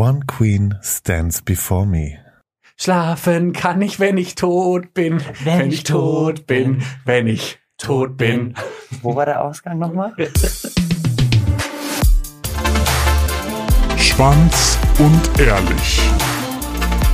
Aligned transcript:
One 0.00 0.22
queen 0.26 0.78
stands 0.80 1.42
before 1.42 1.84
me. 1.84 2.16
Schlafen 2.78 3.52
kann 3.52 3.82
ich, 3.82 4.00
wenn 4.00 4.16
ich 4.16 4.34
tot 4.34 4.94
bin. 4.94 5.20
Wenn, 5.44 5.70
ich 5.70 5.84
tot 5.84 6.46
bin. 6.46 6.82
Wenn 7.04 7.26
ich 7.26 7.58
tot 7.76 8.16
bin. 8.16 8.54
Wo 9.02 9.14
war 9.14 9.26
der 9.26 9.44
Ausgang 9.44 9.78
nochmal? 9.78 10.14
Schwanz 13.98 14.78
und 14.98 15.38
ehrlich. 15.38 16.00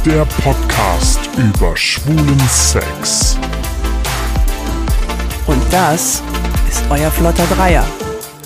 Der 0.05 0.25
Podcast 0.45 1.29
über 1.39 1.77
schwulen 1.77 2.39
Sex. 2.49 3.37
Und 5.49 5.61
das 5.73 6.23
ist 6.71 6.85
euer 6.89 7.11
flotter 7.11 7.47
Dreier. 7.47 7.85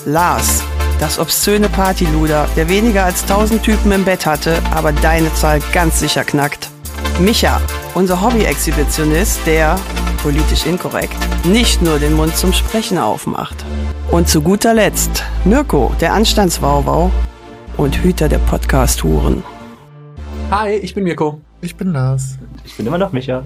Lars, 0.07 0.64
das 1.01 1.19
obszöne 1.19 1.69
Partyluder, 1.69 2.46
der 2.57 2.69
weniger 2.69 3.05
als 3.05 3.23
1000 3.23 3.62
Typen 3.62 3.91
im 3.91 4.05
Bett 4.05 4.27
hatte, 4.27 4.62
aber 4.71 4.93
deine 4.93 5.32
Zahl 5.35 5.61
ganz 5.73 5.99
sicher 5.99 6.25
knackt. 6.25 6.71
Micha, 7.18 7.61
unser 7.95 8.21
Hobby-Exhibitionist, 8.21 9.41
der, 9.46 9.77
politisch 10.22 10.67
inkorrekt, 10.67 11.17
nicht 11.44 11.81
nur 11.81 11.99
den 11.99 12.13
Mund 12.13 12.36
zum 12.36 12.53
Sprechen 12.53 12.99
aufmacht. 12.99 13.64
Und 14.11 14.29
zu 14.29 14.43
guter 14.43 14.75
Letzt 14.75 15.25
Mirko, 15.44 15.94
der 16.00 16.13
Anstandswauwau 16.13 17.11
und 17.77 17.96
Hüter 18.03 18.29
der 18.29 18.39
Podcast-Huren. 18.39 19.43
Hi, 20.50 20.75
ich 20.75 20.94
bin 20.94 21.05
Mirko. 21.05 21.41
Ich 21.63 21.77
bin 21.77 21.93
Lars. 21.93 22.39
Ich 22.64 22.77
bin 22.77 22.86
immer 22.86 22.99
noch 22.99 23.13
Micha. 23.13 23.44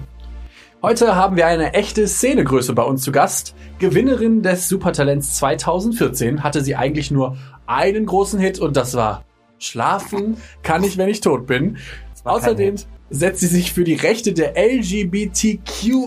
Heute 0.85 1.15
haben 1.15 1.35
wir 1.35 1.47
eine 1.47 1.73
echte 1.73 2.07
Szenegröße 2.07 2.73
bei 2.73 2.83
uns 2.83 3.01
zu 3.01 3.11
Gast. 3.11 3.55
Gewinnerin 3.79 4.43
des 4.43 4.69
Supertalents 4.69 5.33
2014 5.37 6.43
hatte 6.43 6.63
sie 6.63 6.75
eigentlich 6.75 7.09
nur 7.09 7.37
einen 7.65 8.05
großen 8.05 8.39
Hit 8.39 8.59
und 8.59 8.77
das 8.77 8.93
war 8.93 9.25
Schlafen 9.57 10.37
kann 10.61 10.83
ich, 10.83 10.99
wenn 10.99 11.09
ich 11.09 11.21
tot 11.21 11.47
bin. 11.47 11.77
Außerdem 12.23 12.75
setzt 13.09 13.39
sie 13.39 13.47
sich 13.47 13.73
für 13.73 13.83
die 13.83 13.95
Rechte 13.95 14.33
der 14.33 14.53
LGBTQIA 14.55 16.03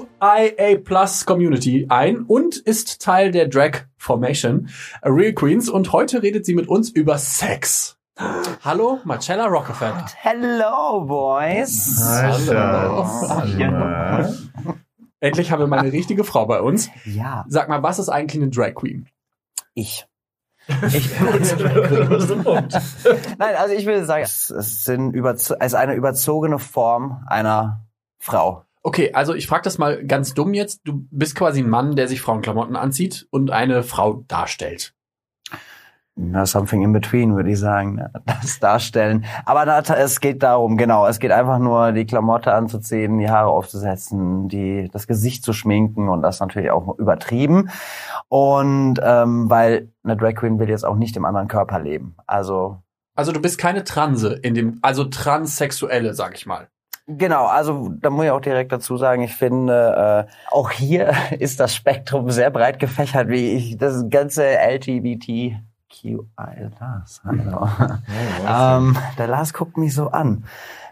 Community 1.26 1.86
ein 1.88 2.20
und 2.20 2.58
ist 2.58 3.02
Teil 3.02 3.32
der 3.32 3.48
Drag 3.48 3.80
Formation 3.96 4.68
A 5.02 5.08
Real 5.08 5.32
Queens 5.32 5.68
und 5.68 5.90
heute 5.90 6.22
redet 6.22 6.46
sie 6.46 6.54
mit 6.54 6.68
uns 6.68 6.88
über 6.88 7.18
Sex. 7.18 7.97
Hallo, 8.64 8.98
Marcella 9.04 9.46
Rockefeller. 9.46 10.06
Hello, 10.16 11.04
boys. 11.04 12.00
Hallo. 12.04 13.06
Endlich 15.20 15.50
haben 15.50 15.60
wir 15.60 15.66
mal 15.66 15.78
eine 15.78 15.92
richtige 15.92 16.24
Frau 16.24 16.46
bei 16.46 16.60
uns. 16.60 16.90
Ja, 17.04 17.44
Sag 17.48 17.68
mal, 17.68 17.82
was 17.82 17.98
ist 17.98 18.08
eigentlich 18.08 18.42
eine 18.42 18.50
Drag 18.50 18.74
Queen? 18.74 19.08
ich. 19.74 20.06
Ich 20.92 21.10
Nein, 21.20 21.42
also 23.56 23.74
ich 23.74 23.86
würde 23.86 24.04
sagen, 24.04 24.22
es, 24.22 24.50
es, 24.50 24.84
sind 24.84 25.16
es 25.16 25.50
ist 25.50 25.74
eine 25.74 25.94
überzogene 25.94 26.58
Form 26.58 27.24
einer 27.26 27.86
Frau. 28.18 28.64
Okay, 28.82 29.14
also 29.14 29.34
ich 29.34 29.46
frage 29.46 29.62
das 29.62 29.78
mal 29.78 30.04
ganz 30.04 30.34
dumm 30.34 30.52
jetzt. 30.52 30.82
Du 30.84 31.06
bist 31.10 31.36
quasi 31.36 31.62
ein 31.62 31.70
Mann, 31.70 31.96
der 31.96 32.06
sich 32.06 32.20
Frauenklamotten 32.20 32.76
anzieht 32.76 33.26
und 33.30 33.50
eine 33.50 33.82
Frau 33.82 34.24
darstellt. 34.28 34.94
Na, 36.20 36.44
something 36.46 36.82
in 36.82 36.92
between, 36.92 37.36
würde 37.36 37.50
ich 37.50 37.60
sagen. 37.60 37.94
ne? 37.94 38.10
Das 38.26 38.58
darstellen. 38.58 39.24
Aber 39.44 39.64
na, 39.64 39.78
es 39.78 40.20
geht 40.20 40.42
darum, 40.42 40.76
genau. 40.76 41.06
Es 41.06 41.20
geht 41.20 41.30
einfach 41.30 41.60
nur, 41.60 41.92
die 41.92 42.06
Klamotte 42.06 42.52
anzuziehen, 42.52 43.18
die 43.18 43.30
Haare 43.30 43.50
aufzusetzen, 43.50 44.48
die, 44.48 44.90
das 44.92 45.06
Gesicht 45.06 45.44
zu 45.44 45.52
schminken 45.52 46.08
und 46.08 46.22
das 46.22 46.40
natürlich 46.40 46.72
auch 46.72 46.98
übertrieben. 46.98 47.70
Und 48.28 48.98
ähm, 49.00 49.48
weil 49.48 49.90
eine 50.02 50.16
Drag 50.16 50.34
Queen 50.34 50.58
will 50.58 50.68
jetzt 50.68 50.84
auch 50.84 50.96
nicht 50.96 51.16
im 51.16 51.24
anderen 51.24 51.46
Körper 51.46 51.78
leben. 51.78 52.16
Also 52.26 52.78
Also 53.14 53.30
du 53.30 53.40
bist 53.40 53.58
keine 53.58 53.84
Transe 53.84 54.34
in 54.34 54.54
dem, 54.54 54.78
also 54.82 55.04
Transsexuelle, 55.04 56.14
sag 56.14 56.34
ich 56.34 56.46
mal. 56.46 56.66
Genau, 57.06 57.46
also 57.46 57.90
da 58.00 58.10
muss 58.10 58.24
ich 58.24 58.30
auch 58.32 58.40
direkt 58.40 58.70
dazu 58.72 58.96
sagen, 58.96 59.22
ich 59.22 59.34
finde, 59.34 60.26
äh, 60.28 60.32
auch 60.50 60.70
hier 60.72 61.12
ist 61.38 61.60
das 61.60 61.76
Spektrum 61.76 62.30
sehr 62.30 62.50
breit 62.50 62.80
gefächert, 62.80 63.28
wie 63.28 63.52
ich 63.52 63.78
das 63.78 64.04
ganze 64.10 64.44
LGBTQI. 65.92 66.70
Lars, 66.80 67.20
hallo. 67.24 67.68
ähm, 68.46 68.96
der 69.16 69.26
Lars 69.26 69.52
guckt 69.52 69.76
mich 69.76 69.94
so 69.94 70.08
an. 70.08 70.44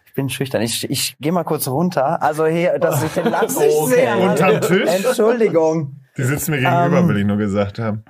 Ich 0.07 0.15
bin 0.15 0.29
schüchtern. 0.29 0.63
Ich, 0.63 0.89
ich 0.91 1.17
gehe 1.19 1.33
mal 1.33 1.45
kurz 1.45 1.69
runter. 1.69 2.23
Also 2.23 2.47
hier, 2.47 2.79
dass 2.79 3.03
ich 3.03 3.13
den 3.13 3.27
Lars 3.29 3.59
nicht 3.59 3.77
Okay. 3.77 3.95
sehe. 3.95 4.17
Unterm 4.17 4.61
Tisch? 4.61 4.89
Entschuldigung. 4.89 5.97
Die 6.17 6.23
sitzen 6.23 6.53
mir 6.53 6.59
gegenüber, 6.59 6.99
Ähm. 6.99 7.09
will 7.09 7.19
ich 7.19 7.27
nur 7.27 7.37
gesagt 7.37 7.79
haben. 7.79 8.05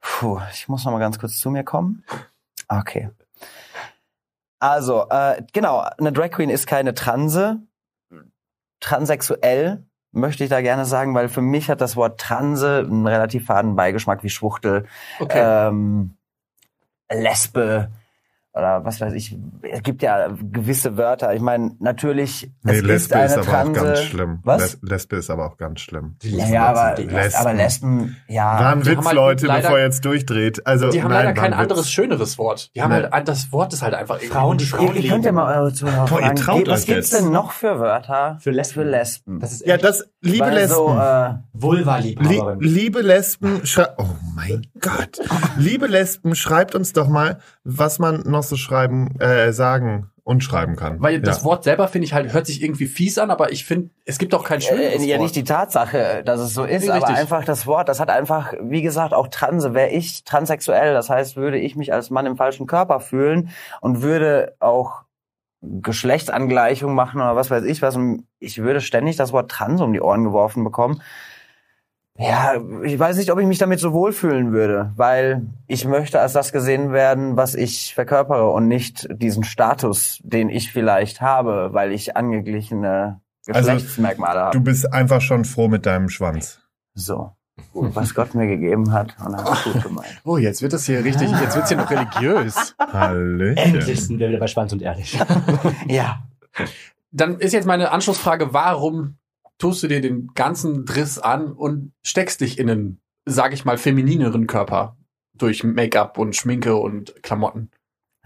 Puh, 0.00 0.40
ich 0.52 0.68
muss 0.68 0.84
noch 0.84 0.92
mal 0.92 0.98
ganz 0.98 1.18
kurz 1.18 1.38
zu 1.38 1.50
mir 1.50 1.62
kommen. 1.64 2.04
Okay. 2.68 3.10
Also, 4.58 5.06
äh, 5.10 5.42
genau, 5.52 5.86
eine 5.98 6.12
Drag 6.12 6.30
Queen 6.30 6.50
ist 6.50 6.66
keine 6.66 6.94
Transe. 6.94 7.58
Transsexuell 8.80 9.84
möchte 10.16 10.44
ich 10.44 10.50
da 10.50 10.60
gerne 10.60 10.84
sagen, 10.84 11.14
weil 11.14 11.28
für 11.28 11.42
mich 11.42 11.70
hat 11.70 11.80
das 11.80 11.94
Wort 11.96 12.18
Transe 12.18 12.78
einen 12.78 13.06
relativ 13.06 13.46
faden 13.46 13.76
Beigeschmack 13.76 14.22
wie 14.24 14.30
Schwuchtel, 14.30 14.86
Okay. 15.20 15.40
ähm, 15.42 16.16
Lesbe 17.10 17.90
oder 18.56 18.84
was 18.84 19.00
weiß 19.02 19.12
ich. 19.12 19.36
Es 19.62 19.82
gibt 19.82 20.02
ja 20.02 20.28
gewisse 20.28 20.96
Wörter. 20.96 21.34
Ich 21.34 21.42
meine, 21.42 21.72
natürlich, 21.78 22.50
Nee, 22.62 22.72
es 22.72 22.78
ist 22.78 22.84
Lesbe 22.86 23.16
eine 23.16 23.24
ist, 23.26 23.32
aber 23.34 23.44
Transe. 23.44 23.80
auch 23.80 23.84
ganz 23.84 24.00
schlimm. 24.02 24.38
Was? 24.44 24.60
Les 24.62 24.78
Lesbe 24.90 25.16
ist 25.16 25.30
aber 25.30 25.46
auch 25.46 25.56
ganz 25.58 25.80
schlimm. 25.80 26.16
Ja, 26.22 26.66
aber, 26.68 26.96
Lesben. 27.02 27.38
aber 27.40 27.52
Lesben, 27.52 28.16
ja. 28.28 28.44
War 28.58 28.72
ein 28.72 28.80
die 28.80 28.86
Witz, 28.90 29.04
halt 29.04 29.14
Leute, 29.14 29.46
leider- 29.46 29.62
bevor 29.62 29.78
ihr 29.78 29.84
jetzt 29.84 30.04
durchdreht. 30.04 30.66
Also, 30.66 30.88
die 30.90 31.02
haben 31.02 31.10
nein, 31.10 31.26
leider 31.26 31.40
kein 31.40 31.52
anderes, 31.52 31.90
schöneres 31.90 32.38
Wort. 32.38 32.74
Die 32.74 32.82
haben 32.82 32.90
Nee. 32.94 33.06
halt, 33.10 33.28
das 33.28 33.52
Wort 33.52 33.72
ist 33.74 33.82
halt 33.82 33.92
einfach 33.94 34.18
Frauen, 34.20 34.56
die 34.58 34.64
Frauen 34.64 34.94
Ihr, 34.96 35.02
ihr 35.02 35.10
könnt 35.10 35.24
ja 35.26 35.32
mal 35.32 35.54
eure 35.58 35.72
Zuhörer 35.74 36.06
Boah, 36.06 36.18
ihr 36.20 36.24
fragen, 36.26 36.36
traut 36.36 36.68
was 36.68 36.80
euch 36.80 36.86
gibt's 36.86 37.10
jetzt. 37.10 37.22
denn 37.24 37.30
noch 37.32 37.52
für 37.52 37.78
Wörter 37.78 38.38
Für 38.40 38.50
Lesben. 38.52 38.74
Für 38.82 38.84
Lesben? 38.88 39.40
Das 39.40 39.52
ist 39.52 39.66
Ja, 39.66 39.76
das, 39.76 40.08
liebe 40.22 40.48
Lesben. 40.48 40.74
So, 40.76 40.88
äh, 40.98 41.28
Lie 41.28 41.38
Vulva-Liebhaberin. 41.52 42.60
liebe 42.60 43.02
Lesben, 43.02 43.60
oh 43.98 44.04
mein 44.36 44.66
Gott. 44.80 45.18
Liebe 45.56 45.86
Lesben, 45.86 46.34
schreibt 46.34 46.74
uns 46.74 46.92
doch 46.92 47.08
mal, 47.08 47.40
was 47.64 47.98
man 47.98 48.20
noch 48.26 48.42
so 48.42 48.56
schreiben, 48.56 49.18
äh, 49.18 49.52
sagen 49.52 50.10
und 50.24 50.44
schreiben 50.44 50.76
kann. 50.76 51.00
Weil 51.00 51.22
das 51.22 51.38
ja. 51.38 51.44
Wort 51.44 51.64
selber 51.64 51.88
finde 51.88 52.04
ich 52.04 52.12
halt, 52.12 52.34
hört 52.34 52.46
sich 52.46 52.62
irgendwie 52.62 52.86
fies 52.86 53.16
an, 53.16 53.30
aber 53.30 53.50
ich 53.50 53.64
finde, 53.64 53.90
es 54.04 54.18
gibt 54.18 54.34
auch 54.34 54.44
kein 54.44 54.60
schöneres 54.60 55.02
äh, 55.02 55.06
ja 55.06 55.16
Wort. 55.16 55.22
nicht 55.22 55.36
die 55.36 55.44
Tatsache, 55.44 56.22
dass 56.24 56.40
es 56.40 56.52
so 56.52 56.64
ist, 56.64 56.84
Nee, 56.84 56.90
aber 56.90 57.08
einfach 57.08 57.44
das 57.44 57.66
Wort, 57.66 57.88
das 57.88 57.98
hat 57.98 58.10
einfach, 58.10 58.52
wie 58.60 58.82
gesagt, 58.82 59.14
auch 59.14 59.28
Transe. 59.28 59.72
Wäre 59.72 59.88
ich 59.88 60.24
transsexuell, 60.24 60.92
das 60.92 61.08
heißt, 61.08 61.36
würde 61.36 61.58
ich 61.58 61.74
mich 61.74 61.94
als 61.94 62.10
Mann 62.10 62.26
im 62.26 62.36
falschen 62.36 62.66
Körper 62.66 63.00
fühlen 63.00 63.48
und 63.80 64.02
würde 64.02 64.54
auch 64.60 65.04
Geschlechtsangleichung 65.62 66.94
machen 66.94 67.22
oder 67.22 67.34
was 67.34 67.50
weiß 67.50 67.64
ich 67.64 67.80
was 67.80 67.96
und 67.96 68.26
ich 68.38 68.58
würde 68.58 68.82
ständig 68.82 69.16
das 69.16 69.32
Wort 69.32 69.50
Trans 69.50 69.80
um 69.80 69.94
die 69.94 70.02
Ohren 70.02 70.24
geworfen 70.24 70.62
bekommen. 70.62 71.00
Ja, 72.18 72.54
ich 72.82 72.98
weiß 72.98 73.16
nicht, 73.18 73.30
ob 73.30 73.38
ich 73.38 73.46
mich 73.46 73.58
damit 73.58 73.78
so 73.78 73.92
wohlfühlen 73.92 74.52
würde, 74.52 74.92
weil 74.96 75.46
ich 75.66 75.84
möchte 75.84 76.20
als 76.20 76.32
das 76.32 76.52
gesehen 76.52 76.92
werden, 76.92 77.36
was 77.36 77.54
ich 77.54 77.94
verkörpere 77.94 78.48
und 78.50 78.68
nicht 78.68 79.06
diesen 79.10 79.44
Status, 79.44 80.20
den 80.22 80.48
ich 80.48 80.72
vielleicht 80.72 81.20
habe, 81.20 81.70
weil 81.72 81.92
ich 81.92 82.16
angeglichene 82.16 83.20
Also, 83.48 83.72
Geschlechtsmerkmale 83.72 84.40
habe. 84.40 84.58
Du 84.58 84.64
bist 84.64 84.92
einfach 84.92 85.20
schon 85.20 85.44
froh 85.44 85.68
mit 85.68 85.84
deinem 85.84 86.08
Schwanz. 86.08 86.60
So. 86.94 87.32
Was 87.72 88.14
Gott 88.14 88.34
mir 88.34 88.46
gegeben 88.46 88.92
hat. 88.92 89.16
Und 89.24 89.36
hat 89.36 89.64
gut 89.64 89.82
gemeint. 89.82 90.20
Oh, 90.24 90.36
jetzt 90.36 90.62
wird 90.62 90.72
das 90.72 90.84
hier 90.86 91.04
richtig, 91.04 91.30
jetzt 91.30 91.56
wird's 91.56 91.68
hier 91.68 91.78
noch 91.78 91.90
religiös. 91.90 92.74
Hallöchen. 92.78 93.56
Endlich 93.56 94.06
sind 94.06 94.18
wir 94.18 94.28
wieder 94.28 94.38
bei 94.38 94.46
Schwanz 94.46 94.72
und 94.72 94.82
Ehrlich. 94.82 95.18
Ja. 95.86 96.22
Dann 97.12 97.38
ist 97.38 97.52
jetzt 97.52 97.66
meine 97.66 97.92
Anschlussfrage, 97.92 98.52
warum 98.52 99.16
tust 99.58 99.82
du 99.82 99.88
dir 99.88 100.00
den 100.00 100.28
ganzen 100.34 100.84
Driss 100.84 101.18
an 101.18 101.52
und 101.52 101.92
steckst 102.02 102.40
dich 102.40 102.58
in 102.58 102.70
einen, 102.70 103.00
sag 103.24 103.52
ich 103.52 103.64
mal, 103.64 103.78
feminineren 103.78 104.46
Körper 104.46 104.96
durch 105.34 105.64
Make-up 105.64 106.18
und 106.18 106.34
Schminke 106.34 106.76
und 106.76 107.22
Klamotten? 107.22 107.70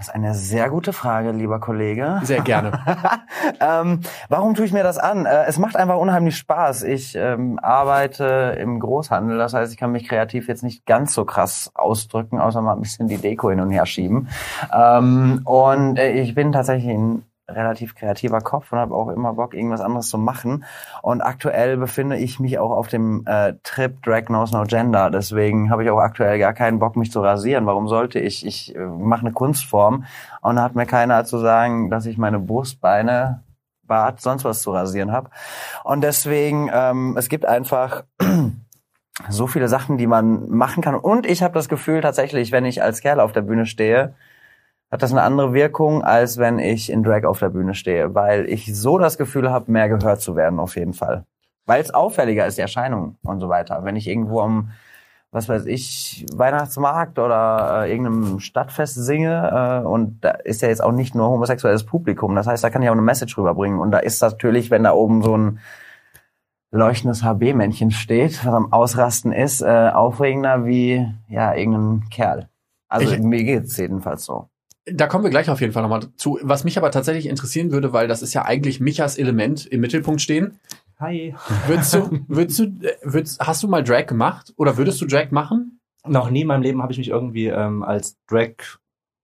Das 0.00 0.08
ist 0.08 0.14
eine 0.14 0.34
sehr 0.34 0.70
gute 0.70 0.94
Frage, 0.94 1.30
lieber 1.32 1.60
Kollege. 1.60 2.20
Sehr 2.22 2.40
gerne. 2.40 2.72
ähm, 3.60 4.00
warum 4.30 4.54
tue 4.54 4.64
ich 4.64 4.72
mir 4.72 4.82
das 4.82 4.96
an? 4.96 5.26
Äh, 5.26 5.44
es 5.44 5.58
macht 5.58 5.76
einfach 5.76 5.98
unheimlich 5.98 6.38
Spaß. 6.38 6.84
Ich 6.84 7.14
ähm, 7.16 7.58
arbeite 7.58 8.56
im 8.58 8.80
Großhandel, 8.80 9.36
das 9.36 9.52
heißt, 9.52 9.70
ich 9.70 9.78
kann 9.78 9.92
mich 9.92 10.08
kreativ 10.08 10.48
jetzt 10.48 10.62
nicht 10.62 10.86
ganz 10.86 11.12
so 11.12 11.26
krass 11.26 11.70
ausdrücken, 11.74 12.40
außer 12.40 12.62
mal 12.62 12.72
ein 12.72 12.80
bisschen 12.80 13.08
die 13.08 13.18
Deko 13.18 13.50
hin 13.50 13.60
und 13.60 13.72
her 13.72 13.84
schieben. 13.84 14.28
Ähm, 14.72 15.42
und 15.44 15.98
äh, 15.98 16.12
ich 16.12 16.34
bin 16.34 16.52
tatsächlich 16.52 16.94
ein 16.94 17.22
relativ 17.54 17.94
kreativer 17.94 18.40
Kopf 18.40 18.72
und 18.72 18.78
habe 18.78 18.94
auch 18.94 19.08
immer 19.08 19.34
Bock, 19.34 19.54
irgendwas 19.54 19.80
anderes 19.80 20.08
zu 20.08 20.18
machen. 20.18 20.64
Und 21.02 21.20
aktuell 21.20 21.76
befinde 21.76 22.16
ich 22.16 22.40
mich 22.40 22.58
auch 22.58 22.70
auf 22.70 22.88
dem 22.88 23.24
äh, 23.26 23.54
Trip 23.62 24.02
Drag 24.02 24.26
Knows 24.26 24.52
No 24.52 24.64
Gender. 24.64 25.10
Deswegen 25.10 25.70
habe 25.70 25.84
ich 25.84 25.90
auch 25.90 25.98
aktuell 25.98 26.38
gar 26.38 26.52
keinen 26.52 26.78
Bock, 26.78 26.96
mich 26.96 27.12
zu 27.12 27.20
rasieren. 27.20 27.66
Warum 27.66 27.88
sollte 27.88 28.18
ich? 28.18 28.46
Ich 28.46 28.74
äh, 28.74 28.78
mache 28.78 29.22
eine 29.22 29.32
Kunstform 29.32 30.04
und 30.40 30.56
da 30.56 30.62
hat 30.62 30.74
mir 30.74 30.86
keiner 30.86 31.24
zu 31.24 31.38
sagen, 31.38 31.90
dass 31.90 32.06
ich 32.06 32.18
meine 32.18 32.38
Brustbeine, 32.38 33.42
Bart, 33.90 34.20
sonst 34.20 34.44
was 34.44 34.62
zu 34.62 34.70
rasieren 34.70 35.12
habe. 35.12 35.30
Und 35.82 36.02
deswegen, 36.02 36.70
ähm, 36.72 37.16
es 37.18 37.28
gibt 37.28 37.44
einfach 37.44 38.04
so 39.28 39.46
viele 39.46 39.68
Sachen, 39.68 39.98
die 39.98 40.06
man 40.06 40.48
machen 40.48 40.82
kann. 40.82 40.94
Und 40.94 41.26
ich 41.26 41.42
habe 41.42 41.54
das 41.54 41.68
Gefühl 41.68 42.00
tatsächlich, 42.00 42.52
wenn 42.52 42.64
ich 42.64 42.82
als 42.82 43.00
Kerl 43.00 43.20
auf 43.20 43.32
der 43.32 43.42
Bühne 43.42 43.66
stehe, 43.66 44.14
hat 44.90 45.02
das 45.02 45.12
eine 45.12 45.22
andere 45.22 45.52
Wirkung, 45.52 46.02
als 46.02 46.38
wenn 46.38 46.58
ich 46.58 46.90
in 46.90 47.02
Drag 47.02 47.24
auf 47.24 47.38
der 47.38 47.50
Bühne 47.50 47.74
stehe, 47.74 48.14
weil 48.14 48.48
ich 48.48 48.74
so 48.76 48.98
das 48.98 49.18
Gefühl 49.18 49.50
habe, 49.50 49.70
mehr 49.70 49.88
gehört 49.88 50.20
zu 50.20 50.34
werden 50.36 50.58
auf 50.58 50.76
jeden 50.76 50.94
Fall. 50.94 51.24
Weil 51.66 51.80
es 51.80 51.94
auffälliger 51.94 52.46
ist, 52.46 52.58
die 52.58 52.62
Erscheinung 52.62 53.16
und 53.22 53.38
so 53.40 53.48
weiter. 53.48 53.84
Wenn 53.84 53.94
ich 53.94 54.08
irgendwo 54.08 54.40
am, 54.40 54.70
was 55.30 55.48
weiß 55.48 55.66
ich, 55.66 56.26
Weihnachtsmarkt 56.34 57.20
oder 57.20 57.84
äh, 57.84 57.90
irgendeinem 57.92 58.40
Stadtfest 58.40 58.96
singe 58.96 59.82
äh, 59.84 59.86
und 59.86 60.24
da 60.24 60.30
ist 60.30 60.60
ja 60.62 60.68
jetzt 60.68 60.82
auch 60.82 60.90
nicht 60.90 61.14
nur 61.14 61.28
homosexuelles 61.28 61.84
Publikum, 61.86 62.34
das 62.34 62.48
heißt, 62.48 62.64
da 62.64 62.70
kann 62.70 62.82
ich 62.82 62.88
auch 62.88 62.94
eine 62.94 63.02
Message 63.02 63.38
rüberbringen 63.38 63.78
und 63.78 63.92
da 63.92 63.98
ist 64.00 64.20
natürlich, 64.20 64.72
wenn 64.72 64.82
da 64.82 64.92
oben 64.92 65.22
so 65.22 65.36
ein 65.36 65.60
leuchtendes 66.72 67.22
HB-Männchen 67.22 67.92
steht, 67.92 68.44
was 68.44 68.52
am 68.54 68.72
Ausrasten 68.72 69.30
ist, 69.32 69.60
äh, 69.62 69.90
aufregender 69.92 70.64
wie 70.66 71.06
ja 71.28 71.54
irgendein 71.54 72.08
Kerl. 72.10 72.48
Also 72.88 73.12
Ich- 73.14 73.20
mir 73.20 73.44
geht's 73.44 73.76
jedenfalls 73.76 74.24
so. 74.24 74.49
Da 74.86 75.06
kommen 75.06 75.24
wir 75.24 75.30
gleich 75.30 75.50
auf 75.50 75.60
jeden 75.60 75.72
Fall 75.72 75.82
nochmal 75.82 76.08
zu. 76.16 76.38
Was 76.42 76.64
mich 76.64 76.78
aber 76.78 76.90
tatsächlich 76.90 77.26
interessieren 77.26 77.70
würde, 77.70 77.92
weil 77.92 78.08
das 78.08 78.22
ist 78.22 78.34
ja 78.34 78.44
eigentlich 78.44 78.80
Michas 78.80 79.18
Element 79.18 79.66
im 79.66 79.80
Mittelpunkt 79.80 80.20
stehen. 80.20 80.58
Hi. 80.98 81.34
Würdest 81.66 81.94
du, 81.94 82.24
würdest 82.28 82.58
du, 82.58 82.64
äh, 82.64 82.96
würdest, 83.02 83.40
hast 83.40 83.62
du 83.62 83.68
mal 83.68 83.82
Drag 83.82 84.06
gemacht? 84.06 84.52
Oder 84.56 84.76
würdest 84.76 85.00
du 85.00 85.06
Drag 85.06 85.30
machen? 85.30 85.80
Noch 86.06 86.30
nie 86.30 86.42
in 86.42 86.46
meinem 86.46 86.62
Leben 86.62 86.82
habe 86.82 86.92
ich 86.92 86.98
mich 86.98 87.08
irgendwie 87.08 87.46
ähm, 87.46 87.82
als 87.82 88.18
Drag 88.26 88.54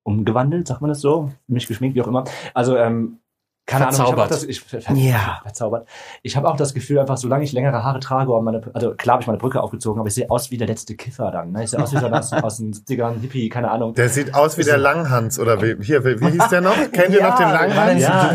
umgewandelt, 0.03 0.69
sagt 0.69 0.81
man 0.81 0.88
das 0.88 1.00
so? 1.00 1.32
Mich 1.47 1.67
geschminkt, 1.67 1.97
wie 1.97 2.02
auch 2.02 2.09
immer. 2.09 2.25
Also, 2.55 2.76
ähm, 2.76 3.19
keine 3.67 3.89
Ahnung, 3.89 3.97
Verzaubert. 3.97 4.07
ich 4.07 4.13
habe 4.13 4.23
auch 4.23 4.29
das, 4.29 4.45
ich, 4.45 4.61
ver, 4.61 4.95
Ja. 4.95 5.41
verzaubert. 5.43 5.89
Ich 6.23 6.37
habe 6.37 6.49
auch 6.49 6.57
das 6.57 6.73
Gefühl, 6.73 7.01
einfach 7.01 7.17
solange 7.17 7.43
ich 7.45 7.53
längere 7.53 7.83
Haare 7.83 7.99
trage 8.01 8.33
und 8.33 8.45
meine, 8.45 8.61
also 8.75 8.95
klar 8.95 9.15
habe 9.15 9.23
ich 9.23 9.27
meine 9.27 9.39
Brücke 9.39 9.61
aufgezogen, 9.61 9.99
aber 9.99 10.07
ich 10.09 10.15
sehe 10.15 10.31
aus 10.31 10.51
wie 10.53 10.57
der 10.57 10.69
letzte 10.69 10.95
Kiffer 10.95 11.31
dann. 11.33 11.51
Ne? 11.53 11.65
Ich 11.65 11.71
sehe 11.71 11.83
aus 11.83 11.93
wie 11.93 11.99
so 11.99 12.07
ein 12.07 12.15
aus, 12.15 12.33
aus 12.33 12.59
den 12.59 12.73
70ern 12.73 13.21
Hippie, 13.21 13.49
keine 13.49 13.71
Ahnung. 13.71 13.95
Der 13.95 14.09
sieht 14.09 14.35
aus 14.35 14.57
wie 14.57 14.63
der 14.63 14.79
Langhans 14.79 15.39
oder 15.41 15.61
wie, 15.61 15.77
hier, 15.85 16.05
wie, 16.05 16.21
wie 16.21 16.31
hieß 16.31 16.49
der 16.49 16.61
noch? 16.61 16.77
Kennt 16.93 17.11
ihr 17.13 17.19
Ja, 17.21 17.29
noch 17.31 17.39
den 17.39 17.51
Langhans? 17.51 18.03
ja. 18.03 18.33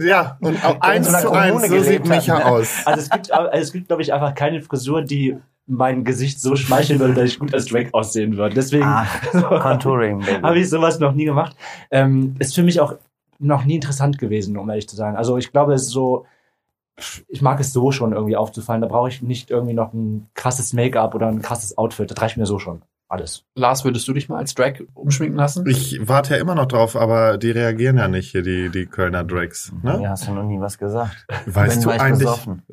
Ja, 0.00 0.38
und 0.40 0.62
auch 0.64 0.80
eins 0.80 1.08
zu 1.20 1.30
eins, 1.32 1.66
so 1.68 1.80
sieht 1.80 2.06
Micha 2.06 2.38
ne? 2.38 2.44
aus. 2.46 2.68
Also 2.84 3.00
es 3.00 3.08
gibt, 3.10 3.32
also 3.32 3.48
es 3.52 3.72
gibt, 3.72 3.88
glaube 3.88 4.02
ich, 4.02 4.12
einfach 4.12 4.34
keine 4.34 4.60
Frisur, 4.60 5.02
die 5.02 5.38
mein 5.66 6.04
Gesicht 6.04 6.40
so 6.40 6.56
schmeicheln 6.56 6.98
würde, 6.98 7.14
dass 7.14 7.24
ich 7.24 7.38
gut 7.38 7.52
als 7.54 7.66
Drag 7.66 7.92
aussehen 7.92 8.36
würde. 8.36 8.54
Deswegen 8.54 8.84
Ah, 8.84 9.06
Contouring, 9.32 10.24
habe 10.42 10.58
ich 10.58 10.68
sowas 10.70 10.98
noch 10.98 11.12
nie 11.12 11.24
gemacht. 11.26 11.54
Ähm, 11.90 12.36
ist 12.38 12.54
für 12.54 12.62
mich 12.62 12.80
auch 12.80 12.94
noch 13.38 13.64
nie 13.64 13.76
interessant 13.76 14.18
gewesen, 14.18 14.56
um 14.56 14.68
ehrlich 14.68 14.88
zu 14.88 14.96
sein. 14.96 15.16
Also 15.16 15.36
ich 15.36 15.52
glaube, 15.52 15.74
es 15.74 15.82
ist 15.82 15.90
so, 15.90 16.26
ich 17.28 17.42
mag 17.42 17.60
es 17.60 17.72
so 17.72 17.92
schon 17.92 18.12
irgendwie 18.12 18.36
aufzufallen. 18.36 18.82
Da 18.82 18.88
brauche 18.88 19.08
ich 19.08 19.22
nicht 19.22 19.50
irgendwie 19.50 19.74
noch 19.74 19.92
ein 19.92 20.28
krasses 20.34 20.72
Make-up 20.72 21.14
oder 21.14 21.28
ein 21.28 21.42
krasses 21.42 21.78
Outfit. 21.78 22.10
Das 22.10 22.20
reicht 22.20 22.36
mir 22.36 22.46
so 22.46 22.58
schon. 22.58 22.82
Alles. 23.10 23.44
Lars, 23.54 23.86
würdest 23.86 24.06
du 24.06 24.12
dich 24.12 24.28
mal 24.28 24.36
als 24.36 24.54
Drag 24.54 24.74
umschminken 24.92 25.38
lassen? 25.38 25.66
Ich 25.66 25.98
warte 26.06 26.34
ja 26.34 26.40
immer 26.42 26.54
noch 26.54 26.66
drauf, 26.66 26.94
aber 26.94 27.38
die 27.38 27.50
reagieren 27.50 27.96
ja 27.96 28.06
nicht 28.06 28.32
hier, 28.32 28.42
die, 28.42 28.68
die 28.68 28.84
Kölner 28.84 29.24
Drags. 29.24 29.72
Ne? 29.82 29.96
Mir 29.96 30.10
hast 30.10 30.28
du 30.28 30.32
noch 30.32 30.42
nie 30.42 30.60
was 30.60 30.76
gesagt. 30.76 31.26
Weißt 31.46 31.86
du 31.86 31.88
eigentlich, 31.88 32.28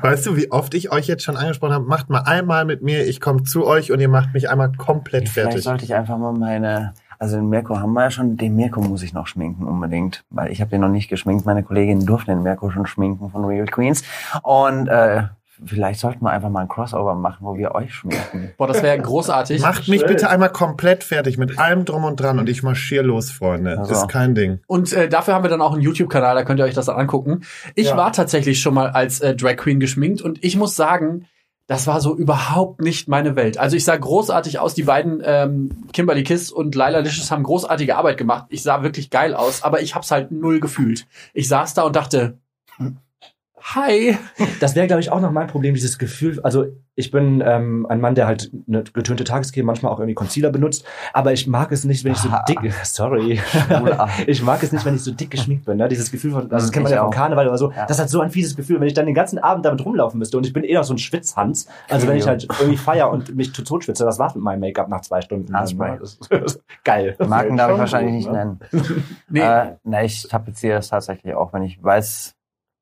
weißt 0.00 0.24
du, 0.24 0.36
wie 0.36 0.50
oft 0.50 0.72
ich 0.72 0.90
euch 0.90 1.06
jetzt 1.06 1.22
schon 1.22 1.36
angesprochen 1.36 1.74
habe, 1.74 1.84
macht 1.84 2.08
mal 2.08 2.20
einmal 2.20 2.64
mit 2.64 2.80
mir, 2.80 3.06
ich 3.06 3.20
komme 3.20 3.42
zu 3.42 3.66
euch 3.66 3.92
und 3.92 4.00
ihr 4.00 4.08
macht 4.08 4.32
mich 4.32 4.48
einmal 4.48 4.72
komplett 4.72 5.28
Vielleicht 5.28 5.48
fertig. 5.50 5.64
sollte 5.64 5.84
ich 5.84 5.94
einfach 5.94 6.16
mal 6.16 6.32
meine, 6.32 6.94
also 7.22 7.36
den 7.36 7.48
Mirko 7.48 7.78
haben 7.78 7.92
wir 7.92 8.02
ja 8.02 8.10
schon, 8.10 8.36
den 8.36 8.56
Mirko 8.56 8.80
muss 8.80 9.04
ich 9.04 9.12
noch 9.12 9.28
schminken 9.28 9.64
unbedingt, 9.64 10.24
weil 10.30 10.50
ich 10.50 10.60
habe 10.60 10.72
den 10.72 10.80
noch 10.80 10.88
nicht 10.88 11.08
geschminkt. 11.08 11.46
Meine 11.46 11.62
Kolleginnen 11.62 12.04
durften 12.04 12.32
den 12.32 12.42
Mirko 12.42 12.68
schon 12.70 12.84
schminken 12.84 13.30
von 13.30 13.44
Real 13.44 13.66
Queens 13.66 14.02
und 14.42 14.88
äh, 14.88 15.22
vielleicht 15.64 16.00
sollten 16.00 16.24
wir 16.24 16.30
einfach 16.30 16.48
mal 16.48 16.62
ein 16.62 16.68
Crossover 16.68 17.14
machen, 17.14 17.46
wo 17.46 17.56
wir 17.56 17.76
euch 17.76 17.94
schminken. 17.94 18.50
Boah, 18.58 18.66
das 18.66 18.82
wäre 18.82 18.98
großartig. 18.98 19.62
Macht 19.62 19.86
mich 19.86 20.04
bitte 20.04 20.30
einmal 20.30 20.48
komplett 20.50 21.04
fertig 21.04 21.38
mit 21.38 21.60
allem 21.60 21.84
drum 21.84 22.02
und 22.02 22.18
dran 22.18 22.40
und 22.40 22.48
ich 22.48 22.64
marschier 22.64 23.04
los, 23.04 23.30
Freunde. 23.30 23.78
Also. 23.78 23.92
Ist 23.92 24.08
kein 24.08 24.34
Ding. 24.34 24.58
Und 24.66 24.92
äh, 24.92 25.08
dafür 25.08 25.34
haben 25.34 25.44
wir 25.44 25.48
dann 25.48 25.62
auch 25.62 25.74
einen 25.74 25.82
YouTube-Kanal, 25.82 26.34
da 26.34 26.42
könnt 26.42 26.58
ihr 26.58 26.64
euch 26.64 26.74
das 26.74 26.86
dann 26.86 26.96
angucken. 26.96 27.42
Ich 27.76 27.90
Ja. 27.90 27.96
war 27.96 28.12
tatsächlich 28.12 28.60
schon 28.60 28.74
mal 28.74 28.90
als 28.90 29.20
äh, 29.20 29.36
Drag 29.36 29.58
Queen 29.58 29.78
geschminkt 29.78 30.22
und 30.22 30.42
ich 30.42 30.56
muss 30.56 30.74
sagen, 30.74 31.26
das 31.72 31.86
war 31.86 32.02
so 32.02 32.14
überhaupt 32.14 32.82
nicht 32.82 33.08
meine 33.08 33.34
Welt. 33.34 33.56
Also 33.56 33.78
ich 33.78 33.84
sah 33.84 33.96
großartig 33.96 34.58
aus. 34.58 34.74
Die 34.74 34.82
beiden 34.82 35.22
ähm, 35.24 35.70
Kimberly 35.94 36.22
Kiss 36.22 36.52
und 36.52 36.74
Laila 36.74 36.98
Licious 36.98 37.30
haben 37.30 37.44
großartige 37.44 37.96
Arbeit 37.96 38.18
gemacht. 38.18 38.44
Ich 38.50 38.62
sah 38.62 38.82
wirklich 38.82 39.08
geil 39.08 39.32
aus, 39.34 39.62
aber 39.62 39.80
ich 39.80 39.94
hab's 39.94 40.10
halt 40.10 40.30
null 40.32 40.60
gefühlt. 40.60 41.06
Ich 41.32 41.48
saß 41.48 41.72
da 41.72 41.84
und 41.84 41.96
dachte, 41.96 42.36
hi. 43.62 44.16
Das 44.60 44.74
wäre, 44.76 44.86
glaube 44.86 45.00
ich, 45.00 45.10
auch 45.10 45.20
noch 45.20 45.30
mein 45.32 45.46
Problem, 45.46 45.74
dieses 45.74 45.98
Gefühl. 45.98 46.40
Also 46.42 46.66
ich 46.94 47.10
bin 47.10 47.42
ähm, 47.44 47.86
ein 47.88 48.00
Mann, 48.00 48.14
der 48.14 48.26
halt 48.26 48.50
eine 48.68 48.82
getönte 48.84 49.24
Tagescreme, 49.24 49.64
manchmal 49.64 49.92
auch 49.92 49.98
irgendwie 49.98 50.14
Concealer 50.14 50.50
benutzt, 50.50 50.84
aber 51.14 51.32
ich 51.32 51.46
mag 51.46 51.72
es 51.72 51.84
nicht, 51.84 52.04
wenn 52.04 52.12
ich 52.12 52.18
so 52.18 52.28
Ah. 52.32 52.44
dick, 52.46 52.58
sorry, 52.84 53.38
Schwuler. 53.38 54.08
ich 54.26 54.42
mag 54.42 54.62
es 54.62 54.72
nicht, 54.72 54.84
wenn 54.84 54.94
ich 54.96 55.02
so 55.02 55.10
dick 55.12 55.30
geschminkt 55.30 55.64
bin. 55.64 55.78
Ne? 55.78 55.88
Dieses 55.88 56.10
Gefühl 56.10 56.32
von, 56.32 56.42
also 56.42 56.48
das 56.56 56.70
kennt 56.72 56.84
man 56.84 56.92
Ich 56.92 56.96
ja 56.96 57.02
vom. 57.02 57.10
Karneval 57.12 57.48
oder 57.48 57.56
so. 57.56 57.70
Ja. 57.72 57.86
Das 57.86 57.98
hat 57.98 58.10
so 58.10 58.20
ein 58.20 58.30
fieses 58.30 58.56
Gefühl, 58.56 58.78
wenn 58.80 58.86
ich 58.88 58.94
dann 58.94 59.06
den 59.06 59.14
ganzen 59.14 59.38
Abend 59.38 59.64
damit 59.64 59.82
rumlaufen 59.84 60.18
müsste 60.18 60.36
und 60.36 60.46
ich 60.46 60.52
bin 60.52 60.64
eh 60.64 60.74
noch 60.74 60.84
so 60.84 60.92
ein 60.92 60.98
Schwitzhans. 60.98 61.66
Also 61.88 62.06
wenn 62.08 62.16
ich 62.16 62.26
halt 62.26 62.46
irgendwie 62.58 62.76
feier 62.76 63.10
und 63.10 63.34
mich 63.34 63.54
zu 63.54 63.62
tot 63.62 63.84
schwitze, 63.84 64.04
das 64.04 64.18
war's 64.18 64.34
mit 64.34 64.44
meinem 64.44 64.60
Make-up 64.60 64.88
nach 64.88 65.00
zwei 65.00 65.22
Stunden. 65.22 65.56
Haarspray. 65.56 65.98
Das 65.98 66.18
ist 66.30 66.60
geil. 66.84 67.16
Marken 67.26 67.56
darf 67.56 67.72
ich 67.72 67.78
wahrscheinlich 67.78 68.14
nicht 68.14 68.26
gut, 68.28 68.36
ne? 68.36 68.58
nennen. 68.72 69.04
Nee, 69.30 69.40
Äh, 69.40 69.76
na, 69.84 70.04
ich 70.04 70.22
tapeziere 70.28 70.78
es 70.78 70.88
tatsächlich 70.88 71.34
auch, 71.34 71.52
wenn 71.54 71.62
ich 71.62 71.82
weiß, 71.82 72.34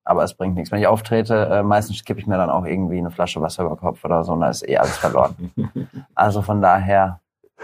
aber 0.05 0.25
es 0.25 0.35
bringt 0.35 0.55
nichts. 0.55 0.71
Wenn 0.71 0.81
ich 0.81 0.87
auftrete, 0.87 1.47
äh, 1.47 1.63
meistens 1.63 2.05
kippe 2.05 2.21
ich 2.21 2.27
mir 2.27 2.37
dann 2.37 2.51
auch 2.51 2.65
irgendwie 2.65 2.99
eine 2.99 3.11
Flasche 3.11 3.41
Wasser 3.41 3.65
über 3.65 3.75
den 3.75 3.81
Kopf 3.81 4.05
oder 4.05 4.25
so 4.25 4.33
und 4.33 4.41
da 4.41 4.51
ist 4.51 4.67
eh 4.69 4.77
alles 4.77 4.97
verloren. 4.97 5.53
also 6.15 6.43
von 6.43 6.61
daher, 6.61 7.21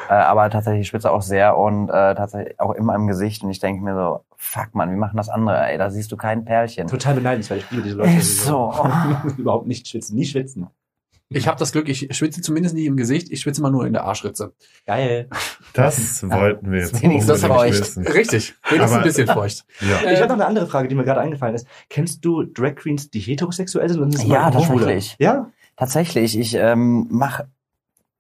äh, 0.09 0.13
aber 0.13 0.51
tatsächlich 0.51 0.83
ich 0.83 0.89
schwitze 0.89 1.11
auch 1.11 1.23
sehr 1.23 1.57
und 1.57 1.89
äh, 1.89 2.15
tatsächlich 2.15 2.61
auch 2.61 2.73
immer 2.73 2.95
im 2.95 3.07
Gesicht 3.07 3.43
und 3.43 3.51
ich 3.51 3.61
denke 3.61 3.83
mir 3.83 3.95
so, 3.95 4.21
fuck 4.37 4.75
man, 4.75 4.91
wie 4.93 4.97
machen 4.97 5.17
das 5.17 5.29
andere? 5.29 5.67
Ey, 5.67 5.79
da 5.79 5.91
siehst 5.91 6.13
du 6.13 6.17
kein 6.17 6.45
Pärchen. 6.45 6.87
Total 6.87 7.15
beneidenswert. 7.15 7.61
Ich 7.61 7.71
liebe 7.71 7.83
diese 7.83 7.97
Leute. 7.97 8.11
die 8.11 8.19
Ist 8.19 8.45
so. 8.45 8.73
überhaupt 9.39 9.67
nicht 9.67 9.89
schwitzen. 9.89 10.17
Nie 10.17 10.27
schwitzen. 10.27 10.69
Ich 11.29 11.49
habe 11.49 11.59
das 11.59 11.73
Glück, 11.73 11.89
ich 11.89 12.09
schwitze 12.17 12.41
zumindest 12.41 12.75
nicht 12.75 12.87
im 12.87 12.97
Gesicht, 12.97 13.31
ich 13.33 13.41
schwitze 13.41 13.61
immer 13.61 13.71
nur 13.71 13.87
in 13.87 13.93
der 13.93 14.05
Arschritze. 14.05 14.53
Geil. 14.87 15.29
Das 15.73 16.23
wollten 16.31 16.71
wir 16.71 16.81
jetzt 16.81 17.03
wenigstens 17.03 17.43
unbedingt 17.43 17.61
feucht. 17.75 17.81
wissen. 17.81 18.07
Richtig, 18.07 18.55
wenigstens 18.69 18.93
Aber- 18.93 19.03
ein 19.03 19.05
bisschen 19.05 19.27
feucht. 19.29 19.65
Ja. 19.81 19.97
Ich 19.99 20.05
Äh, 20.05 20.17
habe 20.17 20.27
noch 20.29 20.35
eine 20.35 20.47
andere 20.47 20.67
Frage, 20.67 20.89
die 20.89 20.95
mir 20.95 21.05
gerade 21.05 21.21
eingefallen 21.21 21.55
ist. 21.55 21.67
Kennst 21.91 22.25
du 22.25 22.45
Drag 22.45 22.77
Queens, 22.77 23.11
die 23.11 23.21
heterosexuell 23.21 23.89
sind? 23.89 24.01
Und 24.01 24.13
sind 24.13 24.29
Ja, 24.29 24.43
mal 24.43 24.53
tatsächlich. 24.53 25.17
Ja? 25.19 25.51
Tatsächlich, 25.77 26.39
ich 26.39 26.55
ähm, 26.55 27.07
mach 27.11 27.41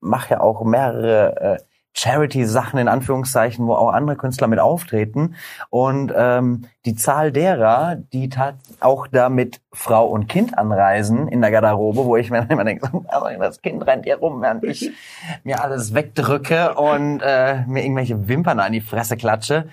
mach 0.00 0.28
ja 0.30 0.40
auch 0.40 0.62
mehrere 0.64 1.36
äh, 1.58 1.58
Charity-Sachen 1.96 2.78
in 2.78 2.88
Anführungszeichen, 2.88 3.66
wo 3.66 3.72
auch 3.72 3.92
andere 3.92 4.16
Künstler 4.16 4.48
mit 4.48 4.58
auftreten. 4.58 5.34
Und 5.70 6.12
ähm, 6.14 6.66
die 6.84 6.94
Zahl 6.94 7.32
derer, 7.32 7.96
die 7.96 8.28
tat 8.28 8.56
auch 8.80 9.06
da 9.06 9.28
mit 9.28 9.60
Frau 9.72 10.06
und 10.06 10.28
Kind 10.28 10.56
anreisen 10.58 11.26
in 11.28 11.40
der 11.40 11.50
Garderobe, 11.50 12.04
wo 12.04 12.16
ich 12.16 12.30
mir 12.30 12.42
dann 12.42 12.50
immer 12.50 12.64
denke, 12.64 12.90
das 13.40 13.62
Kind 13.62 13.86
rennt 13.86 14.04
hier 14.04 14.18
rum, 14.18 14.42
während 14.42 14.64
ich 14.64 14.90
mir 15.44 15.62
alles 15.62 15.94
wegdrücke 15.94 16.74
und 16.74 17.20
äh, 17.20 17.64
mir 17.66 17.82
irgendwelche 17.82 18.28
Wimpern 18.28 18.60
an 18.60 18.72
die 18.72 18.82
Fresse 18.82 19.16
klatsche. 19.16 19.68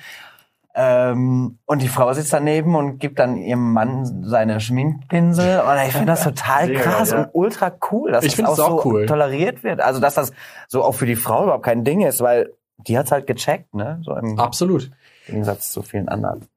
Ähm, 0.75 1.59
und 1.65 1.81
die 1.83 1.87
Frau 1.87 2.11
sitzt 2.13 2.33
daneben 2.33 2.75
und 2.75 2.97
gibt 2.97 3.19
dann 3.19 3.37
ihrem 3.37 3.73
Mann 3.73 4.23
seine 4.23 4.59
Schminkpinsel. 4.59 5.59
Und 5.67 5.77
ich 5.85 5.91
finde 5.91 6.07
das 6.07 6.23
total 6.23 6.65
Sehr 6.65 6.79
krass 6.79 7.11
ja. 7.11 7.19
und 7.19 7.29
ultra 7.33 7.71
cool, 7.91 8.11
dass 8.11 8.25
Ich 8.25 8.35
das 8.35 8.45
auch 8.45 8.51
auch 8.59 8.81
so 8.83 8.89
cool. 8.89 9.05
toleriert 9.05 9.63
wird. 9.63 9.81
Also 9.81 9.99
dass 9.99 10.15
das 10.15 10.31
so 10.67 10.83
auch 10.83 10.93
für 10.93 11.05
die 11.05 11.15
Frau 11.15 11.43
überhaupt 11.43 11.63
kein 11.63 11.83
Ding 11.83 12.01
ist, 12.01 12.21
weil 12.21 12.53
die 12.77 12.97
hat's 12.97 13.11
halt 13.11 13.27
gecheckt, 13.27 13.75
ne? 13.75 14.01
So 14.03 14.15
im 14.15 14.39
Absolut. 14.39 14.89
Gegensatz 15.27 15.71
zu 15.71 15.83
vielen 15.83 16.09
anderen. 16.09 16.47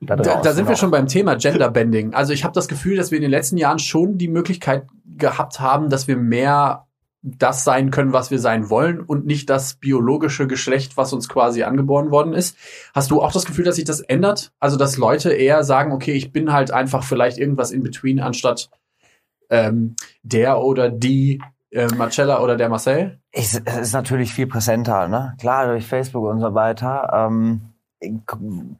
Da, 0.00 0.16
draußen 0.16 0.42
da 0.42 0.52
sind 0.52 0.68
wir 0.68 0.76
schon 0.76 0.90
beim 0.90 1.06
Thema 1.06 1.36
Genderbending. 1.36 2.14
Also 2.14 2.32
ich 2.32 2.44
habe 2.44 2.54
das 2.54 2.68
Gefühl, 2.68 2.96
dass 2.96 3.10
wir 3.10 3.18
in 3.18 3.22
den 3.22 3.30
letzten 3.30 3.58
Jahren 3.58 3.78
schon 3.78 4.16
die 4.16 4.28
Möglichkeit 4.28 4.86
gehabt 5.04 5.60
haben, 5.60 5.90
dass 5.90 6.08
wir 6.08 6.16
mehr 6.16 6.86
das 7.36 7.64
sein 7.64 7.90
können, 7.90 8.12
was 8.12 8.30
wir 8.30 8.38
sein 8.38 8.70
wollen 8.70 9.00
und 9.00 9.26
nicht 9.26 9.50
das 9.50 9.74
biologische 9.74 10.46
Geschlecht, 10.46 10.96
was 10.96 11.12
uns 11.12 11.28
quasi 11.28 11.62
angeboren 11.62 12.10
worden 12.10 12.32
ist. 12.32 12.56
Hast 12.94 13.10
du 13.10 13.20
auch 13.20 13.32
das 13.32 13.44
Gefühl, 13.44 13.64
dass 13.64 13.76
sich 13.76 13.84
das 13.84 14.00
ändert? 14.00 14.52
Also 14.60 14.76
dass 14.76 14.96
Leute 14.96 15.32
eher 15.32 15.64
sagen, 15.64 15.92
okay, 15.92 16.12
ich 16.12 16.32
bin 16.32 16.52
halt 16.52 16.70
einfach 16.70 17.04
vielleicht 17.04 17.38
irgendwas 17.38 17.70
in 17.70 17.82
between, 17.82 18.20
anstatt 18.20 18.70
ähm, 19.50 19.96
der 20.22 20.60
oder 20.60 20.90
die 20.90 21.40
äh, 21.70 21.88
Marcella 21.94 22.40
oder 22.40 22.56
der 22.56 22.68
Marcel? 22.68 23.18
Ich, 23.32 23.54
es 23.64 23.76
ist 23.76 23.92
natürlich 23.92 24.32
viel 24.32 24.46
präsenter, 24.46 25.08
ne? 25.08 25.34
Klar, 25.40 25.66
durch 25.66 25.86
Facebook 25.86 26.24
und 26.28 26.40
so 26.40 26.54
weiter. 26.54 27.10
Ähm, 27.12 27.72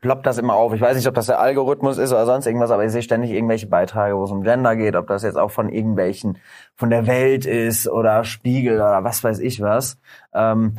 ploppt 0.00 0.26
das 0.26 0.38
immer 0.38 0.54
auf. 0.54 0.72
Ich 0.72 0.80
weiß 0.80 0.96
nicht, 0.96 1.08
ob 1.08 1.14
das 1.14 1.26
der 1.26 1.40
Algorithmus 1.40 1.98
ist 1.98 2.12
oder 2.12 2.26
sonst 2.26 2.46
irgendwas, 2.46 2.70
aber 2.70 2.84
ich 2.84 2.92
sehe 2.92 3.02
ständig 3.02 3.32
irgendwelche 3.32 3.66
Beiträge, 3.66 4.16
wo 4.16 4.24
es 4.24 4.30
um 4.30 4.42
Gender 4.42 4.76
geht, 4.76 4.94
ob 4.94 5.08
das 5.08 5.22
jetzt 5.22 5.36
auch 5.36 5.50
von 5.50 5.68
irgendwelchen, 5.68 6.38
von 6.76 6.90
der 6.90 7.06
Welt 7.06 7.44
ist 7.44 7.88
oder 7.88 8.24
Spiegel 8.24 8.76
oder 8.76 9.02
was 9.02 9.24
weiß 9.24 9.40
ich 9.40 9.60
was. 9.60 9.98
Ähm, 10.32 10.78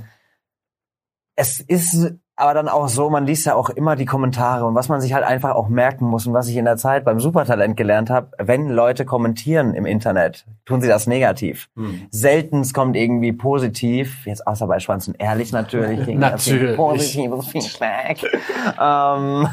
es 1.36 1.60
ist 1.60 2.14
aber 2.40 2.54
dann 2.54 2.70
auch 2.70 2.88
so, 2.88 3.10
man 3.10 3.26
liest 3.26 3.46
ja 3.46 3.56
auch 3.56 3.70
immer 3.70 3.96
die 3.96 4.06
Kommentare 4.06 4.66
und 4.66 4.74
was 4.74 4.88
man 4.88 5.02
sich 5.02 5.14
halt 5.14 5.26
einfach 5.26 5.56
auch 5.56 5.68
merken 5.68 6.06
muss 6.06 6.26
und 6.26 6.34
was 6.34 6.48
ich 6.48 6.56
in 6.56 6.66
der 6.66 6.78
Zeit 6.78 7.04
beim 7.04 7.20
Supertalent 7.20 7.76
gelernt 7.76 8.10
habe, 8.10 8.32
wenn 8.38 8.70
Leute 8.70 9.04
kommentieren 9.04 9.74
im 9.74 9.86
Internet, 9.86 10.46
tun 10.66 10.82
sie 10.82 10.88
das 10.88 11.06
negativ. 11.06 11.70
Hm. 11.76 12.08
Seltenst 12.12 12.74
kommt 12.74 12.96
irgendwie 12.96 13.34
positiv, 13.34 14.26
jetzt 14.26 14.48
außer 14.48 14.68
bei 14.68 14.80
Schwanz 14.80 15.08
und 15.08 15.20
Ehrlich 15.20 15.52
natürlich. 15.52 16.08
Natürlich. 16.16 16.78
Positives 16.78 17.48
Feedback. 17.48 18.24
ähm, 18.82 19.48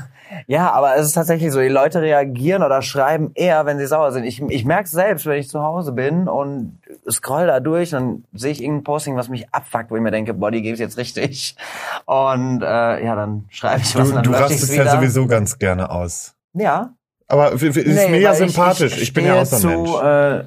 ja, 0.47 0.73
aber 0.73 0.97
es 0.97 1.07
ist 1.07 1.13
tatsächlich 1.13 1.53
so, 1.53 1.61
die 1.61 1.69
Leute 1.69 2.01
reagieren 2.01 2.63
oder 2.63 2.83
schreiben 2.83 3.31
eher, 3.35 3.67
wenn 3.67 3.79
sie 3.79 3.87
sauer 3.87 4.13
sind. 4.13 4.25
Ich, 4.25 4.43
ich 4.43 4.65
merke 4.65 4.89
selbst, 4.89 5.27
wenn 5.27 5.39
ich 5.39 5.49
zu 5.49 5.63
Hause 5.63 5.93
bin 5.93 6.29
und 6.29 6.79
scroll 7.11 7.47
da 7.47 7.61
durch, 7.61 7.91
dann 7.91 8.25
sehe 8.33 8.53
ich 8.53 8.63
irgendein 8.63 8.85
Posting, 8.85 9.17
was 9.17 9.29
mich 9.29 9.53
abfuckt, 9.53 9.91
wo 9.91 9.97
ich 9.97 10.03
mir 10.03 10.11
denke, 10.11 10.35
boah, 10.35 10.51
die 10.51 10.63
jetzt 10.63 10.97
richtig. 10.97 11.57
Und 12.05 12.63
äh, 12.63 13.05
ja, 13.05 13.15
dann 13.15 13.47
schreibe 13.51 13.83
ich 13.83 13.95
was 13.95 14.11
und 14.11 14.17
Du, 14.17 14.31
dann 14.31 14.33
du 14.33 14.33
rastest 14.33 14.75
ja 14.75 14.91
sowieso 14.91 15.27
ganz 15.27 15.59
gerne 15.59 15.91
aus. 15.91 16.35
Ja. 16.53 16.95
Aber 17.29 17.53
ist 17.53 17.77
Nee, 17.77 18.09
mir 18.09 18.21
ja 18.21 18.35
sympathisch. 18.35 19.01
Ich, 19.01 19.13
bin 19.13 19.27
ja 19.27 19.41
auch 19.41 19.45
so 19.45 19.69
ein 19.69 19.83
Mensch. 19.83 19.91
zu, 19.91 20.01
äh, 20.01 20.45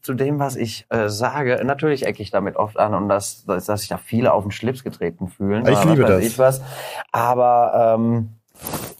zu 0.00 0.14
dem, 0.14 0.38
was 0.38 0.56
ich 0.56 0.86
äh, 0.90 1.08
sage. 1.08 1.60
Natürlich 1.64 2.06
ecke 2.06 2.22
ich 2.22 2.30
damit 2.30 2.56
oft 2.56 2.78
an 2.78 2.94
und 2.94 3.08
dass, 3.08 3.44
dass, 3.46 3.64
dass 3.66 3.80
sich 3.80 3.88
da 3.88 3.98
viele 3.98 4.32
auf 4.32 4.44
den 4.44 4.50
Schlips 4.50 4.84
getreten 4.84 5.28
fühlen. 5.28 5.66
Ich 5.66 5.84
liebe 5.84 6.04
das. 6.04 6.22
Ich 6.24 6.38
was. 6.38 6.62
Aber 7.10 7.96
ähm, 7.98 8.28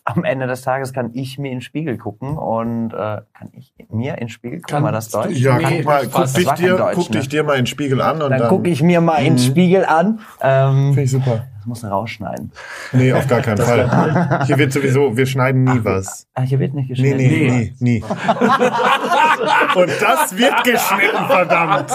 am 0.05 0.25
Ende 0.25 0.47
des 0.47 0.63
Tages 0.63 0.93
kann 0.93 1.11
ich 1.15 1.39
mir 1.39 1.49
in 1.51 1.57
den 1.59 1.61
Spiegel 1.63 1.97
gucken 1.97 2.37
und 2.37 2.93
äh, 2.93 2.97
kann 3.33 3.51
ich 3.53 3.73
mir 3.91 4.15
in 4.15 4.21
den 4.21 4.29
Spiegel 4.29 4.59
gucken, 4.61 4.75
Kann- 4.75 4.85
war 4.85 4.93
das 4.93 5.09
Deutsch? 5.09 5.37
Ja, 5.39 5.57
Nee, 5.59 5.79
guck 5.79 5.85
mal, 5.87 6.07
guck 6.09 6.33
dich 6.35 6.51
dir, 6.53 6.77
Deutsch, 6.77 6.95
guck 6.95 7.11
ne? 7.11 7.19
dich 7.21 7.29
dir 7.29 7.43
mal 7.45 7.53
in 7.55 7.61
den 7.61 7.67
Spiegel 7.67 8.01
an 8.03 8.21
und 8.23 8.31
Dann, 8.31 8.39
dann, 8.41 8.49
gucke 8.49 8.69
ich 8.69 8.83
mir 8.83 9.01
mal 9.01 9.19
in 9.19 9.25
den 9.25 9.33
Mhm. 9.35 9.39
Spiegel 9.51 9.85
an. 9.87 10.21
Ähm, 10.41 10.89
Finde 10.89 11.03
ich 11.03 11.11
super. 11.11 11.47
das 11.57 11.67
muss 11.67 11.85
rausschneiden. 11.85 12.53
Nee, 12.93 13.13
auf 13.15 13.27
gar 13.27 13.41
keinen 13.41 13.57
Fall. 13.59 14.45
Hier 14.47 14.59
wird 14.59 14.73
sowieso, 14.73 15.17
wir 15.17 15.25
schneiden 15.27 15.65
nie 15.65 15.81
was. 15.85 16.27
Ah, 16.35 16.43
hier 16.43 16.59
wird 16.61 16.75
nicht 16.75 16.91
Nee, 16.91 16.95
geschnitten. 16.95 17.17
nee, 17.17 17.75
nie, 17.81 18.01
nie. 18.01 18.05
Und 19.75 19.91
das 20.01 20.37
wird 20.37 20.65
geschnitten, 20.65 21.27
verdammt. 21.27 21.91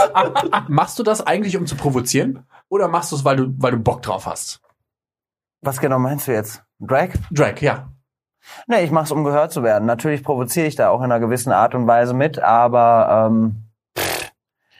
Machst 0.68 0.98
du 1.00 1.04
das 1.04 1.26
eigentlich, 1.26 1.56
um 1.58 1.66
zu 1.68 1.76
provozieren? 1.76 2.46
Oder 2.70 2.88
machst 2.88 3.12
du 3.12 3.16
es, 3.16 3.26
weil 3.26 3.36
du, 3.38 3.54
weil 3.58 3.72
du 3.72 3.78
Bock 3.80 4.02
drauf 4.02 4.26
hast? 4.26 4.62
Was 5.62 5.80
genau 5.80 6.00
meinst 6.00 6.28
du 6.28 6.32
jetzt? 6.34 6.64
Drag? 6.80 7.10
Drag, 7.32 7.62
ja. 7.62 7.90
Nee, 8.68 8.84
ich 8.84 8.92
mach's, 8.92 9.12
um 9.12 9.24
gehört 9.24 9.52
zu 9.52 9.64
werden. 9.64 9.86
Natürlich 9.86 10.24
provoziere 10.24 10.68
ich 10.68 10.76
da 10.76 10.90
auch 10.90 11.00
in 11.00 11.06
einer 11.06 11.20
gewissen 11.20 11.52
Art 11.52 11.76
und 11.76 11.88
Weise 11.88 12.14
mit, 12.14 12.40
aber 12.40 13.28
ähm, 13.28 13.64
pff, 13.98 14.32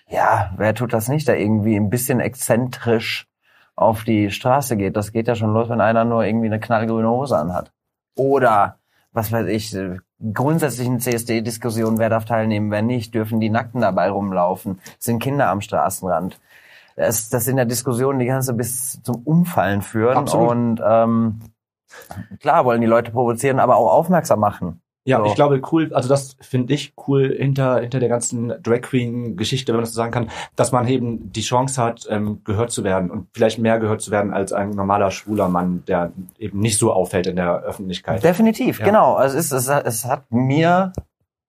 ja, 0.08 0.52
wer 0.58 0.74
tut 0.74 0.94
das 0.94 1.08
nicht, 1.08 1.28
der 1.28 1.40
irgendwie 1.40 1.76
ein 1.76 1.90
bisschen 1.90 2.20
exzentrisch 2.20 3.28
auf 3.76 4.04
die 4.04 4.32
Straße 4.32 4.78
geht? 4.78 4.96
Das 4.96 5.12
geht 5.12 5.28
ja 5.28 5.36
schon 5.36 5.54
los, 5.54 5.70
wenn 5.70 5.82
einer 5.82 6.06
nur 6.06 6.24
irgendwie 6.24 6.48
eine 6.48 6.60
knallgrüne 6.60 7.10
Hose 7.10 7.38
anhat. 7.38 7.72
Oder, 8.16 8.80
was 9.12 9.32
weiß 9.32 9.48
ich, 9.48 9.76
äh, 9.76 9.98
grundsätzlichen 10.34 11.00
CSD-Diskussionen, 11.00 12.00
wer 12.00 12.10
darf 12.10 12.26
teilnehmen, 12.26 12.72
wer 12.72 12.82
nicht, 12.82 13.14
dürfen 13.14 13.40
die 13.40 13.50
Nackten 13.50 13.82
dabei 13.82 14.10
rumlaufen, 14.10 14.80
sind 15.00 15.22
Kinder 15.22 15.50
am 15.50 15.62
Straßenrand. 15.62 16.40
Das, 16.96 17.30
das 17.30 17.46
sind 17.46 17.58
ja 17.58 17.66
Diskussionen, 17.66 18.20
die 18.20 18.28
kannst 18.28 18.50
du 18.50 18.54
bis 18.54 19.02
zum 19.04 19.22
Umfallen 19.24 19.82
führen. 19.82 20.18
Absolut. 20.18 20.50
Und 20.50 20.82
ähm, 20.86 21.40
klar 22.40 22.66
wollen 22.66 22.82
die 22.82 22.88
Leute 22.88 23.12
provozieren, 23.12 23.60
aber 23.60 23.78
auch 23.78 23.92
aufmerksam 23.92 24.40
machen. 24.40 24.82
Ja, 25.06 25.20
So. 25.20 25.26
ich 25.26 25.36
glaube 25.36 25.60
cool, 25.72 25.92
also 25.94 26.08
das 26.10 26.36
finde 26.42 26.74
ich 26.74 26.94
cool 27.08 27.34
hinter, 27.36 27.80
hinter 27.80 28.00
der 28.00 28.10
ganzen 28.10 28.54
Drag 28.62 28.82
Queen 28.82 29.38
Geschichte, 29.38 29.72
wenn 29.72 29.78
man 29.78 29.84
das 29.86 29.94
so 29.94 29.96
sagen 29.98 30.12
kann, 30.12 30.30
dass 30.56 30.72
man 30.72 30.88
eben 30.88 31.32
die 31.32 31.42
Chance 31.42 31.82
hat, 31.82 32.06
ähm, 32.10 32.42
gehört 32.44 32.70
zu 32.72 32.84
werden 32.84 33.10
und 33.10 33.28
vielleicht 33.34 33.58
mehr 33.60 33.80
gehört 33.80 34.02
zu 34.02 34.12
werden 34.12 34.34
als 34.34 34.52
ein 34.54 34.72
normaler 34.72 35.10
schwuler 35.10 35.48
Mann, 35.48 35.84
der 35.88 36.12
eben 36.38 36.60
nicht 36.60 36.78
so 36.78 36.92
auffällt 36.94 37.28
in 37.28 37.38
der 37.38 37.62
Öffentlichkeit. 37.62 38.24
Definitiv, 38.24 38.80
Ja. 38.80 38.86
genau. 38.86 39.16
Also 39.16 39.38
es, 39.38 39.52
ist, 39.52 39.68
es, 39.70 39.84
es 39.86 40.06
hat 40.06 40.30
mir 40.32 40.92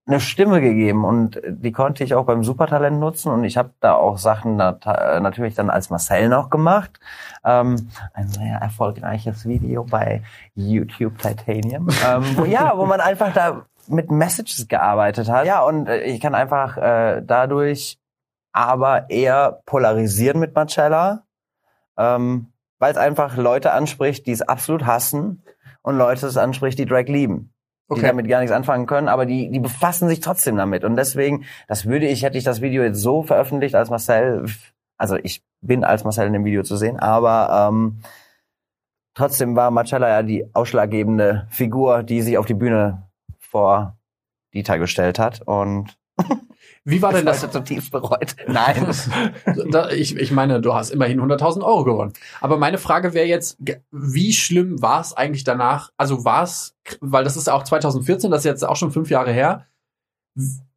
eine 0.07 0.21
Stimme 0.21 0.61
gegeben 0.61 1.05
und 1.05 1.41
die 1.47 1.73
konnte 1.73 2.03
ich 2.03 2.15
auch 2.15 2.25
beim 2.25 2.43
Supertalent 2.43 2.99
nutzen 2.99 3.31
und 3.31 3.45
ich 3.45 3.57
habe 3.57 3.71
da 3.81 3.95
auch 3.95 4.19
Sachen 4.19 4.59
äh, 4.59 5.21
natürlich 5.21 5.55
dann 5.55 5.71
als 5.71 5.91
Marcel 5.91 6.29
noch 6.29 6.51
gemacht. 6.51 6.99
Ähm, 7.45 7.91
ein 8.15 8.29
sehr 8.29 8.57
erfolgreiches 8.57 9.47
Video 9.47 9.85
bei 9.85 10.23
YouTube 10.55 11.19
Titanium, 11.19 11.89
ähm, 12.07 12.25
wo, 12.37 12.45
ja, 12.45 12.73
wo 12.77 12.87
man 12.87 13.01
einfach 13.01 13.33
da 13.33 13.67
mit 13.87 14.11
Messages 14.11 14.69
gearbeitet 14.69 15.29
hat. 15.29 15.47
Ja, 15.47 15.63
und 15.63 15.87
äh, 15.87 16.03
ich 16.03 16.21
kann 16.21 16.35
einfach 16.35 16.77
äh, 16.77 17.23
dadurch 17.25 17.99
aber 18.53 19.11
eher 19.11 19.61
polarisieren 19.67 20.41
mit 20.41 20.55
Marcella, 20.55 21.23
ähm, 21.97 22.53
weil 22.79 22.93
es 22.93 22.99
einfach 22.99 23.37
Leute 23.37 23.73
anspricht, 23.73 24.27
die 24.27 24.33
es 24.33 24.43
absolut 24.43 24.87
hassen 24.87 25.43
und 25.83 25.97
Leute 25.97 26.27
es 26.27 26.37
anspricht, 26.37 26.79
die 26.79 26.87
Drag 26.87 27.07
lieben. 27.07 27.53
Die 27.91 27.95
Okay. 27.95 28.07
damit 28.07 28.29
gar 28.29 28.39
nichts 28.39 28.55
anfangen 28.55 28.87
können, 28.87 29.09
aber 29.09 29.27
die, 29.27 29.51
die 29.51 29.59
befassen 29.59 30.09
sich 30.09 30.21
trotzdem 30.21 30.57
damit. 30.57 30.85
Und 30.85 30.95
deswegen, 30.95 31.45
das 31.67 31.87
würde 31.87 32.07
ich, 32.07 32.23
hätte 32.23 32.39
ich 32.39 32.45
das 32.45 32.61
Video 32.61 32.85
jetzt 32.85 33.01
so 33.01 33.25
veröffentlicht 33.25 33.75
als 33.75 33.91
Marcel, 33.91 34.47
also 34.97 35.17
ich 35.17 35.43
bin 35.61 35.83
als 35.83 36.05
Marcel 36.05 36.29
in 36.29 36.33
dem 36.33 36.45
Video 36.45 36.63
zu 36.63 36.77
sehen, 36.77 37.01
aber 37.01 37.69
ähm, 37.69 38.01
trotzdem 39.15 39.57
war 39.57 39.71
Marcella 39.71 40.09
ja 40.09 40.23
die 40.23 40.47
ausschlaggebende 40.55 41.47
Figur, 41.51 42.03
die 42.03 42.23
sich 42.23 42.39
auf 42.39 42.47
die 42.47 42.55
Bühne 42.55 43.11
vor 43.39 43.99
Dieter 44.55 44.79
gestellt 44.79 45.19
hat. 45.19 45.43
Und 45.45 45.99
Wie 46.85 47.03
war 47.03 47.13
denn 47.13 47.27
das 47.27 47.41
das? 47.41 47.55
heute 47.55 47.65
zutiefst 47.65 47.91
bereut. 47.91 48.37
Nein. 48.47 48.87
Da, 49.71 49.91
ich, 49.91 50.17
ich 50.17 50.33
meine, 50.33 50.61
du 50.61 50.75
hast 50.75 50.91
immerhin 50.91 51.21
100.000 51.21 51.63
Euro 51.63 51.85
gewonnen. 51.85 52.13
Aber 52.41 52.57
meine 52.57 52.79
Frage 52.79 53.15
wäre 53.15 53.27
jetzt, 53.27 53.59
wie 53.91 54.33
schlimm 54.33 54.81
war 54.81 55.01
es 55.01 55.13
eigentlich 55.13 55.45
danach? 55.45 55.91
Also 55.97 56.25
war 56.25 56.43
es, 56.43 56.75
weil 57.01 57.25
das 57.25 57.37
ist 57.37 57.49
auch 57.49 57.63
2014, 57.65 58.31
das 58.31 58.41
ist 58.41 58.45
jetzt 58.47 58.65
auch 58.65 58.77
schon 58.77 58.91
fünf 58.91 59.11
Jahre 59.11 59.33
her. 59.33 59.67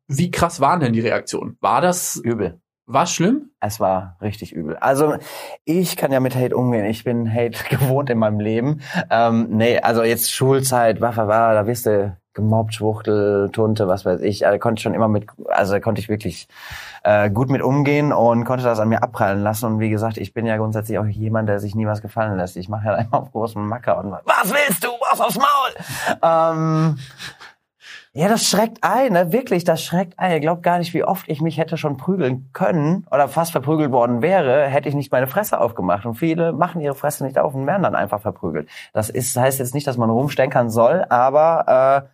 Wie 0.07 0.31
krass 0.31 0.59
waren 0.59 0.79
denn 0.81 0.93
die 0.93 0.99
Reaktionen? 0.99 1.57
War 1.61 1.81
das, 1.81 2.17
Übel. 2.17 2.59
war 2.85 3.05
schlimm? 3.07 3.51
Es 3.59 3.79
war 3.79 4.17
richtig 4.21 4.51
übel. 4.53 4.75
Also 4.77 5.15
ich 5.63 5.95
kann 5.95 6.11
ja 6.11 6.19
mit 6.19 6.35
Hate 6.35 6.55
umgehen. 6.55 6.85
Ich 6.85 7.03
bin 7.03 7.33
Hate 7.33 7.63
gewohnt 7.69 8.09
in 8.09 8.19
meinem 8.19 8.39
Leben. 8.39 8.81
Ähm, 9.09 9.47
nee, 9.49 9.79
also 9.79 10.03
jetzt 10.03 10.31
Schulzeit, 10.31 10.99
war, 11.01 11.15
war, 11.15 11.27
war, 11.27 11.53
da 11.53 11.65
wirst 11.67 11.85
du 11.85 12.17
gemobbt, 12.33 12.73
Schwuchtel, 12.73 13.49
Tunte, 13.51 13.87
was 13.87 14.05
weiß 14.05 14.21
ich. 14.21 14.39
Da 14.39 14.57
konnte 14.57 14.81
schon 14.81 14.93
immer 14.93 15.07
mit, 15.07 15.27
also 15.47 15.79
konnte 15.79 16.01
ich 16.01 16.09
wirklich 16.09 16.47
äh, 17.03 17.29
gut 17.29 17.49
mit 17.49 17.61
umgehen 17.61 18.11
und 18.11 18.45
konnte 18.45 18.63
das 18.63 18.79
an 18.79 18.89
mir 18.89 19.03
abprallen 19.03 19.43
lassen. 19.43 19.65
Und 19.65 19.79
wie 19.79 19.89
gesagt, 19.89 20.17
ich 20.17 20.33
bin 20.33 20.45
ja 20.45 20.57
grundsätzlich 20.57 20.97
auch 20.99 21.05
jemand, 21.05 21.49
der 21.49 21.59
sich 21.59 21.75
nie 21.75 21.85
was 21.85 22.01
gefallen 22.01 22.37
lässt. 22.37 22.57
Ich 22.57 22.69
mache 22.69 22.87
ja 22.87 22.95
immer 22.97 23.21
auf 23.21 23.31
großen 23.31 23.63
Macker 23.65 23.97
und 23.97 24.11
was 24.11 24.53
willst 24.53 24.83
du? 24.83 24.89
Was 25.09 25.21
aufs 25.21 25.37
Maul? 25.37 26.17
Ähm, 26.21 26.97
ja, 28.15 28.27
das 28.27 28.47
schreckt 28.47 28.83
ein, 28.83 29.13
ne? 29.13 29.31
wirklich, 29.31 29.63
das 29.63 29.83
schreckt 29.83 30.19
ein. 30.19 30.33
Ihr 30.33 30.39
glaubt 30.39 30.61
gar 30.61 30.77
nicht, 30.77 30.93
wie 30.93 31.03
oft 31.03 31.27
ich 31.27 31.41
mich 31.41 31.57
hätte 31.57 31.77
schon 31.77 31.97
prügeln 31.97 32.47
können 32.53 33.07
oder 33.09 33.27
fast 33.27 33.51
verprügelt 33.51 33.91
worden 33.91 34.21
wäre, 34.21 34.67
hätte 34.67 34.87
ich 34.87 34.93
nicht 34.93 35.11
meine 35.11 35.25
Fresse 35.25 35.59
aufgemacht. 35.59 36.05
Und 36.05 36.13
viele 36.13 36.53
machen 36.53 36.79
ihre 36.79 36.93
Fresse 36.93 37.25
nicht 37.25 37.39
auf 37.39 37.55
und 37.55 37.65
werden 37.65 37.81
dann 37.81 37.95
einfach 37.95 38.21
verprügelt. 38.21 38.69
Das 38.93 39.09
ist, 39.09 39.35
heißt 39.35 39.57
jetzt 39.57 39.73
nicht, 39.73 39.87
dass 39.87 39.97
man 39.97 40.11
rumstenkern 40.11 40.69
soll, 40.69 41.03
aber 41.09 42.05
äh, 42.05 42.12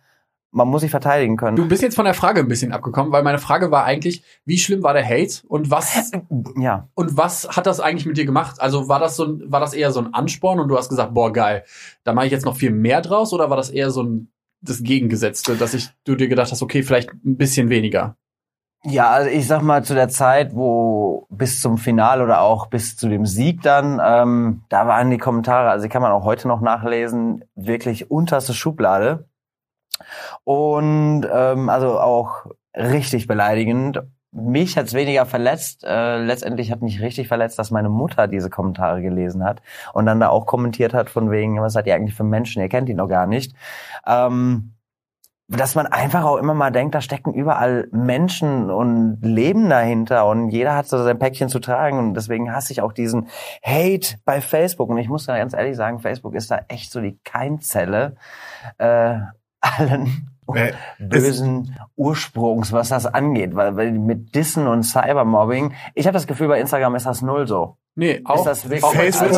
man 0.52 0.68
muss 0.68 0.80
sich 0.80 0.90
verteidigen 0.90 1.36
können. 1.36 1.56
Du 1.56 1.68
bist 1.68 1.82
jetzt 1.82 1.94
von 1.94 2.04
der 2.04 2.14
Frage 2.14 2.40
ein 2.40 2.48
bisschen 2.48 2.72
abgekommen, 2.72 3.12
weil 3.12 3.22
meine 3.22 3.38
Frage 3.38 3.70
war 3.70 3.84
eigentlich, 3.84 4.22
wie 4.44 4.58
schlimm 4.58 4.82
war 4.82 4.92
der 4.92 5.04
Hate 5.04 5.46
und 5.46 5.70
was 5.70 6.10
ja, 6.56 6.88
und 6.94 7.16
was 7.16 7.48
hat 7.56 7.66
das 7.66 7.80
eigentlich 7.80 8.06
mit 8.06 8.16
dir 8.16 8.24
gemacht? 8.24 8.60
Also 8.60 8.88
war 8.88 8.98
das 8.98 9.16
so 9.16 9.24
ein, 9.24 9.42
war 9.50 9.60
das 9.60 9.74
eher 9.74 9.92
so 9.92 10.00
ein 10.00 10.12
Ansporn 10.12 10.60
und 10.60 10.68
du 10.68 10.76
hast 10.76 10.88
gesagt, 10.88 11.14
boah 11.14 11.32
geil, 11.32 11.64
da 12.04 12.12
mache 12.12 12.26
ich 12.26 12.32
jetzt 12.32 12.44
noch 12.44 12.56
viel 12.56 12.70
mehr 12.70 13.00
draus 13.00 13.32
oder 13.32 13.50
war 13.50 13.56
das 13.56 13.70
eher 13.70 13.90
so 13.90 14.02
ein 14.02 14.28
das 14.62 14.82
Gegengesetzte, 14.82 15.56
dass 15.56 15.74
ich 15.74 15.88
du 16.04 16.16
dir 16.16 16.28
gedacht 16.28 16.52
hast, 16.52 16.62
okay, 16.62 16.82
vielleicht 16.82 17.10
ein 17.24 17.36
bisschen 17.36 17.70
weniger? 17.70 18.16
Ja, 18.84 19.10
also 19.10 19.30
ich 19.30 19.46
sag 19.46 19.62
mal 19.62 19.84
zu 19.84 19.94
der 19.94 20.08
Zeit, 20.08 20.54
wo 20.54 21.26
bis 21.28 21.60
zum 21.60 21.76
Finale 21.76 22.24
oder 22.24 22.40
auch 22.40 22.66
bis 22.66 22.96
zu 22.96 23.08
dem 23.08 23.26
Sieg 23.26 23.60
dann, 23.62 24.00
ähm, 24.02 24.62
da 24.70 24.86
waren 24.86 25.10
die 25.10 25.18
Kommentare, 25.18 25.68
also 25.68 25.82
die 25.84 25.90
kann 25.90 26.00
man 26.00 26.12
auch 26.12 26.24
heute 26.24 26.48
noch 26.48 26.62
nachlesen, 26.62 27.44
wirklich 27.54 28.10
unterste 28.10 28.54
Schublade. 28.54 29.28
Und 30.44 31.26
ähm, 31.32 31.68
also 31.68 31.98
auch 32.00 32.46
richtig 32.74 33.26
beleidigend. 33.26 34.02
Mich 34.32 34.76
hat's 34.76 34.94
weniger 34.94 35.26
verletzt. 35.26 35.84
Äh, 35.84 36.22
letztendlich 36.22 36.70
hat 36.70 36.82
mich 36.82 37.00
richtig 37.00 37.26
verletzt, 37.28 37.58
dass 37.58 37.70
meine 37.70 37.88
Mutter 37.88 38.28
diese 38.28 38.48
Kommentare 38.48 39.02
gelesen 39.02 39.44
hat 39.44 39.60
und 39.92 40.06
dann 40.06 40.20
da 40.20 40.28
auch 40.28 40.46
kommentiert 40.46 40.94
hat 40.94 41.10
von 41.10 41.30
wegen, 41.30 41.60
was 41.60 41.72
seid 41.72 41.86
ihr 41.86 41.94
eigentlich 41.96 42.14
für 42.14 42.24
Menschen? 42.24 42.62
Ihr 42.62 42.68
kennt 42.68 42.88
ihn 42.88 42.96
noch 42.96 43.08
gar 43.08 43.26
nicht. 43.26 43.54
Ähm, 44.06 44.74
dass 45.50 45.74
man 45.74 45.88
einfach 45.88 46.24
auch 46.24 46.36
immer 46.36 46.54
mal 46.54 46.70
denkt, 46.70 46.94
da 46.94 47.00
stecken 47.00 47.34
überall 47.34 47.88
Menschen 47.90 48.70
und 48.70 49.18
Leben 49.20 49.68
dahinter 49.68 50.26
und 50.26 50.50
jeder 50.50 50.76
hat 50.76 50.86
so 50.86 51.02
sein 51.02 51.18
Päckchen 51.18 51.48
zu 51.48 51.58
tragen 51.58 51.98
und 51.98 52.14
deswegen 52.14 52.54
hasse 52.54 52.72
ich 52.72 52.82
auch 52.82 52.92
diesen 52.92 53.26
Hate 53.64 54.16
bei 54.24 54.40
Facebook 54.40 54.88
und 54.88 54.98
ich 54.98 55.08
muss 55.08 55.26
ganz 55.26 55.52
ehrlich 55.52 55.76
sagen, 55.76 55.98
Facebook 55.98 56.36
ist 56.36 56.52
da 56.52 56.60
echt 56.68 56.92
so 56.92 57.00
die 57.00 57.18
Keimzelle 57.24 58.14
äh, 58.78 59.18
allen 59.60 60.26
Äh, 60.52 60.72
bösen 60.98 61.76
Ursprungs, 61.94 62.72
was 62.72 62.88
das 62.88 63.06
angeht, 63.06 63.54
weil, 63.54 63.76
weil 63.76 63.92
mit 63.92 64.34
Dissen 64.34 64.66
und 64.66 64.82
Cybermobbing, 64.82 65.74
ich 65.94 66.06
habe 66.06 66.14
das 66.14 66.26
Gefühl, 66.26 66.48
bei 66.48 66.60
Instagram 66.60 66.96
ist 66.96 67.06
das 67.06 67.22
null 67.22 67.46
so. 67.46 67.76
Nee, 67.94 68.20
auch, 68.24 68.44
das 68.44 68.64
wirklich- 68.64 68.82
auch 68.82 68.92
bei 68.94 69.12
Facebook-. 69.12 69.36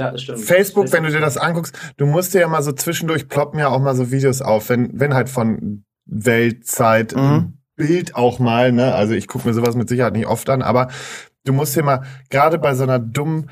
Also 0.00 0.18
stimmt. 0.18 0.40
Facebook, 0.40 0.92
wenn 0.92 1.04
du 1.04 1.10
dir 1.10 1.20
das 1.20 1.36
anguckst, 1.36 1.76
du 1.96 2.06
musst 2.06 2.34
dir 2.34 2.40
ja 2.40 2.48
mal 2.48 2.62
so 2.62 2.72
zwischendurch 2.72 3.28
ploppen 3.28 3.60
ja 3.60 3.68
auch 3.68 3.78
mal 3.78 3.94
so 3.94 4.10
Videos 4.10 4.42
auf, 4.42 4.68
wenn, 4.68 4.98
wenn 4.98 5.14
halt 5.14 5.28
von 5.28 5.84
Weltzeit 6.06 7.14
Mhm. 7.14 7.20
ein 7.22 7.58
Bild 7.76 8.16
auch 8.16 8.40
mal, 8.40 8.72
ne? 8.72 8.94
Also 8.94 9.14
ich 9.14 9.28
gucke 9.28 9.46
mir 9.46 9.54
sowas 9.54 9.76
mit 9.76 9.88
Sicherheit 9.88 10.14
nicht 10.14 10.26
oft 10.26 10.50
an, 10.50 10.62
aber 10.62 10.88
du 11.44 11.52
musst 11.52 11.76
dir 11.76 11.84
mal, 11.84 12.02
gerade 12.30 12.58
bei 12.58 12.74
so 12.74 12.82
einer 12.82 12.98
dummen 12.98 13.50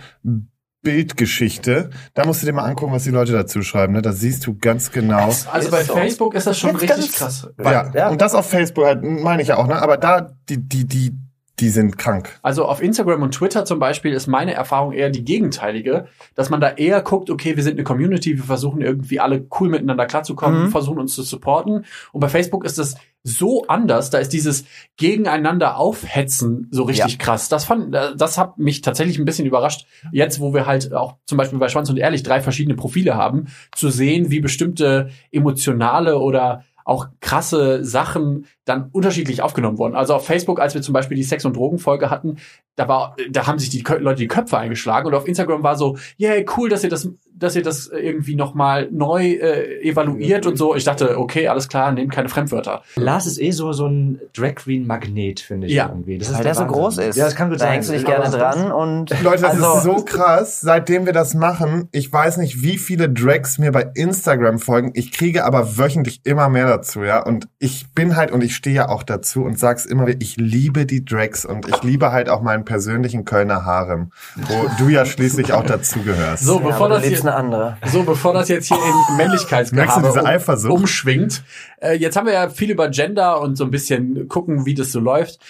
Bildgeschichte, 0.86 1.90
da 2.14 2.24
musst 2.24 2.42
du 2.42 2.46
dir 2.46 2.52
mal 2.52 2.62
angucken, 2.64 2.92
was 2.92 3.02
die 3.02 3.10
Leute 3.10 3.32
dazu 3.32 3.62
schreiben, 3.62 3.92
ne? 3.94 4.02
Da 4.02 4.12
siehst 4.12 4.46
du 4.46 4.56
ganz 4.56 4.92
genau. 4.92 5.34
Also 5.50 5.70
bei 5.70 5.82
so. 5.82 5.94
Facebook 5.94 6.34
ist 6.34 6.46
das 6.46 6.56
schon 6.58 6.70
Jetzt 6.78 6.82
richtig 6.82 7.18
ganz- 7.18 7.42
krass. 7.42 7.48
Ja, 7.62 7.90
ja. 7.92 8.08
und 8.08 8.20
das 8.20 8.34
auf 8.34 8.48
Facebook 8.48 8.84
halt, 8.84 9.02
meine 9.02 9.42
ich 9.42 9.48
ja 9.48 9.56
auch, 9.56 9.66
ne? 9.66 9.82
Aber 9.82 9.96
da, 9.96 10.30
die, 10.48 10.58
die, 10.58 10.86
die, 10.86 11.12
die 11.58 11.70
sind 11.70 11.96
krank. 11.96 12.38
Also 12.42 12.66
auf 12.66 12.82
Instagram 12.82 13.22
und 13.22 13.32
Twitter 13.32 13.64
zum 13.64 13.78
Beispiel 13.78 14.12
ist 14.12 14.26
meine 14.26 14.52
Erfahrung 14.52 14.92
eher 14.92 15.08
die 15.08 15.24
gegenteilige, 15.24 16.06
dass 16.34 16.50
man 16.50 16.60
da 16.60 16.70
eher 16.70 17.00
guckt, 17.00 17.30
okay, 17.30 17.56
wir 17.56 17.62
sind 17.62 17.74
eine 17.74 17.84
Community, 17.84 18.36
wir 18.36 18.44
versuchen 18.44 18.82
irgendwie 18.82 19.20
alle 19.20 19.46
cool 19.58 19.70
miteinander 19.70 20.04
klarzukommen, 20.06 20.64
Mhm. 20.64 20.70
versuchen 20.70 20.98
uns 20.98 21.14
zu 21.14 21.22
supporten. 21.22 21.86
Und 22.12 22.20
bei 22.20 22.28
Facebook 22.28 22.64
ist 22.64 22.78
das 22.78 22.96
so 23.22 23.64
anders, 23.66 24.10
da 24.10 24.18
ist 24.18 24.32
dieses 24.32 24.66
gegeneinander 24.98 25.78
aufhetzen 25.78 26.68
so 26.70 26.84
richtig 26.84 27.18
krass. 27.18 27.48
Das 27.48 27.64
fand, 27.64 27.92
das 27.92 28.38
hat 28.38 28.58
mich 28.58 28.82
tatsächlich 28.82 29.18
ein 29.18 29.24
bisschen 29.24 29.46
überrascht. 29.46 29.86
Jetzt, 30.12 30.38
wo 30.40 30.54
wir 30.54 30.66
halt 30.66 30.92
auch 30.92 31.16
zum 31.26 31.38
Beispiel 31.38 31.58
bei 31.58 31.68
Schwanz 31.68 31.90
und 31.90 31.96
Ehrlich 31.96 32.22
drei 32.22 32.40
verschiedene 32.40 32.76
Profile 32.76 33.14
haben, 33.16 33.46
zu 33.74 33.88
sehen, 33.90 34.30
wie 34.30 34.40
bestimmte 34.40 35.10
emotionale 35.32 36.18
oder 36.18 36.64
auch 36.86 37.08
krasse 37.20 37.84
Sachen 37.84 38.46
dann 38.64 38.90
unterschiedlich 38.92 39.42
aufgenommen 39.42 39.76
wurden. 39.76 39.96
Also 39.96 40.14
auf 40.14 40.24
Facebook, 40.24 40.60
als 40.60 40.74
wir 40.74 40.82
zum 40.82 40.94
Beispiel 40.94 41.16
die 41.16 41.24
Sex- 41.24 41.44
und 41.44 41.56
Drogenfolge 41.56 42.10
hatten, 42.10 42.36
da 42.76 42.86
war, 42.86 43.16
da 43.28 43.48
haben 43.48 43.58
sich 43.58 43.70
die 43.70 43.82
Leute 43.98 44.20
die 44.20 44.28
Köpfe 44.28 44.56
eingeschlagen 44.56 45.08
und 45.08 45.14
auf 45.14 45.26
Instagram 45.26 45.64
war 45.64 45.76
so, 45.76 45.98
yeah, 46.18 46.42
cool, 46.56 46.68
dass 46.68 46.84
ihr 46.84 46.90
das, 46.90 47.10
dass 47.38 47.54
ihr 47.54 47.62
das 47.62 47.88
irgendwie 47.88 48.34
nochmal 48.34 48.88
neu 48.90 49.32
äh, 49.32 49.82
evaluiert 49.82 50.46
und 50.46 50.56
so. 50.56 50.74
Ich 50.74 50.84
dachte, 50.84 51.18
okay, 51.18 51.48
alles 51.48 51.68
klar, 51.68 51.92
nehmt 51.92 52.12
keine 52.12 52.28
Fremdwörter. 52.28 52.82
Lars 52.96 53.26
ist 53.26 53.40
eh 53.40 53.50
so, 53.50 53.72
so 53.72 53.86
ein 53.86 54.20
Drag 54.34 54.54
Queen 54.56 54.86
Magnet, 54.86 55.40
finde 55.40 55.66
ich 55.66 55.74
Ja. 55.74 55.88
irgendwie. 55.88 56.18
Das 56.18 56.28
Weil 56.28 56.42
der 56.42 56.44
der 56.44 56.54
so 56.54 56.66
groß 56.66 56.98
ist. 56.98 57.16
Ja, 57.16 57.24
das 57.26 57.34
kann 57.36 57.50
gut 57.50 57.60
da 57.60 57.64
sein. 57.64 57.74
hängst 57.74 57.90
du 57.90 57.92
dich 57.92 58.04
gerne 58.04 58.30
dran 58.30 58.72
und 58.72 59.10
Leute, 59.22 59.42
das 59.42 59.60
also, 59.60 59.76
ist 59.76 59.82
so 59.82 60.04
krass, 60.04 60.60
seitdem 60.60 61.04
wir 61.06 61.12
das 61.12 61.34
machen. 61.34 61.88
Ich 61.92 62.10
weiß 62.12 62.38
nicht, 62.38 62.62
wie 62.62 62.78
viele 62.78 63.10
Drags 63.10 63.58
mir 63.58 63.72
bei 63.72 63.90
Instagram 63.94 64.58
folgen. 64.58 64.92
Ich 64.94 65.12
kriege 65.12 65.44
aber 65.44 65.76
wöchentlich 65.76 66.20
immer 66.24 66.48
mehr 66.48 66.66
dazu, 66.66 67.02
ja. 67.02 67.22
Und 67.22 67.48
ich 67.58 67.92
bin 67.94 68.16
halt, 68.16 68.30
und 68.30 68.42
ich 68.42 68.56
stehe 68.56 68.76
ja 68.76 68.88
auch 68.88 69.02
dazu 69.02 69.44
und 69.44 69.58
sag's 69.58 69.84
immer 69.84 70.06
wieder, 70.06 70.20
ich 70.20 70.36
liebe 70.36 70.86
die 70.86 71.04
Drags 71.04 71.44
und 71.44 71.68
ich 71.68 71.82
liebe 71.82 72.12
halt 72.12 72.28
auch 72.30 72.40
meinen 72.40 72.64
persönlichen 72.64 73.24
Kölner 73.24 73.64
Harem, 73.64 74.10
wo 74.36 74.68
du 74.78 74.88
ja 74.88 75.04
schließlich 75.04 75.52
auch 75.52 75.64
dazugehörst. 75.64 76.44
So, 76.44 76.60
ja, 76.60 76.66
bevor 76.66 76.86
aber 76.86 76.94
das 76.96 77.04
hier, 77.04 77.25
eine 77.26 77.36
andere. 77.36 77.76
So, 77.84 78.02
bevor 78.02 78.32
das 78.32 78.48
jetzt 78.48 78.68
hier 78.68 78.76
in 78.76 79.16
Männlichkeitsgehabe 79.16 80.08
diese 80.08 80.68
um, 80.68 80.80
umschwingt. 80.80 81.42
Äh, 81.80 81.94
jetzt 81.94 82.16
haben 82.16 82.26
wir 82.26 82.34
ja 82.34 82.48
viel 82.48 82.70
über 82.70 82.88
Gender 82.88 83.40
und 83.40 83.56
so 83.56 83.64
ein 83.64 83.70
bisschen 83.70 84.28
gucken, 84.28 84.66
wie 84.66 84.74
das 84.74 84.92
so 84.92 85.00
läuft. 85.00 85.40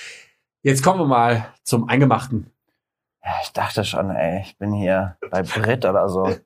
Jetzt 0.62 0.82
kommen 0.82 1.00
wir 1.00 1.06
mal 1.06 1.54
zum 1.62 1.88
Eingemachten. 1.88 2.50
Ja, 3.24 3.32
ich 3.42 3.50
dachte 3.50 3.84
schon, 3.84 4.10
ey, 4.10 4.42
ich 4.42 4.56
bin 4.56 4.72
hier 4.72 5.16
bei 5.30 5.42
Brit 5.42 5.84
oder 5.84 6.08
so. 6.08 6.36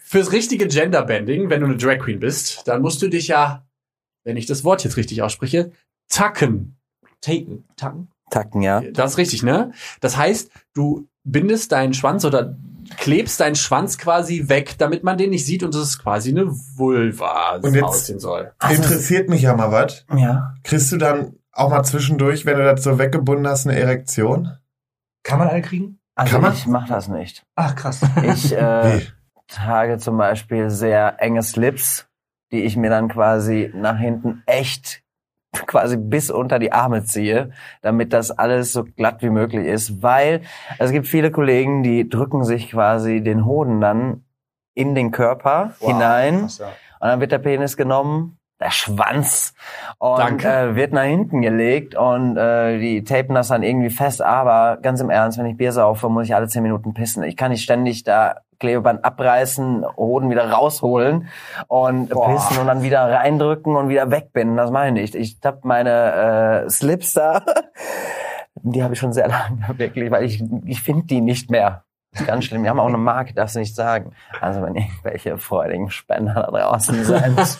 Fürs 0.00 0.32
richtige 0.32 0.66
Genderbending, 0.66 1.50
wenn 1.50 1.60
du 1.60 1.66
eine 1.66 1.76
Drag 1.76 1.98
Queen 1.98 2.20
bist, 2.20 2.66
dann 2.68 2.82
musst 2.82 3.02
du 3.02 3.08
dich 3.08 3.28
ja, 3.28 3.66
wenn 4.24 4.36
ich 4.36 4.46
das 4.46 4.64
Wort 4.64 4.84
jetzt 4.84 4.96
richtig 4.96 5.22
ausspreche, 5.22 5.72
tacken. 6.08 6.78
Taken. 7.20 7.66
Tacken? 7.76 8.08
Tacken, 8.30 8.62
ja. 8.62 8.80
Das 8.80 9.12
ist 9.12 9.18
richtig, 9.18 9.42
ne? 9.42 9.72
Das 10.00 10.16
heißt, 10.16 10.50
du 10.74 11.08
bindest 11.30 11.72
deinen 11.72 11.94
Schwanz 11.94 12.24
oder 12.24 12.56
klebst 12.96 13.40
deinen 13.40 13.54
Schwanz 13.54 13.98
quasi 13.98 14.48
weg, 14.48 14.76
damit 14.78 15.04
man 15.04 15.18
den 15.18 15.30
nicht 15.30 15.44
sieht 15.44 15.62
und 15.62 15.74
das 15.74 15.82
ist 15.82 15.98
quasi 16.02 16.30
eine 16.30 16.46
Vulva 16.50 17.56
Und 17.56 17.74
jetzt- 17.74 17.84
aussehen 17.84 18.18
soll. 18.18 18.52
Interessiert 18.70 19.28
mich 19.28 19.42
ja 19.42 19.54
mal 19.54 19.70
was. 19.70 20.04
Ja. 20.16 20.54
Kriegst 20.64 20.90
du 20.92 20.96
dann 20.96 21.34
auch 21.52 21.70
mal 21.70 21.82
zwischendurch, 21.82 22.46
wenn 22.46 22.56
du 22.58 22.64
das 22.64 22.82
so 22.82 22.98
weggebunden 22.98 23.46
hast, 23.46 23.66
eine 23.66 23.78
Erektion? 23.78 24.52
Kann 25.22 25.38
man 25.38 25.48
einen 25.48 25.62
kriegen? 25.62 25.98
Also 26.14 26.32
Kann 26.32 26.42
man? 26.42 26.52
ich 26.54 26.66
mach 26.66 26.88
das 26.88 27.08
nicht. 27.08 27.44
Ach, 27.54 27.74
krass. 27.76 28.00
Ich 28.22 28.52
äh, 28.56 29.00
trage 29.48 29.98
zum 29.98 30.16
Beispiel 30.16 30.70
sehr 30.70 31.16
enge 31.20 31.42
Slips, 31.42 32.06
die 32.52 32.62
ich 32.62 32.76
mir 32.76 32.90
dann 32.90 33.08
quasi 33.08 33.70
nach 33.74 33.98
hinten 33.98 34.42
echt 34.46 35.02
quasi 35.66 35.96
bis 35.96 36.30
unter 36.30 36.58
die 36.58 36.72
Arme 36.72 37.04
ziehe, 37.04 37.50
damit 37.82 38.12
das 38.12 38.30
alles 38.30 38.72
so 38.72 38.84
glatt 38.84 39.22
wie 39.22 39.30
möglich 39.30 39.66
ist, 39.66 40.02
weil 40.02 40.42
es 40.78 40.90
gibt 40.90 41.06
viele 41.06 41.30
Kollegen, 41.30 41.82
die 41.82 42.08
drücken 42.08 42.44
sich 42.44 42.70
quasi 42.70 43.22
den 43.22 43.44
Hoden 43.44 43.80
dann 43.80 44.24
in 44.74 44.94
den 44.94 45.10
Körper 45.10 45.72
hinein 45.80 46.42
Krass, 46.42 46.58
ja. 46.58 46.66
und 47.00 47.08
dann 47.08 47.20
wird 47.20 47.32
der 47.32 47.38
Penis 47.38 47.76
genommen, 47.76 48.38
der 48.60 48.70
Schwanz 48.70 49.54
und 49.98 50.44
äh, 50.44 50.74
wird 50.74 50.92
nach 50.92 51.04
hinten 51.04 51.42
gelegt 51.42 51.94
und 51.94 52.36
äh, 52.36 52.78
die 52.78 53.04
tapen 53.04 53.34
das 53.34 53.48
dann 53.48 53.62
irgendwie 53.62 53.90
fest. 53.90 54.20
Aber 54.20 54.78
ganz 54.82 55.00
im 55.00 55.10
Ernst, 55.10 55.38
wenn 55.38 55.46
ich 55.46 55.56
Bier 55.56 55.72
saufe, 55.72 56.08
muss 56.08 56.24
ich 56.24 56.34
alle 56.34 56.48
zehn 56.48 56.62
Minuten 56.62 56.92
pissen. 56.92 57.22
Ich 57.22 57.36
kann 57.36 57.52
nicht 57.52 57.62
ständig 57.62 58.02
da 58.02 58.40
Klebeband 58.58 59.04
abreißen, 59.04 59.84
Hoden 59.96 60.30
wieder 60.30 60.50
rausholen 60.50 61.28
und 61.68 62.08
pissen 62.08 62.58
und 62.58 62.66
dann 62.66 62.82
wieder 62.82 63.02
reindrücken 63.02 63.76
und 63.76 63.88
wieder 63.88 64.10
wegbinden. 64.10 64.56
Das 64.56 64.70
mache 64.70 64.88
ich 64.88 64.92
nicht. 64.92 65.14
Ich 65.14 65.38
hab 65.44 65.64
meine 65.64 66.64
äh, 66.64 66.70
Slips 66.70 67.14
da. 67.14 67.42
Die 68.62 68.82
habe 68.82 68.94
ich 68.94 69.00
schon 69.00 69.12
sehr 69.12 69.28
lange, 69.28 69.66
wirklich, 69.78 70.10
weil 70.10 70.24
ich, 70.24 70.42
ich 70.66 70.82
finde 70.82 71.06
die 71.06 71.20
nicht 71.20 71.50
mehr. 71.50 71.84
Das 72.10 72.22
ist 72.22 72.26
ganz 72.26 72.46
schlimm. 72.46 72.62
Wir 72.62 72.70
haben 72.70 72.80
auch 72.80 72.86
eine 72.86 72.98
Marke, 72.98 73.34
darfst 73.34 73.54
du 73.54 73.60
nicht 73.60 73.76
sagen. 73.76 74.12
Also 74.40 74.62
wenn 74.62 74.74
irgendwelche 74.74 75.36
freudigen 75.36 75.90
Spender 75.90 76.34
da 76.34 76.50
draußen 76.50 77.04
sind. 77.04 77.38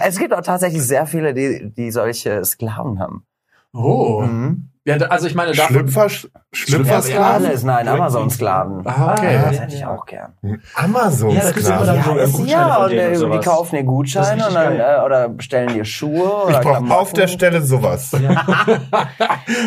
es 0.00 0.18
gibt 0.18 0.32
auch 0.32 0.40
tatsächlich 0.40 0.82
sehr 0.82 1.06
viele, 1.06 1.34
die, 1.34 1.70
die 1.70 1.90
solche 1.90 2.44
Sklaven 2.44 2.98
haben. 2.98 3.26
Oh. 3.74 4.22
Mhm. 4.22 4.70
Ja, 4.86 4.98
da- 4.98 5.06
also 5.06 5.26
ich 5.26 5.34
meine, 5.34 5.52
Schlüpfer, 5.54 6.06
Ja, 6.06 6.28
Schlüpfersklaven? 6.52 7.44
alles, 7.46 7.64
nein, 7.64 7.88
Amazon-Sklaven. 7.88 8.86
Ah, 8.86 9.12
okay. 9.18 9.40
Das 9.50 9.60
hätte 9.60 9.74
ich 9.74 9.84
auch 9.84 10.06
gern. 10.06 10.32
Amazon-Sklaven. 10.76 11.86
Ja, 11.86 12.16
Ja, 12.16 12.26
so 12.28 12.44
ja 12.44 12.76
und 12.84 12.92
äh, 12.92 13.12
die 13.38 13.44
kaufen 13.44 13.76
dir 13.76 13.82
Gutscheine 13.84 14.46
und 14.46 14.54
dann, 14.54 14.78
äh, 14.78 15.00
oder 15.04 15.28
bestellen 15.28 15.74
dir 15.74 15.84
Schuhe 15.84 16.14
Ich 16.14 16.22
oder 16.22 16.60
brauche 16.60 16.60
Klamotten. 16.76 16.92
auf 16.92 17.12
der 17.12 17.26
Stelle 17.26 17.62
sowas. 17.62 18.12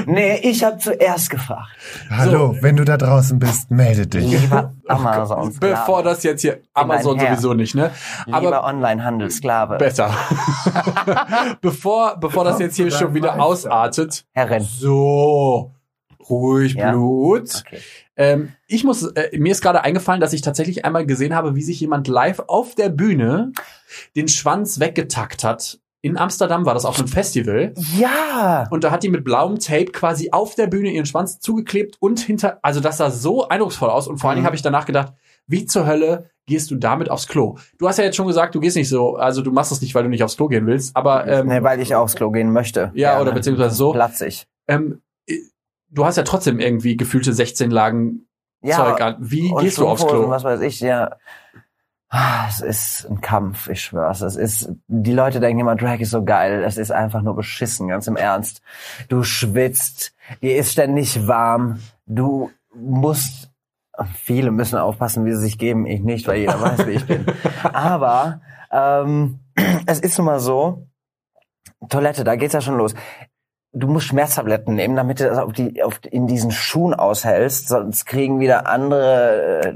Nee, 0.06 0.38
ich 0.44 0.64
habe 0.64 0.78
zuerst 0.78 1.30
gefragt. 1.30 1.70
Hallo, 2.10 2.56
wenn 2.62 2.76
du 2.76 2.84
da 2.86 2.98
draußen 2.98 3.40
bist, 3.40 3.72
melde 3.72 4.08
dich. 4.08 4.42
Lieber 4.42 4.74
Amazon-Sklave. 4.88 5.76
bevor 5.76 6.04
das 6.04 6.24
jetzt 6.24 6.42
hier 6.42 6.60
Amazon 6.74 7.18
Herr. 7.20 7.36
sowieso 7.36 7.54
nicht, 7.54 7.76
ne? 7.76 7.92
Lieber 8.26 8.38
Aber 8.38 8.64
Online-Handel-Sklave. 8.66 9.78
besser. 9.78 10.12
bevor, 11.62 12.18
bevor 12.20 12.44
das 12.44 12.60
jetzt 12.60 12.76
hier 12.76 12.92
schon 12.92 13.14
wieder 13.14 13.40
ausartet. 13.42 14.26
Herrin. 14.34 14.68
So, 15.10 15.72
ruhig 16.30 16.76
Ja. 16.76 16.92
Blut. 16.92 17.64
Okay. 17.66 17.80
Ähm, 18.16 18.50
ich 18.68 18.84
muss, 18.84 19.04
äh, 19.04 19.38
mir 19.38 19.52
ist 19.52 19.62
gerade 19.62 19.84
eingefallen, 19.84 20.22
dass 20.22 20.34
ich 20.34 20.42
tatsächlich 20.42 20.86
einmal 20.86 21.06
gesehen 21.06 21.34
habe, 21.34 21.56
wie 21.56 21.62
sich 21.64 21.80
jemand 21.80 22.08
live 22.08 22.42
auf 22.48 22.76
der 22.76 22.90
Bühne 22.90 23.52
den 24.16 24.28
Schwanz 24.28 24.80
weggetackt 24.80 25.44
hat. 25.44 25.80
In 26.02 26.18
Amsterdam 26.18 26.66
war 26.66 26.74
das 26.74 26.86
auf 26.86 26.98
einem 27.00 27.08
Festival. 27.10 27.74
Ja. 27.98 28.68
Und 28.72 28.84
da 28.84 28.92
hat 28.92 29.04
die 29.04 29.10
mit 29.10 29.24
blauem 29.26 29.60
Tape 29.60 29.86
quasi 29.92 30.30
auf 30.32 30.56
der 30.56 30.68
Bühne 30.68 30.92
ihren 30.92 31.06
Schwanz 31.06 31.40
zugeklebt 31.40 31.98
und 32.00 32.20
hinter, 32.22 32.60
also 32.62 32.80
das 32.80 32.98
sah 32.98 33.10
so 33.10 33.48
eindrucksvoll 33.50 33.90
aus. 33.90 34.08
Und 34.08 34.18
vor 34.18 34.30
allen 34.30 34.38
Dingen 34.38 34.44
Mhm. 34.44 34.48
habe 34.48 34.56
ich 34.56 34.62
danach 34.62 34.86
gedacht, 34.86 35.14
wie 35.48 35.66
zur 35.66 35.86
Hölle 35.88 36.30
gehst 36.46 36.72
du 36.72 36.76
damit 36.76 37.10
aufs 37.12 37.28
Klo? 37.28 37.58
Du 37.80 37.88
hast 37.88 37.98
ja 37.98 38.06
jetzt 38.06 38.16
schon 38.16 38.28
gesagt, 38.28 38.54
du 38.56 38.60
gehst 38.60 38.78
nicht 38.78 38.88
so, 38.90 39.16
also 39.16 39.42
du 39.42 39.52
machst 39.52 39.72
es 39.72 39.82
nicht, 39.82 39.94
weil 39.96 40.04
du 40.04 40.10
nicht 40.10 40.24
aufs 40.24 40.38
Klo 40.38 40.48
gehen 40.48 40.68
willst, 40.68 40.96
aber 40.96 41.28
ähm, 41.28 41.48
Nee, 41.48 41.64
weil 41.64 41.82
ich 41.82 41.94
aufs 41.96 42.16
Klo 42.16 42.32
gehen 42.32 42.52
möchte. 42.54 42.92
ja, 42.94 43.10
Gerne. 43.12 43.22
oder 43.24 43.32
beziehungsweise 43.34 43.76
so. 43.76 43.92
Platzig. 43.92 44.46
Ähm, 44.70 45.02
äh, 45.28 45.38
du 45.90 46.06
hast 46.06 46.16
ja 46.18 46.24
trotzdem 46.24 46.60
irgendwie 46.60 46.96
gefühlte 46.96 47.34
16 47.34 47.72
Lagen 47.72 48.28
Ja, 48.62 48.78
Zeug 48.78 49.02
an. 49.02 49.16
Wie 49.20 49.54
gehst 49.60 49.78
du 49.78 49.88
aufs 49.88 50.06
Klo? 50.06 50.30
Was 50.30 50.44
weiß 50.44 50.62
ich, 50.62 50.80
ja. 50.80 51.18
Ah, 52.12 52.48
Es 52.48 52.60
ist 52.62 53.06
ein 53.08 53.22
Kampf, 53.22 53.70
ich 53.70 53.82
schwör's. 53.82 54.22
Es 54.22 54.36
ist, 54.36 54.72
die 54.88 55.14
Leute 55.14 55.40
denken 55.40 55.60
immer, 55.60 55.76
Drag 55.76 56.00
ist 56.00 56.10
so 56.10 56.24
geil. 56.24 56.64
Es 56.64 56.78
ist 56.78 56.92
einfach 56.92 57.22
nur 57.22 57.36
beschissen, 57.36 57.88
ganz 57.88 58.08
im 58.08 58.16
Ernst. 58.16 58.62
Du 59.10 59.22
schwitzt, 59.24 60.16
dir 60.42 60.58
ist 60.58 60.72
ständig 60.72 61.28
warm. 61.28 61.80
Du 62.08 62.50
musst, 62.74 63.52
viele 64.16 64.50
müssen 64.50 64.80
aufpassen, 64.80 65.26
wie 65.26 65.34
sie 65.34 65.42
sich 65.42 65.60
geben. 65.60 65.86
Ich 65.86 66.02
nicht, 66.02 66.28
weil 66.28 66.40
jeder 66.40 66.60
weiß, 66.60 66.88
wie 66.88 66.92
ich 66.92 67.06
bin. 67.06 67.28
Aber, 67.74 68.42
ähm, 68.72 69.40
es 69.86 70.00
ist 70.00 70.18
nun 70.18 70.26
mal 70.26 70.40
so, 70.40 70.88
Toilette, 71.90 72.24
da 72.24 72.36
geht's 72.36 72.54
ja 72.54 72.62
schon 72.62 72.78
los. 72.78 72.96
Du 73.72 73.88
musst 73.88 74.08
Schmerztabletten 74.08 74.76
nehmen, 74.76 74.96
damit 74.96 75.20
du 75.20 75.30
das 75.30 75.38
auf 75.38 75.54
die, 75.54 75.84
auf, 75.84 76.00
in 76.10 76.28
diesen 76.28 76.52
Schuhen 76.52 76.94
aushältst, 76.94 77.68
sonst 77.68 78.06
kriegen 78.06 78.40
wieder 78.40 78.68
andere 78.68 79.62
äh, 79.64 79.74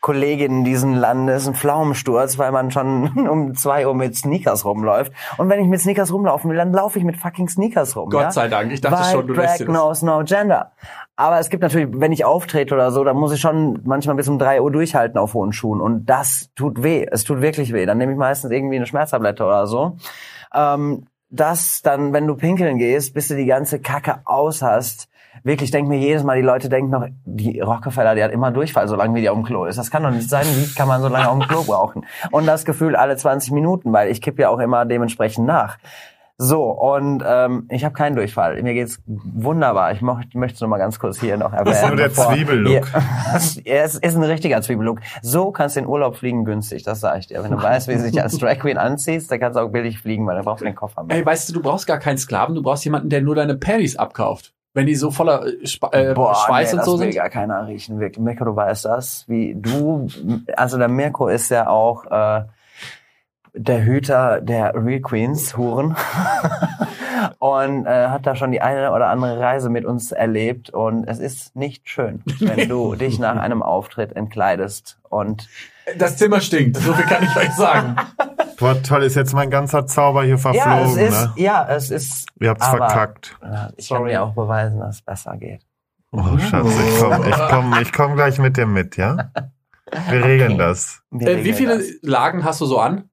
Kolleginnen 0.00 0.64
diesen 0.64 0.94
Landes 0.94 1.46
einen 1.46 1.54
Pflaumensturz, 1.54 2.38
weil 2.38 2.52
man 2.52 2.70
schon 2.70 3.28
um 3.28 3.54
zwei 3.54 3.86
Uhr 3.86 3.94
mit 3.94 4.16
Sneakers 4.16 4.64
rumläuft. 4.64 5.12
Und 5.38 5.48
wenn 5.48 5.60
ich 5.60 5.66
mit 5.66 5.80
Sneakers 5.80 6.12
rumlaufen 6.12 6.50
will, 6.50 6.56
dann 6.56 6.72
laufe 6.72 6.98
ich 6.98 7.04
mit 7.04 7.16
fucking 7.16 7.48
Sneakers 7.48 7.96
rum. 7.96 8.10
Gott 8.10 8.22
ja? 8.22 8.30
sei 8.30 8.48
Dank. 8.48 8.72
Ich 8.72 8.80
dachte 8.80 9.02
weil 9.02 9.12
schon, 9.12 9.26
du 9.26 9.34
lässt 9.34 9.60
Drag 9.60 9.66
das. 9.66 9.74
knows 9.74 10.02
no 10.02 10.22
gender. 10.24 10.72
Aber 11.16 11.38
es 11.38 11.48
gibt 11.48 11.62
natürlich, 11.62 11.88
wenn 11.92 12.12
ich 12.12 12.24
auftrete 12.24 12.74
oder 12.74 12.90
so, 12.90 13.04
dann 13.04 13.16
muss 13.16 13.32
ich 13.32 13.40
schon 13.40 13.80
manchmal 13.84 14.16
bis 14.16 14.28
um 14.28 14.38
drei 14.38 14.60
Uhr 14.60 14.70
durchhalten 14.70 15.18
auf 15.18 15.34
hohen 15.34 15.52
Schuhen. 15.52 15.80
Und 15.80 16.06
das 16.06 16.50
tut 16.54 16.82
weh. 16.82 17.06
Es 17.10 17.24
tut 17.24 17.40
wirklich 17.40 17.72
weh. 17.72 17.86
Dann 17.86 17.98
nehme 17.98 18.12
ich 18.12 18.18
meistens 18.18 18.50
irgendwie 18.50 18.76
eine 18.76 18.86
Schmerztablette 18.86 19.44
oder 19.44 19.66
so. 19.66 19.96
Ähm, 20.54 21.06
das 21.34 21.82
dann, 21.82 22.12
wenn 22.12 22.26
du 22.26 22.36
pinkeln 22.36 22.78
gehst, 22.78 23.14
bis 23.14 23.28
du 23.28 23.36
die 23.36 23.46
ganze 23.46 23.80
Kacke 23.80 24.20
aus 24.24 24.62
hast, 24.62 25.08
wirklich, 25.42 25.70
denk 25.70 25.88
mir 25.88 25.98
jedes 25.98 26.22
Mal, 26.22 26.36
die 26.36 26.42
Leute 26.42 26.68
denken 26.68 26.90
noch, 26.90 27.06
die 27.24 27.60
Rockefeller, 27.60 28.14
die 28.14 28.22
hat 28.22 28.30
immer 28.30 28.50
Durchfall, 28.50 28.88
solange 28.88 29.14
wie 29.14 29.20
die 29.20 29.28
auf 29.28 29.36
dem 29.36 29.44
Klo 29.44 29.64
ist. 29.64 29.78
Das 29.78 29.90
kann 29.90 30.02
doch 30.02 30.10
nicht 30.10 30.30
sein. 30.30 30.46
Wie 30.46 30.72
kann 30.74 30.88
man 30.88 31.02
so 31.02 31.08
lange 31.08 31.28
auf 31.28 31.38
dem 31.38 31.48
Klo 31.48 31.64
brauchen? 31.64 32.06
Und 32.30 32.46
das 32.46 32.64
Gefühl 32.64 32.94
alle 32.96 33.16
20 33.16 33.52
Minuten, 33.52 33.92
weil 33.92 34.10
ich 34.10 34.22
kipp 34.22 34.38
ja 34.38 34.48
auch 34.48 34.60
immer 34.60 34.84
dementsprechend 34.84 35.46
nach. 35.46 35.78
So, 36.36 36.64
und 36.64 37.22
ähm, 37.24 37.68
ich 37.70 37.84
habe 37.84 37.94
keinen 37.94 38.16
Durchfall. 38.16 38.60
Mir 38.60 38.74
geht's 38.74 39.00
wunderbar. 39.06 39.92
Ich 39.92 40.02
möchte 40.02 40.54
es 40.54 40.60
nur 40.60 40.68
mal 40.68 40.78
ganz 40.78 40.98
kurz 40.98 41.20
hier 41.20 41.36
noch 41.36 41.52
erwähnen. 41.52 41.76
ist 41.76 41.86
nur 41.86 41.96
der 41.96 42.12
Zwiebellook. 42.12 42.88
Es 43.64 43.94
ist 43.94 44.16
ein 44.16 44.22
richtiger 44.24 44.60
Zwiebellook. 44.60 45.00
So 45.22 45.52
kannst 45.52 45.76
du 45.76 45.80
in 45.80 45.86
Urlaub 45.86 46.16
fliegen 46.16 46.44
günstig, 46.44 46.82
das 46.82 47.00
sage 47.00 47.20
ich 47.20 47.28
dir. 47.28 47.42
Wenn 47.44 47.52
du 47.52 47.62
weißt, 47.62 47.86
wie 47.86 47.94
du 47.94 48.02
dich 48.02 48.20
als 48.20 48.36
Drag 48.38 48.58
Queen 48.58 48.78
anziehst, 48.78 49.30
dann 49.30 49.38
kannst 49.38 49.56
du 49.56 49.60
auch 49.60 49.68
billig 49.68 50.00
fliegen, 50.00 50.26
weil 50.26 50.34
dann 50.34 50.44
brauchst 50.44 50.62
du 50.62 50.64
den 50.64 50.74
Koffer 50.74 51.04
mehr. 51.04 51.16
Ey, 51.16 51.24
weißt 51.24 51.48
du, 51.48 51.52
du 51.52 51.62
brauchst 51.62 51.86
gar 51.86 51.98
keinen 51.98 52.18
Sklaven, 52.18 52.56
du 52.56 52.62
brauchst 52.62 52.84
jemanden, 52.84 53.10
der 53.10 53.22
nur 53.22 53.36
deine 53.36 53.54
Panties 53.54 53.96
abkauft. 53.96 54.52
Wenn 54.72 54.86
die 54.86 54.96
so 54.96 55.12
voller 55.12 55.46
äh, 55.46 55.66
Spa 55.66 55.90
äh, 55.90 56.14
Schweiß 56.14 56.72
nee, 56.72 56.72
und 56.72 56.78
das 56.78 56.86
so 56.86 56.98
will 56.98 57.12
sind. 57.12 57.14
gar 57.14 57.30
keiner 57.30 57.68
riechen, 57.68 58.00
wirklich. 58.00 58.22
Mirko, 58.24 58.44
du 58.44 58.56
weißt 58.56 58.86
das, 58.86 59.24
wie 59.28 59.54
du, 59.54 60.08
also 60.56 60.78
der 60.78 60.88
Mirko 60.88 61.28
ist 61.28 61.48
ja 61.50 61.68
auch 61.68 62.06
äh, 62.06 62.44
der 63.54 63.84
Hüter 63.84 64.40
der 64.40 64.74
Real 64.74 65.00
Queens, 65.00 65.56
Huren. 65.56 65.94
und 67.38 67.86
äh, 67.86 68.08
hat 68.08 68.26
da 68.26 68.34
schon 68.36 68.52
die 68.52 68.60
eine 68.60 68.92
oder 68.92 69.08
andere 69.08 69.38
Reise 69.38 69.70
mit 69.70 69.84
uns 69.84 70.12
erlebt. 70.12 70.70
Und 70.70 71.04
es 71.06 71.18
ist 71.18 71.54
nicht 71.56 71.88
schön, 71.88 72.22
wenn 72.40 72.68
du 72.68 72.94
dich 72.94 73.18
nach 73.18 73.36
einem 73.36 73.62
Auftritt 73.62 74.14
entkleidest. 74.16 74.98
Und 75.08 75.48
Das 75.98 76.16
Zimmer 76.16 76.40
stinkt, 76.40 76.76
so 76.76 76.92
viel 76.92 77.04
kann 77.04 77.22
ich 77.22 77.36
euch 77.36 77.52
sagen. 77.52 77.96
Boah, 78.58 78.80
toll, 78.82 79.02
ist 79.02 79.16
jetzt 79.16 79.34
mein 79.34 79.50
ganzer 79.50 79.86
Zauber 79.86 80.22
hier 80.22 80.30
ja, 80.30 80.34
es 80.36 80.42
verflogen, 80.42 80.98
ist, 80.98 81.20
ne? 81.20 81.32
ja, 81.36 81.66
es 81.68 81.90
ist. 81.90 82.26
Ihr 82.40 82.50
habt's 82.50 82.66
aber- 82.66 82.88
verkackt. 82.88 83.36
Ja, 83.42 83.70
Ich 83.76 83.88
kann 83.88 83.98
Sorry. 83.98 84.10
dir 84.10 84.22
auch 84.22 84.32
beweisen, 84.34 84.80
dass 84.80 84.96
es 84.96 85.02
besser 85.02 85.36
geht. 85.36 85.60
Oh, 86.12 86.38
Schatz, 86.38 86.68
ich 86.68 87.00
komm, 87.00 87.24
ich 87.28 87.36
komm, 87.50 87.74
ich 87.82 87.92
komm 87.92 88.14
gleich 88.14 88.38
mit 88.38 88.56
dir 88.56 88.66
mit, 88.66 88.96
ja? 88.96 89.30
Wir 90.08 90.24
regeln 90.24 90.56
das. 90.58 91.02
Wir 91.10 91.28
Äh, 91.28 91.44
wie 91.44 91.52
viele 91.52 91.78
das. 91.78 91.86
Lagen 92.02 92.44
hast 92.44 92.60
du 92.60 92.66
so 92.66 92.78
an? 92.78 93.10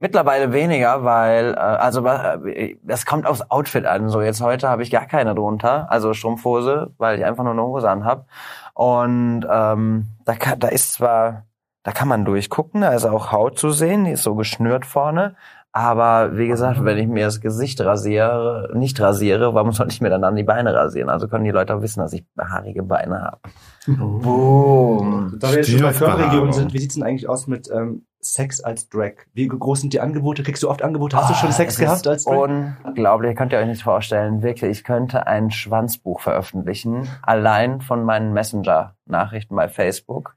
Mittlerweile 0.00 0.52
weniger, 0.52 1.02
weil 1.04 1.54
äh, 1.54 1.56
also 1.56 2.06
äh, 2.06 2.76
das 2.82 3.04
kommt 3.04 3.26
aufs 3.26 3.42
Outfit 3.50 3.84
an. 3.84 4.08
So 4.08 4.20
jetzt 4.20 4.40
heute 4.40 4.68
habe 4.68 4.82
ich 4.82 4.90
gar 4.90 5.06
keine 5.06 5.34
drunter, 5.34 5.90
also 5.90 6.14
Strumpfhose, 6.14 6.92
weil 6.98 7.18
ich 7.18 7.24
einfach 7.24 7.42
nur 7.42 7.52
eine 7.52 7.62
Hose 7.62 7.90
anhab. 7.90 8.26
Und 8.74 9.44
ähm, 9.50 10.06
da, 10.24 10.34
kann, 10.34 10.60
da 10.60 10.68
ist 10.68 10.92
zwar, 10.92 11.46
da 11.82 11.90
kann 11.90 12.06
man 12.06 12.24
durchgucken, 12.24 12.82
da 12.82 12.92
ist 12.92 13.06
auch 13.06 13.32
Haut 13.32 13.58
zu 13.58 13.70
sehen, 13.70 14.04
die 14.04 14.12
ist 14.12 14.22
so 14.22 14.36
geschnürt 14.36 14.86
vorne. 14.86 15.34
Aber 15.72 16.36
wie 16.36 16.48
gesagt, 16.48 16.84
wenn 16.84 16.96
ich 16.98 17.06
mir 17.06 17.26
das 17.26 17.40
Gesicht 17.40 17.80
rasiere, 17.80 18.70
nicht 18.74 19.00
rasiere, 19.00 19.54
warum 19.54 19.72
soll 19.72 19.88
ich 19.88 20.00
mir 20.00 20.10
dann, 20.10 20.22
dann 20.22 20.34
die 20.34 20.42
Beine 20.42 20.74
rasieren? 20.74 21.10
Also 21.10 21.28
können 21.28 21.44
die 21.44 21.50
Leute 21.50 21.74
auch 21.74 21.82
wissen, 21.82 22.00
dass 22.00 22.12
ich 22.12 22.24
haarige 22.38 22.82
Beine 22.82 23.22
habe. 23.22 23.38
Boom. 23.86 25.36
Da 25.38 25.50
wir 25.50 25.58
jetzt 25.58 25.70
schon 25.70 25.82
bei. 25.82 25.92
Körperregionen 25.92 26.52
sind, 26.52 26.72
wie 26.72 26.78
sieht's 26.78 26.94
denn 26.94 27.04
eigentlich 27.04 27.28
aus 27.28 27.46
mit 27.46 27.70
ähm, 27.70 28.06
Sex 28.20 28.60
als 28.60 28.88
Drag? 28.88 29.12
Wie 29.32 29.46
groß 29.46 29.80
sind 29.80 29.92
die 29.92 30.00
Angebote? 30.00 30.42
Kriegst 30.42 30.62
du 30.62 30.68
oft 30.70 30.82
Angebote? 30.82 31.16
Hast 31.16 31.30
du 31.30 31.34
schon 31.34 31.50
Ah, 31.50 31.52
Sex 31.52 31.74
es 31.74 31.78
gehabt 31.78 32.06
als 32.06 32.24
Drag? 32.24 32.48
Unglaublich, 32.84 33.36
könnt 33.36 33.52
ihr 33.52 33.58
euch 33.58 33.66
nicht 33.66 33.82
vorstellen. 33.82 34.42
Wirklich, 34.42 34.70
ich 34.78 34.84
könnte 34.84 35.26
ein 35.26 35.50
Schwanzbuch 35.50 36.20
veröffentlichen, 36.20 37.08
allein 37.22 37.80
von 37.80 38.02
meinen 38.04 38.32
Messenger-Nachrichten 38.32 39.54
bei 39.54 39.68
Facebook. 39.68 40.36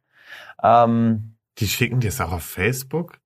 Ähm, 0.64 1.36
Die 1.58 1.68
schicken 1.68 2.00
dir 2.00 2.10
das 2.10 2.22
auch 2.22 2.32
auf 2.34 2.44
Facebook? 2.44 3.18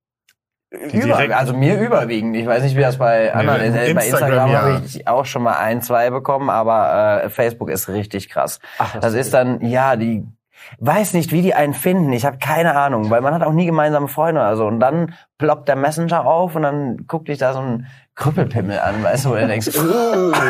Über, 0.70 0.90
direkt- 0.90 1.32
also 1.32 1.54
mir 1.54 1.78
überwiegend. 1.80 2.34
Ich 2.36 2.44
weiß 2.46 2.62
nicht, 2.64 2.76
wie 2.76 2.80
das 2.80 2.98
bei 2.98 3.32
anderen 3.32 3.60
ist. 3.62 3.66
Instagram, 3.76 3.94
Bei 3.94 4.06
Instagram 4.06 4.50
ja. 4.50 4.62
habe 4.62 4.82
ich 4.84 5.06
auch 5.06 5.24
schon 5.24 5.42
mal 5.44 5.56
ein, 5.58 5.80
zwei 5.80 6.10
bekommen, 6.10 6.50
aber 6.50 7.22
äh, 7.24 7.28
Facebook 7.30 7.70
ist 7.70 7.88
richtig 7.88 8.28
krass. 8.28 8.58
Ach, 8.78 8.98
Das 8.98 9.14
ist 9.14 9.32
dann, 9.32 9.60
ja, 9.64 9.94
die 9.96 10.26
weiß 10.78 11.12
nicht, 11.14 11.32
wie 11.32 11.42
die 11.42 11.54
einen 11.54 11.74
finden. 11.74 12.12
Ich 12.12 12.24
habe 12.26 12.38
keine 12.38 12.76
Ahnung, 12.76 13.10
weil 13.10 13.20
man 13.20 13.34
hat 13.34 13.42
auch 13.42 13.52
nie 13.52 13.66
gemeinsame 13.66 14.08
Freunde 14.08 14.40
oder 14.40 14.56
so. 14.56 14.66
Und 14.66 14.80
dann 14.80 15.14
ploppt 15.38 15.68
der 15.68 15.76
Messenger 15.76 16.24
auf 16.26 16.54
und 16.54 16.62
dann 16.62 17.06
guckt 17.06 17.28
dich 17.28 17.38
da 17.38 17.52
so 17.52 17.60
ein 17.60 17.86
Krüppelpimmel 18.14 18.78
an, 18.78 19.02
weißt 19.02 19.24
du, 19.26 19.30
wo 19.30 19.34
du 19.34 19.46
denkst, 19.46 19.68
"Uh." 19.76 20.32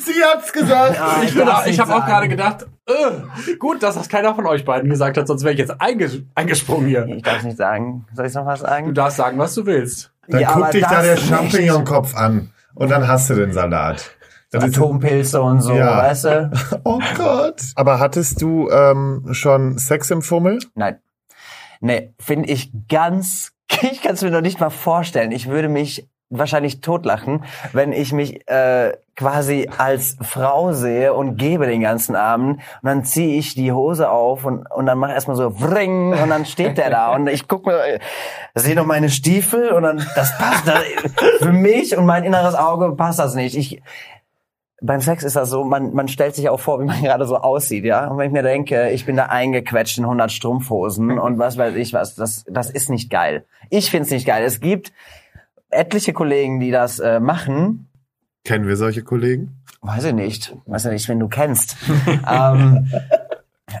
Sie 0.00 0.22
hat's 0.24 0.52
gesagt! 0.52 0.94
Ja, 0.96 1.22
Ich, 1.22 1.34
bin 1.34 1.48
auch- 1.48 1.66
ich 1.66 1.78
habe 1.80 1.94
auch 1.94 2.06
gerade 2.06 2.28
gedacht, 2.28 2.66
äh, 2.86 3.54
gut, 3.58 3.82
dass 3.82 3.94
das 3.96 4.08
keiner 4.08 4.34
von 4.34 4.46
euch 4.46 4.64
beiden 4.64 4.88
gesagt 4.88 5.16
hat, 5.16 5.26
sonst 5.26 5.42
wäre 5.42 5.52
ich 5.54 5.58
jetzt 5.58 5.80
einges 5.80 6.18
eingesprungen 6.34 6.86
hier. 6.86 7.06
Ich 7.06 7.22
darf 7.22 7.42
nicht 7.42 7.56
sagen. 7.56 8.06
Soll 8.14 8.26
ich 8.26 8.34
noch 8.34 8.46
was 8.46 8.60
Du 8.60 8.66
sagen? 8.66 8.94
darfst 8.94 9.16
sagen, 9.16 9.38
was 9.38 9.54
du 9.54 9.66
willst. 9.66 10.12
Dann 10.28 10.40
Ja, 10.40 10.52
guck 10.52 10.70
dich 10.70 10.84
da 10.86 11.02
der. 11.02 11.16
Champignonkopf 11.16 12.14
an. 12.14 12.50
Und 12.74 12.90
dann 12.90 13.06
hast 13.08 13.28
du 13.30 13.34
den 13.34 13.52
Salat. 13.52 14.10
Das 14.52 14.64
ist- 14.64 14.76
Atompilze 14.76 15.40
und 15.42 15.60
so, 15.62 15.74
Ja. 15.74 15.96
weißt 15.98 16.24
du? 16.24 16.50
Oh 16.84 17.00
Gott. 17.16 17.60
Aber 17.74 17.98
hattest 17.98 18.40
du 18.42 18.68
ähm, 18.70 19.28
schon 19.32 19.78
Sex 19.78 20.10
im 20.10 20.22
Fummel? 20.22 20.58
Nein. 20.74 20.98
Nee, 21.80 22.14
finde 22.20 22.48
ich 22.50 22.70
ganz, 22.88 23.52
ich 23.82 24.02
kann 24.02 24.14
es 24.14 24.22
mir 24.22 24.30
noch 24.30 24.40
nicht 24.42 24.60
mal 24.60 24.70
vorstellen. 24.70 25.32
Ich 25.32 25.48
würde 25.48 25.68
mich 25.68 26.08
wahrscheinlich 26.34 26.80
totlachen, 26.80 27.44
wenn 27.74 27.92
ich 27.92 28.12
mich 28.14 28.48
äh, 28.48 28.94
quasi 29.16 29.68
als 29.76 30.16
Frau 30.22 30.72
sehe 30.72 31.12
und 31.12 31.36
gebe 31.36 31.66
den 31.66 31.82
ganzen 31.82 32.16
Abend 32.16 32.56
und 32.56 32.88
dann 32.88 33.04
ziehe 33.04 33.36
ich 33.38 33.54
die 33.54 33.70
Hose 33.70 34.08
auf 34.10 34.46
und, 34.46 34.64
und 34.70 34.86
dann 34.86 34.96
mache 34.96 35.12
erstmal 35.12 35.36
so 35.36 35.60
wring 35.60 36.14
und 36.14 36.30
dann 36.30 36.46
steht 36.46 36.78
der 36.78 36.88
da 36.88 37.12
und 37.14 37.26
ich 37.26 37.48
gucke 37.48 37.68
mir, 37.68 37.84
äh, 37.86 37.98
sehe 38.54 38.74
noch 38.74 38.86
meine 38.86 39.10
Stiefel 39.10 39.72
und 39.72 39.82
dann, 39.82 39.98
das 40.14 40.38
passt, 40.38 40.66
das, 40.66 40.78
für 41.40 41.52
mich 41.52 41.94
und 41.98 42.06
mein 42.06 42.24
inneres 42.24 42.54
Auge 42.54 42.92
passt 42.96 43.18
das 43.18 43.34
nicht. 43.34 43.54
Ich, 43.54 43.82
beim 44.82 45.00
Sex 45.00 45.22
ist 45.22 45.36
das 45.36 45.48
so, 45.48 45.64
man, 45.64 45.94
man 45.94 46.08
stellt 46.08 46.34
sich 46.34 46.48
auch 46.48 46.60
vor, 46.60 46.80
wie 46.80 46.84
man 46.84 47.00
gerade 47.02 47.26
so 47.26 47.38
aussieht, 47.38 47.84
ja. 47.84 48.08
Und 48.08 48.18
wenn 48.18 48.26
ich 48.26 48.32
mir 48.32 48.42
denke, 48.42 48.90
ich 48.90 49.06
bin 49.06 49.16
da 49.16 49.26
eingequetscht 49.26 49.98
in 49.98 50.04
100 50.04 50.30
Strumpfhosen 50.30 51.18
und 51.18 51.38
was 51.38 51.56
weiß 51.56 51.76
ich 51.76 51.92
was, 51.92 52.14
das, 52.14 52.44
das 52.48 52.70
ist 52.70 52.90
nicht 52.90 53.08
geil. 53.08 53.46
Ich 53.70 53.90
find's 53.90 54.10
nicht 54.10 54.26
geil. 54.26 54.44
Es 54.44 54.60
gibt 54.60 54.92
etliche 55.70 56.12
Kollegen, 56.12 56.60
die 56.60 56.70
das 56.70 56.98
äh, 56.98 57.20
machen. 57.20 57.88
Kennen 58.44 58.66
wir 58.66 58.76
solche 58.76 59.02
Kollegen? 59.02 59.62
Weiß 59.80 60.04
ich 60.04 60.12
nicht. 60.12 60.56
Weiß 60.66 60.84
ich 60.86 60.92
nicht, 60.92 61.08
wenn 61.08 61.20
du 61.20 61.28
kennst. 61.28 61.76
ähm, 62.30 62.90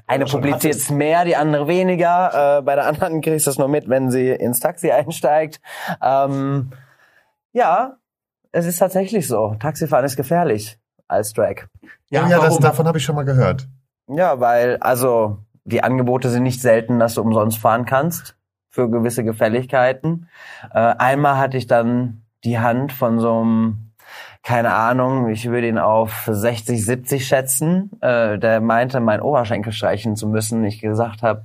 eine 0.06 0.24
publiziert's 0.24 0.88
mehr, 0.90 1.24
die 1.24 1.36
andere 1.36 1.68
weniger. 1.68 2.58
Äh, 2.58 2.62
bei 2.62 2.76
der 2.76 2.86
anderen 2.86 3.20
kriegst 3.20 3.46
du 3.46 3.50
es 3.50 3.58
nur 3.58 3.68
mit, 3.68 3.88
wenn 3.88 4.10
sie 4.10 4.30
ins 4.30 4.60
Taxi 4.60 4.90
einsteigt. 4.90 5.60
Ähm, 6.00 6.70
ja, 7.52 7.96
es 8.52 8.66
ist 8.66 8.78
tatsächlich 8.78 9.26
so. 9.26 9.56
Taxifahren 9.58 10.04
ist 10.04 10.16
gefährlich 10.16 10.78
als 11.12 11.32
Drag. 11.32 11.66
Ja, 12.10 12.28
ja 12.28 12.40
das, 12.40 12.58
davon 12.58 12.86
habe 12.86 12.98
ich 12.98 13.04
schon 13.04 13.14
mal 13.14 13.24
gehört. 13.24 13.68
Ja, 14.08 14.40
weil, 14.40 14.78
also, 14.78 15.38
die 15.64 15.82
Angebote 15.82 16.28
sind 16.28 16.42
nicht 16.42 16.60
selten, 16.60 16.98
dass 16.98 17.14
du 17.14 17.22
umsonst 17.22 17.58
fahren 17.58 17.84
kannst 17.84 18.36
für 18.68 18.90
gewisse 18.90 19.22
Gefälligkeiten. 19.22 20.28
Äh, 20.72 20.78
einmal 20.78 21.38
hatte 21.38 21.56
ich 21.56 21.66
dann 21.66 22.22
die 22.42 22.58
Hand 22.58 22.92
von 22.92 23.20
so 23.20 23.40
einem, 23.40 23.92
keine 24.42 24.74
Ahnung, 24.74 25.28
ich 25.28 25.48
würde 25.48 25.68
ihn 25.68 25.78
auf 25.78 26.24
60, 26.26 26.84
70 26.84 27.26
schätzen, 27.26 27.90
äh, 28.00 28.38
der 28.38 28.60
meinte, 28.60 29.00
mein 29.00 29.20
Oberschenkel 29.20 29.72
streichen 29.72 30.16
zu 30.16 30.26
müssen. 30.26 30.64
Ich 30.64 30.80
gesagt 30.80 31.22
habe, 31.22 31.42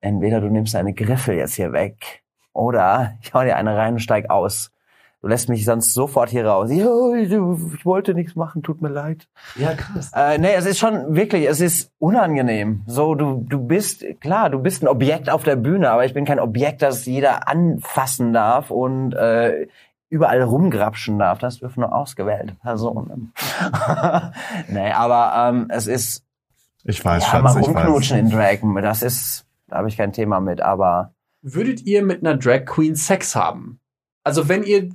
entweder 0.00 0.40
du 0.40 0.48
nimmst 0.48 0.74
deine 0.74 0.94
Griffel 0.94 1.36
jetzt 1.36 1.54
hier 1.54 1.72
weg 1.72 2.22
oder 2.52 3.14
ich 3.22 3.32
hau 3.34 3.42
dir 3.42 3.56
eine 3.56 3.76
rein 3.76 3.94
und 3.94 4.00
steig 4.00 4.30
aus. 4.30 4.70
Du 5.26 5.30
lässt 5.30 5.48
mich 5.48 5.64
sonst 5.64 5.92
sofort 5.92 6.30
hier 6.30 6.46
raus. 6.46 6.70
Ja, 6.70 7.12
ich, 7.16 7.32
ich 7.32 7.84
wollte 7.84 8.14
nichts 8.14 8.36
machen, 8.36 8.62
tut 8.62 8.80
mir 8.80 8.90
leid. 8.90 9.26
Ja, 9.56 9.74
krass. 9.74 10.12
Äh, 10.14 10.38
nee, 10.38 10.54
es 10.54 10.66
ist 10.66 10.78
schon 10.78 11.16
wirklich, 11.16 11.48
es 11.48 11.60
ist 11.60 11.90
unangenehm. 11.98 12.84
So, 12.86 13.16
du, 13.16 13.44
du 13.44 13.58
bist, 13.58 14.04
klar, 14.20 14.50
du 14.50 14.60
bist 14.60 14.84
ein 14.84 14.86
Objekt 14.86 15.28
auf 15.28 15.42
der 15.42 15.56
Bühne, 15.56 15.90
aber 15.90 16.04
ich 16.04 16.14
bin 16.14 16.26
kein 16.26 16.38
Objekt, 16.38 16.80
das 16.80 17.06
jeder 17.06 17.48
anfassen 17.48 18.32
darf 18.32 18.70
und 18.70 19.14
äh, 19.14 19.66
überall 20.10 20.42
rumgrapschen 20.42 21.18
darf. 21.18 21.40
Das 21.40 21.58
dürfen 21.58 21.80
nur 21.80 21.92
ausgewählte 21.92 22.54
Personen. 22.62 23.32
nee, 24.68 24.92
aber 24.92 25.48
ähm, 25.48 25.66
es 25.70 25.88
ist, 25.88 26.22
Ich 26.84 27.04
weiß, 27.04 27.24
ja, 27.24 27.30
Schatz, 27.30 27.42
mal 27.42 27.50
ich 27.50 27.66
weiß. 27.66 27.66
rumknutschen 27.66 28.18
in 28.18 28.30
Drag, 28.30 28.58
das 28.80 29.02
ist, 29.02 29.44
da 29.66 29.78
habe 29.78 29.88
ich 29.88 29.96
kein 29.96 30.12
Thema 30.12 30.38
mit, 30.38 30.60
aber 30.60 31.14
Würdet 31.42 31.82
ihr 31.82 32.04
mit 32.04 32.24
einer 32.24 32.36
Drag 32.36 32.64
Queen 32.64 32.94
Sex 32.94 33.34
haben? 33.34 33.80
Also 34.26 34.48
wenn 34.48 34.64
ihr, 34.64 34.88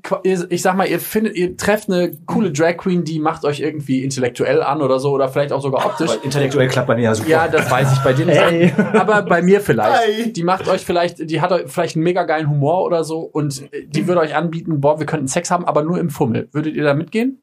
ich 0.49 0.61
sag 0.61 0.75
mal, 0.75 0.89
ihr 0.89 0.99
findet, 0.99 1.37
ihr 1.37 1.55
trefft 1.55 1.89
eine 1.89 2.11
coole 2.25 2.51
Drag 2.51 2.75
Queen, 2.75 3.05
die 3.05 3.17
macht 3.17 3.45
euch 3.45 3.61
irgendwie 3.61 4.03
intellektuell 4.03 4.61
an 4.61 4.81
oder 4.81 4.99
so 4.99 5.11
oder 5.11 5.29
vielleicht 5.29 5.53
auch 5.53 5.61
sogar 5.61 5.85
optisch. 5.85 6.09
Weil 6.09 6.19
intellektuell 6.23 6.67
klappt 6.67 6.87
bei 6.87 6.95
mir 6.95 7.03
ja 7.03 7.15
super. 7.15 7.29
Ja, 7.29 7.47
das 7.47 7.71
weiß 7.71 7.93
ich 7.93 7.99
bei 7.99 8.11
dir 8.11 8.25
nicht. 8.25 8.37
Hey. 8.37 8.73
Aber 8.91 9.21
bei 9.21 9.41
mir 9.41 9.61
vielleicht. 9.61 10.01
Hey. 10.01 10.33
Die 10.33 10.43
macht 10.43 10.67
euch 10.67 10.83
vielleicht, 10.83 11.29
die 11.29 11.39
hat 11.39 11.53
euch 11.53 11.71
vielleicht 11.71 11.95
einen 11.95 12.03
mega 12.03 12.23
geilen 12.23 12.49
Humor 12.49 12.83
oder 12.83 13.05
so 13.05 13.21
und 13.21 13.71
äh, 13.71 13.85
die 13.87 14.05
würde 14.05 14.19
euch 14.19 14.35
anbieten, 14.35 14.81
boah, 14.81 14.99
wir 14.99 15.05
könnten 15.05 15.29
Sex 15.29 15.49
haben, 15.49 15.63
aber 15.63 15.83
nur 15.83 15.97
im 15.97 16.09
Fummel. 16.09 16.49
Würdet 16.51 16.75
ihr 16.75 16.83
da 16.83 16.93
mitgehen? 16.93 17.41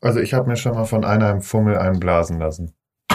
Also 0.00 0.18
ich 0.18 0.34
habe 0.34 0.48
mir 0.48 0.56
schon 0.56 0.74
mal 0.74 0.86
von 0.86 1.04
einer 1.04 1.30
im 1.30 1.40
Fummel 1.40 1.78
einblasen 1.78 2.40
lassen. 2.40 2.74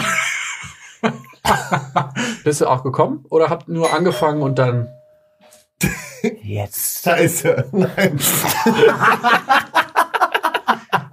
Bist 2.42 2.62
du 2.62 2.68
auch 2.68 2.82
gekommen? 2.82 3.26
Oder 3.28 3.50
habt 3.50 3.68
nur 3.68 3.92
angefangen 3.92 4.40
und 4.40 4.58
dann. 4.58 4.88
Jetzt. 6.42 7.04
Scheiße. 7.04 7.66
Nein. 7.72 8.18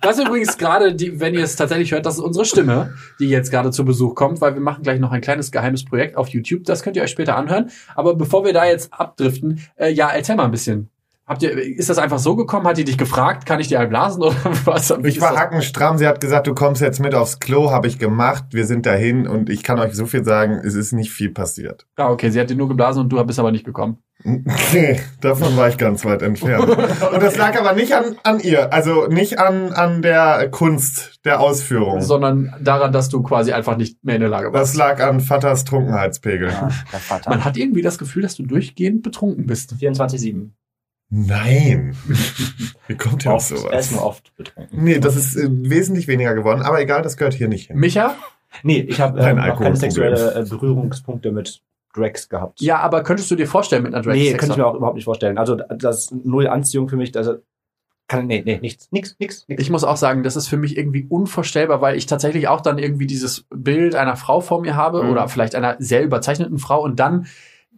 Das 0.02 0.20
ist 0.20 0.28
übrigens 0.28 0.58
gerade, 0.60 0.94
die, 0.94 1.20
wenn 1.20 1.34
ihr 1.34 1.44
es 1.44 1.56
tatsächlich 1.56 1.92
hört, 1.92 2.06
das 2.06 2.16
ist 2.16 2.24
unsere 2.24 2.46
Stimme, 2.46 2.94
die 3.20 3.28
jetzt 3.28 3.50
gerade 3.50 3.72
zu 3.72 3.84
Besuch 3.86 4.14
kommt, 4.14 4.40
weil 4.40 4.54
wir 4.54 4.62
machen 4.62 4.84
gleich 4.84 5.00
noch 5.00 5.12
ein 5.12 5.22
kleines 5.22 5.52
geheimes 5.52 5.84
Projekt 5.84 6.16
auf 6.16 6.30
YouTube. 6.30 6.64
Das 6.66 6.84
könnt 6.84 6.96
ihr 6.96 7.02
euch 7.02 7.10
später 7.10 7.36
anhören. 7.36 7.72
Aber 7.96 8.14
bevor 8.14 8.46
wir 8.46 8.54
da 8.54 8.66
jetzt 8.66 8.94
abdriften, 8.94 9.62
äh, 9.78 9.92
ja, 9.92 10.10
erzähl 10.12 10.36
mal 10.36 10.46
ein 10.46 10.52
bisschen. 10.52 10.92
Habt 11.28 11.42
ihr, 11.42 11.58
ist 11.58 11.90
das 11.90 11.98
einfach 11.98 12.20
so 12.20 12.36
gekommen? 12.36 12.68
Hat 12.68 12.78
die 12.78 12.84
dich 12.84 13.00
gefragt, 13.00 13.48
kann 13.48 13.60
ich 13.60 13.68
dir 13.68 13.80
einblasen 13.80 14.22
oder 14.22 14.36
was? 14.66 14.94
Wie 15.02 15.08
Ich 15.10 15.22
war 15.22 15.36
hackenstramm. 15.36 15.98
Sie 15.98 16.08
hat 16.08 16.22
gesagt, 16.22 16.46
du 16.46 16.54
kommst 16.54 16.82
jetzt 16.82 17.00
mit 17.00 17.16
aufs 17.16 17.40
Klo. 17.40 17.72
Habe 17.72 17.88
ich 17.88 17.98
gemacht. 17.98 18.46
Wir 18.52 18.66
sind 18.66 18.86
dahin 18.86 19.28
und 19.28 19.50
ich 19.50 19.64
kann 19.64 19.80
euch 19.80 19.94
so 19.94 20.06
viel 20.06 20.24
sagen, 20.24 20.62
es 20.64 20.76
ist 20.76 20.92
nicht 20.92 21.12
viel 21.12 21.32
passiert. 21.32 21.88
Ah, 21.96 22.12
okay, 22.12 22.30
sie 22.30 22.40
hat 22.40 22.52
dir 22.52 22.56
nur 22.56 22.68
geblasen 22.68 23.02
und 23.02 23.10
du 23.10 23.24
bist 23.26 23.40
aber 23.40 23.52
nicht 23.52 23.66
gekommen. 23.66 23.98
Nee, 24.74 25.00
davon 25.22 25.56
war 25.56 25.70
ich 25.70 25.78
ganz 25.78 26.04
weit 26.06 26.22
entfernt. 26.22 26.70
Und 27.14 27.22
das 27.22 27.38
lag 27.38 27.60
aber 27.60 27.74
nicht 27.74 27.94
an, 27.94 28.16
an 28.24 28.40
ihr. 28.40 28.74
Also 28.74 29.08
nicht 29.08 29.40
an, 29.40 29.72
an 29.72 30.02
der 30.02 30.50
Kunst 30.50 31.20
der 31.26 31.40
Ausführung. 31.40 32.02
Sondern 32.02 32.54
daran, 32.62 32.92
dass 32.92 33.10
du 33.10 33.22
quasi 33.22 33.52
einfach 33.52 33.78
nicht 33.78 34.04
mehr 34.04 34.16
in 34.16 34.22
der 34.22 34.30
Lage 34.30 34.52
warst. 34.52 34.74
Das 34.74 34.76
lag 34.76 35.02
an 35.02 35.20
Vaters 35.20 35.64
Trunkenheitspegel. 35.66 36.50
Ja, 36.50 36.70
der 36.92 37.00
Vater. 37.00 37.30
Man 37.30 37.46
hat 37.46 37.58
irgendwie 37.58 37.82
das 37.82 37.98
Gefühl, 37.98 38.24
dass 38.24 38.36
du 38.36 38.44
durchgehend 38.44 39.04
betrunken 39.04 39.46
bist. 39.46 39.76
24-7. 39.80 40.50
Nein. 41.10 41.96
Wie 42.88 42.96
kommt. 42.96 43.26
Er 43.26 43.38
ist 43.38 43.50
sowas? 43.50 43.92
nur 43.92 44.04
oft 44.06 44.36
betrunken. 44.36 44.84
Nee, 44.84 45.00
das 45.00 45.16
ist 45.16 45.36
äh, 45.36 45.48
wesentlich 45.50 46.08
weniger 46.08 46.34
geworden. 46.34 46.62
Aber 46.62 46.82
egal, 46.82 47.02
das 47.02 47.18
gehört 47.18 47.34
hier 47.34 47.48
nicht 47.48 47.68
hin. 47.68 47.78
Micha? 47.78 48.16
Nee, 48.64 48.80
ich 48.88 49.00
habe 49.02 49.20
ähm, 49.22 49.38
noch 49.38 49.60
keine 49.60 49.76
sexuelle 49.76 50.34
äh, 50.34 50.44
Berührungspunkte 50.50 51.32
mit 51.32 51.62
Drags 51.94 52.30
gehabt. 52.30 52.62
Ja, 52.62 52.80
aber 52.80 53.04
könntest 53.04 53.30
du 53.32 53.36
dir 53.36 53.48
vorstellen, 53.48 53.84
mit 53.84 53.94
einer 53.94 54.04
Drag 54.04 54.14
nee, 54.14 54.30
Sex 54.30 54.40
könnte 54.40 54.54
ich 54.54 54.58
mir 54.58 54.66
auch 54.66 54.76
überhaupt 54.76 54.96
nicht 54.96 55.06
vorstellen. 55.06 55.38
Also 55.38 55.56
das 55.56 55.98
ist 56.06 56.26
null 56.26 56.48
Anziehung 56.48 56.90
für 56.90 56.98
mich. 56.98 57.16
Also 57.16 57.36
kann 58.08 58.28
nee, 58.28 58.44
nee, 58.46 58.60
nichts, 58.62 58.90
nix, 58.92 59.16
nix, 59.20 59.46
nix. 59.48 59.62
Ich 59.62 59.70
muss 59.72 59.84
auch 59.84 59.98
sagen, 59.98 60.22
das 60.24 60.36
ist 60.36 60.48
für 60.48 60.58
mich 60.58 60.78
irgendwie 60.78 61.06
unvorstellbar, 61.10 61.82
weil 61.82 61.98
ich 61.98 62.06
tatsächlich 62.06 62.48
auch 62.48 62.62
dann 62.62 62.78
irgendwie 62.78 63.08
dieses 63.08 63.46
Bild 63.50 63.96
einer 63.96 64.16
Frau 64.16 64.42
vor 64.42 64.62
mir 64.62 64.76
habe 64.76 65.04
Mhm. 65.04 65.10
oder 65.10 65.28
vielleicht 65.28 65.56
einer 65.56 65.76
sehr 65.80 66.04
überzeichneten 66.04 66.60
Frau 66.60 66.84
und 66.84 67.00
dann 67.00 67.26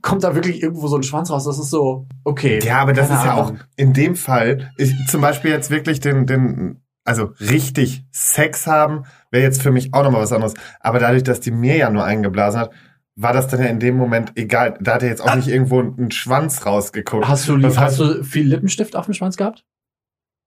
kommt 0.08 0.24
da 0.24 0.36
wirklich 0.36 0.64
irgendwo 0.64 0.88
so 0.88 0.96
ein 0.96 1.04
Schwanz 1.04 1.30
raus. 1.30 1.44
Das 1.44 1.60
ist 1.60 1.70
so, 1.70 2.08
okay. 2.24 2.60
Ja, 2.64 2.80
aber 2.80 2.94
das 2.94 3.10
ist 3.10 3.26
ja 3.26 3.34
auch 3.36 3.54
in 3.76 3.92
dem 3.92 4.16
Fall, 4.16 4.72
ich, 4.78 4.94
zum 5.08 5.20
Beispiel 5.20 5.52
jetzt 5.52 5.70
wirklich 5.70 6.00
den, 6.00 6.26
den, 6.26 6.82
also 7.04 7.34
richtig 7.42 8.06
Sex 8.12 8.68
haben, 8.68 9.04
wäre 9.32 9.44
jetzt 9.44 9.62
für 9.62 9.72
mich 9.72 9.94
auch 9.94 10.04
nochmal 10.04 10.22
was 10.22 10.32
anderes. 10.32 10.54
Aber 10.80 11.00
dadurch, 11.00 11.24
dass 11.24 11.42
die 11.42 11.52
mir 11.52 11.76
ja 11.76 11.90
nur 11.90 12.06
eingeblasen 12.06 12.62
hat, 12.62 12.72
war 13.18 13.34
das 13.34 13.50
dann 13.50 13.60
ja 13.60 13.66
in 13.68 13.82
dem 13.82 13.98
Moment 13.98 14.32
egal. 14.36 14.78
Da 14.80 14.94
hat 14.94 15.04
er 15.04 15.10
jetzt 15.10 15.22
auch 15.22 15.36
nicht 15.36 15.50
irgendwo 15.50 15.82
ein 15.82 16.12
Schwanz 16.12 16.66
rausgeguckt. 16.66 17.28
Hast 17.28 17.50
du, 17.50 17.62
hast 17.62 17.78
heißt- 17.78 17.98
du 18.20 18.24
viel 18.24 18.48
Lippenstift 18.48 18.96
auf 18.96 19.06
dem 19.06 19.14
Schwanz 19.14 19.36
gehabt? 19.36 19.66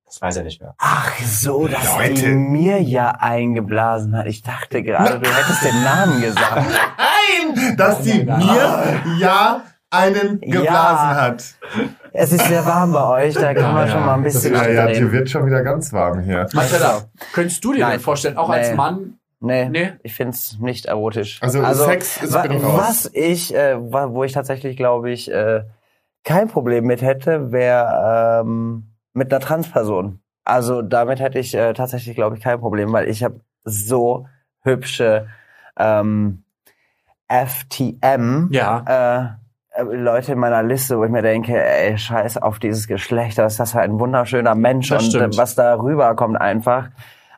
Das 0.06 0.22
weiß 0.22 0.38
er 0.38 0.44
nicht 0.44 0.60
mehr. 0.60 0.74
Ach 0.78 1.12
so, 1.20 1.68
dass 1.68 1.84
Leute. 1.98 2.14
die 2.14 2.28
mir 2.28 2.80
ja 2.80 3.10
eingeblasen 3.10 4.16
hat. 4.16 4.26
Ich 4.26 4.42
dachte 4.42 4.82
gerade, 4.82 5.20
du 5.20 5.30
hättest 5.30 5.64
den 5.64 5.82
Namen 5.84 6.22
gesagt. 6.22 6.66
Nein, 7.54 7.76
dass 7.76 8.00
die 8.02 8.24
nein, 8.24 8.38
mir 8.38 9.18
ja 9.18 9.62
einen 9.90 10.40
geblasen 10.40 10.64
Ja. 10.64 11.14
hat. 11.16 11.44
Es 12.12 12.32
ist 12.32 12.44
sehr 12.46 12.64
warm 12.66 12.92
bei 12.92 13.26
euch, 13.26 13.34
da 13.34 13.54
kann 13.54 13.74
man 13.74 13.88
schon 13.88 14.04
mal 14.04 14.14
ein 14.14 14.22
bisschen 14.22 14.54
Ja, 14.54 14.68
ja, 14.68 14.86
dir 14.88 15.12
wird 15.12 15.30
schon 15.30 15.46
wieder 15.46 15.62
ganz 15.62 15.92
warm 15.92 16.20
hier. 16.20 16.46
Marcella, 16.52 17.02
könntest 17.32 17.64
du 17.64 17.72
dir 17.72 17.80
Nein. 17.86 18.00
vorstellen, 18.00 18.36
auch 18.36 18.50
als 18.50 18.70
Nee. 18.70 18.76
Mann? 18.76 19.14
Nee, 19.40 19.68
Nee. 19.68 19.92
ich 20.02 20.14
find's 20.14 20.58
nicht 20.60 20.86
erotisch. 20.86 21.40
Also, 21.42 21.62
Sex 21.84 22.22
ist 22.22 22.34
wa 22.34 22.44
was 22.48 23.08
ich, 23.14 23.54
äh, 23.54 23.76
wo 23.80 24.22
ich 24.24 24.32
tatsächlich 24.32 24.76
glaube 24.76 25.10
ich 25.10 25.30
äh, 25.30 25.62
kein 26.24 26.48
Problem 26.48 26.84
mit 26.84 27.00
hätte, 27.00 27.50
wäre 27.52 28.40
ähm, 28.42 28.92
mit 29.14 29.32
einer 29.32 29.40
Transperson. 29.40 30.20
Also 30.44 30.82
damit 30.82 31.20
hätte 31.20 31.38
ich 31.38 31.54
äh, 31.54 31.72
tatsächlich 31.72 32.16
glaube 32.16 32.36
ich 32.36 32.42
kein 32.42 32.60
Problem, 32.60 32.92
weil 32.92 33.08
ich 33.08 33.22
habe 33.24 33.40
so 33.64 34.26
hübsche 34.62 35.28
ähm, 35.78 36.44
FTM 37.30 38.48
Ja. 38.50 39.36
äh, 39.76 39.80
äh, 39.80 39.82
Leute 39.84 40.32
in 40.32 40.38
meiner 40.38 40.62
Liste, 40.62 40.98
wo 40.98 41.04
ich 41.04 41.10
mir 41.10 41.22
denke, 41.22 41.62
ey, 41.62 41.96
scheiß 41.96 42.38
auf 42.38 42.58
dieses 42.58 42.86
Geschlecht, 42.88 43.38
das 43.38 43.52
ist 43.54 43.60
das 43.60 43.74
halt 43.74 43.90
ein 43.90 44.00
wunderschöner 44.00 44.54
Mensch 44.54 44.88
Das 44.88 45.04
und 45.04 45.10
stimmt. 45.10 45.38
was 45.38 45.54
da 45.54 45.74
rüberkommt 45.74 46.40
einfach. 46.40 46.88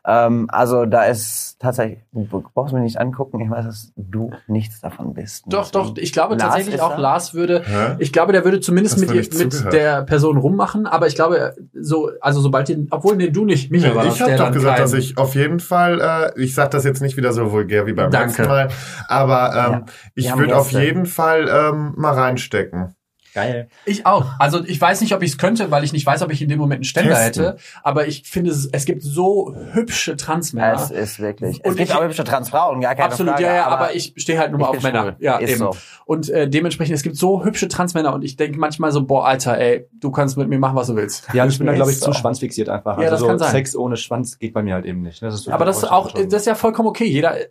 Ähm, 0.05 0.47
also 0.51 0.85
da 0.85 1.05
ist 1.05 1.57
tatsächlich, 1.59 1.99
du 2.11 2.43
brauchst 2.53 2.73
mich 2.73 2.83
nicht 2.83 2.99
angucken, 2.99 3.39
ich 3.39 3.49
weiß, 3.49 3.65
dass 3.65 3.93
du 3.95 4.31
nichts 4.47 4.81
davon 4.81 5.13
bist. 5.13 5.45
Doch, 5.47 5.71
doch, 5.71 5.95
ich 5.95 6.11
glaube 6.11 6.35
Lars 6.35 6.55
tatsächlich 6.55 6.81
auch, 6.81 6.95
da? 6.95 6.97
Lars 6.97 7.33
würde, 7.33 7.63
Hä? 7.65 7.95
ich 7.99 8.11
glaube, 8.11 8.33
der 8.33 8.43
würde 8.43 8.59
zumindest 8.59 8.99
mit, 8.99 9.09
ihr, 9.11 9.21
mit 9.21 9.53
zugehört? 9.53 9.73
der 9.73 10.01
Person 10.01 10.37
rummachen, 10.37 10.87
aber 10.87 11.07
ich 11.07 11.15
glaube, 11.15 11.55
so, 11.73 12.11
also 12.19 12.41
sobald 12.41 12.67
den, 12.67 12.87
obwohl 12.91 13.15
nee, 13.15 13.29
du 13.29 13.45
nicht, 13.45 13.71
Michael 13.71 13.95
war 13.95 14.03
das, 14.03 14.15
ich 14.15 14.21
habe 14.21 14.35
doch 14.35 14.51
gesagt, 14.51 14.79
dass 14.79 14.93
ich 14.93 15.17
auf 15.17 15.35
jeden 15.35 15.61
Fall, 15.61 16.01
äh, 16.35 16.41
ich 16.41 16.53
sag 16.53 16.71
das 16.71 16.83
jetzt 16.83 17.01
nicht 17.01 17.15
wieder 17.15 17.31
so 17.31 17.51
vulgär 17.51 17.85
wie 17.85 17.93
beim 17.93 18.11
Danke. 18.11 18.27
letzten 18.27 18.47
Mal, 18.47 18.69
aber 19.07 19.55
ähm, 19.55 19.71
Ja, 19.71 19.85
ich 20.15 20.37
würde 20.37 20.57
auf 20.57 20.71
jeden 20.71 21.05
Fall 21.05 21.47
ähm, 21.49 21.93
mal 21.95 22.13
reinstecken. 22.13 22.93
Geil. 23.33 23.67
Ich 23.85 24.05
auch. 24.05 24.25
Also 24.39 24.63
ich 24.63 24.79
weiß 24.79 25.01
nicht, 25.01 25.15
ob 25.15 25.23
ich 25.23 25.31
es 25.31 25.37
könnte, 25.37 25.71
weil 25.71 25.83
ich 25.83 25.91
nicht 25.93 26.05
weiß, 26.05 26.21
ob 26.21 26.31
ich 26.31 26.41
in 26.41 26.49
dem 26.49 26.59
Moment 26.59 26.77
einen 26.79 26.83
Ständer 26.83 27.15
Testen. 27.15 27.45
hätte. 27.45 27.57
Aber 27.81 28.07
ich 28.07 28.23
finde, 28.29 28.51
es, 28.51 28.67
es 28.71 28.85
gibt 28.85 29.01
so 29.01 29.55
hübsche 29.71 30.15
Transmänner. 30.17 30.73
Es 30.75 30.91
ist 30.91 31.19
wirklich. 31.19 31.63
Und 31.65 31.71
es 31.71 31.77
gibt 31.77 31.89
ich- 31.89 31.95
auch 31.95 32.03
hübsche 32.03 32.23
Transfrauen, 32.23 32.81
gar 32.81 32.93
keine 32.95 33.07
Absolut, 33.07 33.31
Frage. 33.33 33.45
ja, 33.45 33.55
ja, 33.55 33.65
aber, 33.67 33.95
ich 33.95 34.13
stehe 34.17 34.37
halt 34.39 34.51
nur 34.51 34.59
mal 34.59 34.67
auf 34.67 34.81
Männer. 34.83 35.01
schwul. 35.03 35.15
Ja, 35.19 35.37
Ist 35.37 35.49
eben. 35.51 35.59
so. 35.59 35.75
Und 36.05 36.29
äh, 36.29 36.47
dementsprechend, 36.49 36.95
es 36.95 37.01
gibt 37.03 37.15
so 37.15 37.43
hübsche 37.43 37.67
Transmänner 37.67 38.13
und 38.13 38.23
ich 38.23 38.35
denke 38.35 38.59
manchmal 38.59 38.91
so, 38.91 39.03
boah, 39.05 39.25
Alter, 39.25 39.57
ey, 39.57 39.87
du 39.93 40.11
kannst 40.11 40.37
mit 40.37 40.47
mir 40.49 40.59
machen, 40.59 40.75
was 40.75 40.87
du 40.87 40.95
willst. 40.95 41.27
Ja, 41.33 41.43
und 41.43 41.49
ich 41.49 41.57
bin 41.57 41.67
da, 41.67 41.73
glaube 41.73 41.89
ich, 41.91 41.97
Ist 41.97 42.03
zu 42.03 42.11
so. 42.11 42.17
schwanzfixiert 42.19 42.69
einfach. 42.69 42.97
Ja, 42.97 43.05
das 43.05 43.13
also 43.13 43.27
kann 43.27 43.39
sein. 43.39 43.51
Sex 43.51 43.75
ohne 43.75 43.97
Schwanz 43.97 44.37
geht 44.37 44.53
bei 44.53 44.61
mir 44.61 44.75
halt 44.75 44.85
eben 44.85 45.01
nicht. 45.01 45.21
Das 45.23 45.33
ist 45.33 45.49
Aber 45.49 45.65
das 45.65 45.77
ist 45.77 45.85
auch, 45.91 46.11
das 46.11 46.25
ist 46.33 46.45
ja 46.45 46.55
vollkommen 46.55 46.87
okay. 46.89 47.05
Jeder 47.05 47.39
äh, 47.39 47.45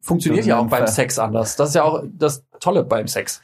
funktioniert 0.00 0.46
ja 0.46 0.58
auch 0.58 0.66
beim. 0.68 0.86
Sex 0.86 1.18
anders. 1.18 1.56
Das 1.56 1.70
ist 1.70 1.74
ja 1.74 1.84
auch 1.84 2.02
das 2.10 2.44
Tolle 2.60 2.84
beim 2.84 3.06
Sex. 3.08 3.42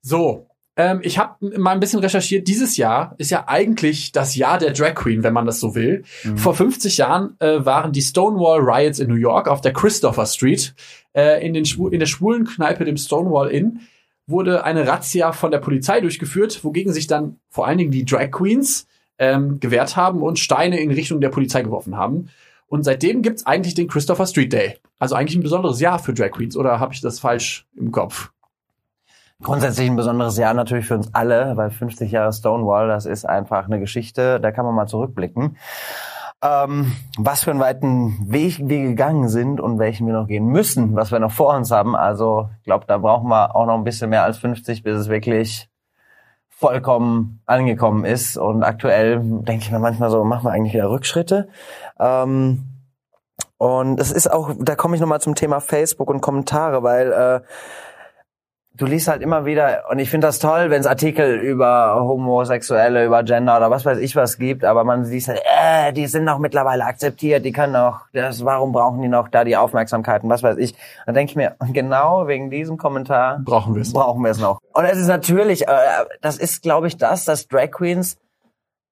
So. 0.00 0.46
Ähm, 0.76 1.00
ich 1.02 1.18
habe 1.18 1.58
mal 1.58 1.72
ein 1.72 1.80
bisschen 1.80 2.00
recherchiert. 2.00 2.48
Dieses 2.48 2.76
Jahr 2.76 3.14
ist 3.18 3.30
ja 3.30 3.44
eigentlich 3.46 4.12
das 4.12 4.34
Jahr 4.36 4.58
der 4.58 4.72
Drag 4.72 4.94
Queen, 4.94 5.22
wenn 5.22 5.34
man 5.34 5.46
das 5.46 5.60
so 5.60 5.74
will. 5.74 6.04
Mhm. 6.24 6.38
Vor 6.38 6.54
50 6.54 6.96
Jahren 6.96 7.36
äh, 7.40 7.64
waren 7.64 7.92
die 7.92 8.00
Stonewall 8.00 8.60
Riots 8.60 8.98
in 8.98 9.08
New 9.08 9.16
York 9.16 9.48
auf 9.48 9.60
der 9.60 9.72
Christopher 9.72 10.26
Street. 10.26 10.74
Äh, 11.14 11.46
in, 11.46 11.52
den 11.52 11.66
Schwu 11.66 11.88
in 11.88 12.00
der 12.00 12.06
schwulen 12.06 12.46
Kneipe, 12.46 12.84
dem 12.84 12.96
Stonewall 12.96 13.50
Inn, 13.50 13.80
wurde 14.26 14.64
eine 14.64 14.86
Razzia 14.86 15.32
von 15.32 15.50
der 15.50 15.58
Polizei 15.58 16.00
durchgeführt, 16.00 16.64
wogegen 16.64 16.92
sich 16.92 17.06
dann 17.06 17.36
vor 17.50 17.66
allen 17.66 17.78
Dingen 17.78 17.90
die 17.90 18.06
Drag 18.06 18.30
Queens 18.30 18.86
ähm, 19.18 19.60
gewehrt 19.60 19.96
haben 19.96 20.22
und 20.22 20.38
Steine 20.38 20.80
in 20.80 20.90
Richtung 20.90 21.20
der 21.20 21.28
Polizei 21.28 21.62
geworfen 21.62 21.96
haben. 21.96 22.30
Und 22.66 22.84
seitdem 22.84 23.20
gibt's 23.20 23.44
eigentlich 23.44 23.74
den 23.74 23.88
Christopher 23.88 24.26
Street 24.26 24.52
Day. 24.54 24.78
Also 24.98 25.14
eigentlich 25.14 25.36
ein 25.36 25.42
besonderes 25.42 25.80
Jahr 25.80 25.98
für 25.98 26.14
Drag 26.14 26.30
Queens. 26.30 26.56
Oder 26.56 26.80
habe 26.80 26.94
ich 26.94 27.02
das 27.02 27.20
falsch 27.20 27.66
im 27.76 27.92
Kopf? 27.92 28.30
Grundsätzlich 29.42 29.90
ein 29.90 29.96
besonderes 29.96 30.36
Jahr 30.38 30.54
natürlich 30.54 30.86
für 30.86 30.94
uns 30.94 31.12
alle, 31.14 31.56
weil 31.56 31.70
50 31.70 32.12
Jahre 32.12 32.32
Stonewall, 32.32 32.88
das 32.88 33.06
ist 33.06 33.24
einfach 33.24 33.66
eine 33.66 33.80
Geschichte, 33.80 34.38
da 34.40 34.52
kann 34.52 34.64
man 34.64 34.74
mal 34.74 34.86
zurückblicken. 34.86 35.56
Ähm, 36.44 36.92
was 37.18 37.44
für 37.44 37.50
einen 37.50 37.60
weiten 37.60 38.32
Weg 38.32 38.60
wir 38.62 38.82
gegangen 38.82 39.28
sind 39.28 39.60
und 39.60 39.78
welchen 39.78 40.06
wir 40.06 40.14
noch 40.14 40.26
gehen 40.26 40.46
müssen, 40.46 40.96
was 40.96 41.12
wir 41.12 41.20
noch 41.20 41.30
vor 41.30 41.54
uns 41.54 41.70
haben. 41.70 41.94
Also 41.94 42.50
ich 42.58 42.64
glaube, 42.64 42.86
da 42.86 42.98
brauchen 42.98 43.28
wir 43.28 43.54
auch 43.54 43.66
noch 43.66 43.74
ein 43.74 43.84
bisschen 43.84 44.10
mehr 44.10 44.24
als 44.24 44.38
50, 44.38 44.82
bis 44.82 44.96
es 44.98 45.08
wirklich 45.08 45.68
vollkommen 46.48 47.40
angekommen 47.46 48.04
ist. 48.04 48.36
Und 48.36 48.62
aktuell 48.64 49.20
denke 49.20 49.64
ich 49.64 49.70
mir 49.70 49.78
manchmal 49.78 50.10
so, 50.10 50.24
machen 50.24 50.44
wir 50.44 50.52
eigentlich 50.52 50.74
wieder 50.74 50.90
Rückschritte. 50.90 51.48
Ähm, 51.98 52.64
und 53.58 54.00
es 54.00 54.10
ist 54.10 54.28
auch, 54.28 54.52
da 54.58 54.74
komme 54.74 54.96
ich 54.96 55.00
nochmal 55.00 55.20
zum 55.20 55.36
Thema 55.36 55.60
Facebook 55.60 56.10
und 56.10 56.20
Kommentare, 56.20 56.82
weil 56.82 57.12
äh, 57.12 57.40
du 58.74 58.86
liest 58.86 59.08
halt 59.08 59.22
immer 59.22 59.44
wieder, 59.44 59.84
und 59.90 59.98
ich 59.98 60.10
finde 60.10 60.26
das 60.26 60.38
toll, 60.38 60.70
wenn 60.70 60.80
es 60.80 60.86
Artikel 60.86 61.36
über 61.38 61.96
Homosexuelle, 62.00 63.04
über 63.04 63.22
Gender 63.22 63.56
oder 63.56 63.70
was 63.70 63.84
weiß 63.84 63.98
ich 63.98 64.16
was 64.16 64.38
gibt, 64.38 64.64
aber 64.64 64.84
man 64.84 65.04
sieht 65.04 65.28
halt, 65.28 65.40
äh, 65.44 65.92
die 65.92 66.06
sind 66.06 66.26
doch 66.26 66.38
mittlerweile 66.38 66.84
akzeptiert, 66.84 67.44
die 67.44 67.52
können 67.52 67.74
doch, 67.74 68.06
das, 68.12 68.44
warum 68.44 68.72
brauchen 68.72 69.02
die 69.02 69.08
noch 69.08 69.28
da 69.28 69.44
die 69.44 69.56
Aufmerksamkeit 69.56 70.22
und 70.24 70.30
was 70.30 70.42
weiß 70.42 70.56
ich. 70.56 70.74
Dann 71.06 71.14
denke 71.14 71.30
ich 71.30 71.36
mir, 71.36 71.56
genau 71.72 72.26
wegen 72.26 72.50
diesem 72.50 72.76
Kommentar 72.78 73.40
Brauchen 73.44 73.74
wir 73.74 73.82
es. 73.82 73.92
brauchen 73.92 74.22
wir 74.22 74.30
es 74.30 74.38
noch. 74.38 74.58
Und 74.72 74.84
es 74.84 74.98
ist 74.98 75.08
natürlich, 75.08 75.68
äh, 75.68 76.04
das 76.20 76.38
ist, 76.38 76.62
glaube 76.62 76.86
ich, 76.86 76.96
das, 76.96 77.24
dass 77.24 77.48
Drag 77.48 77.70
Queens 77.70 78.16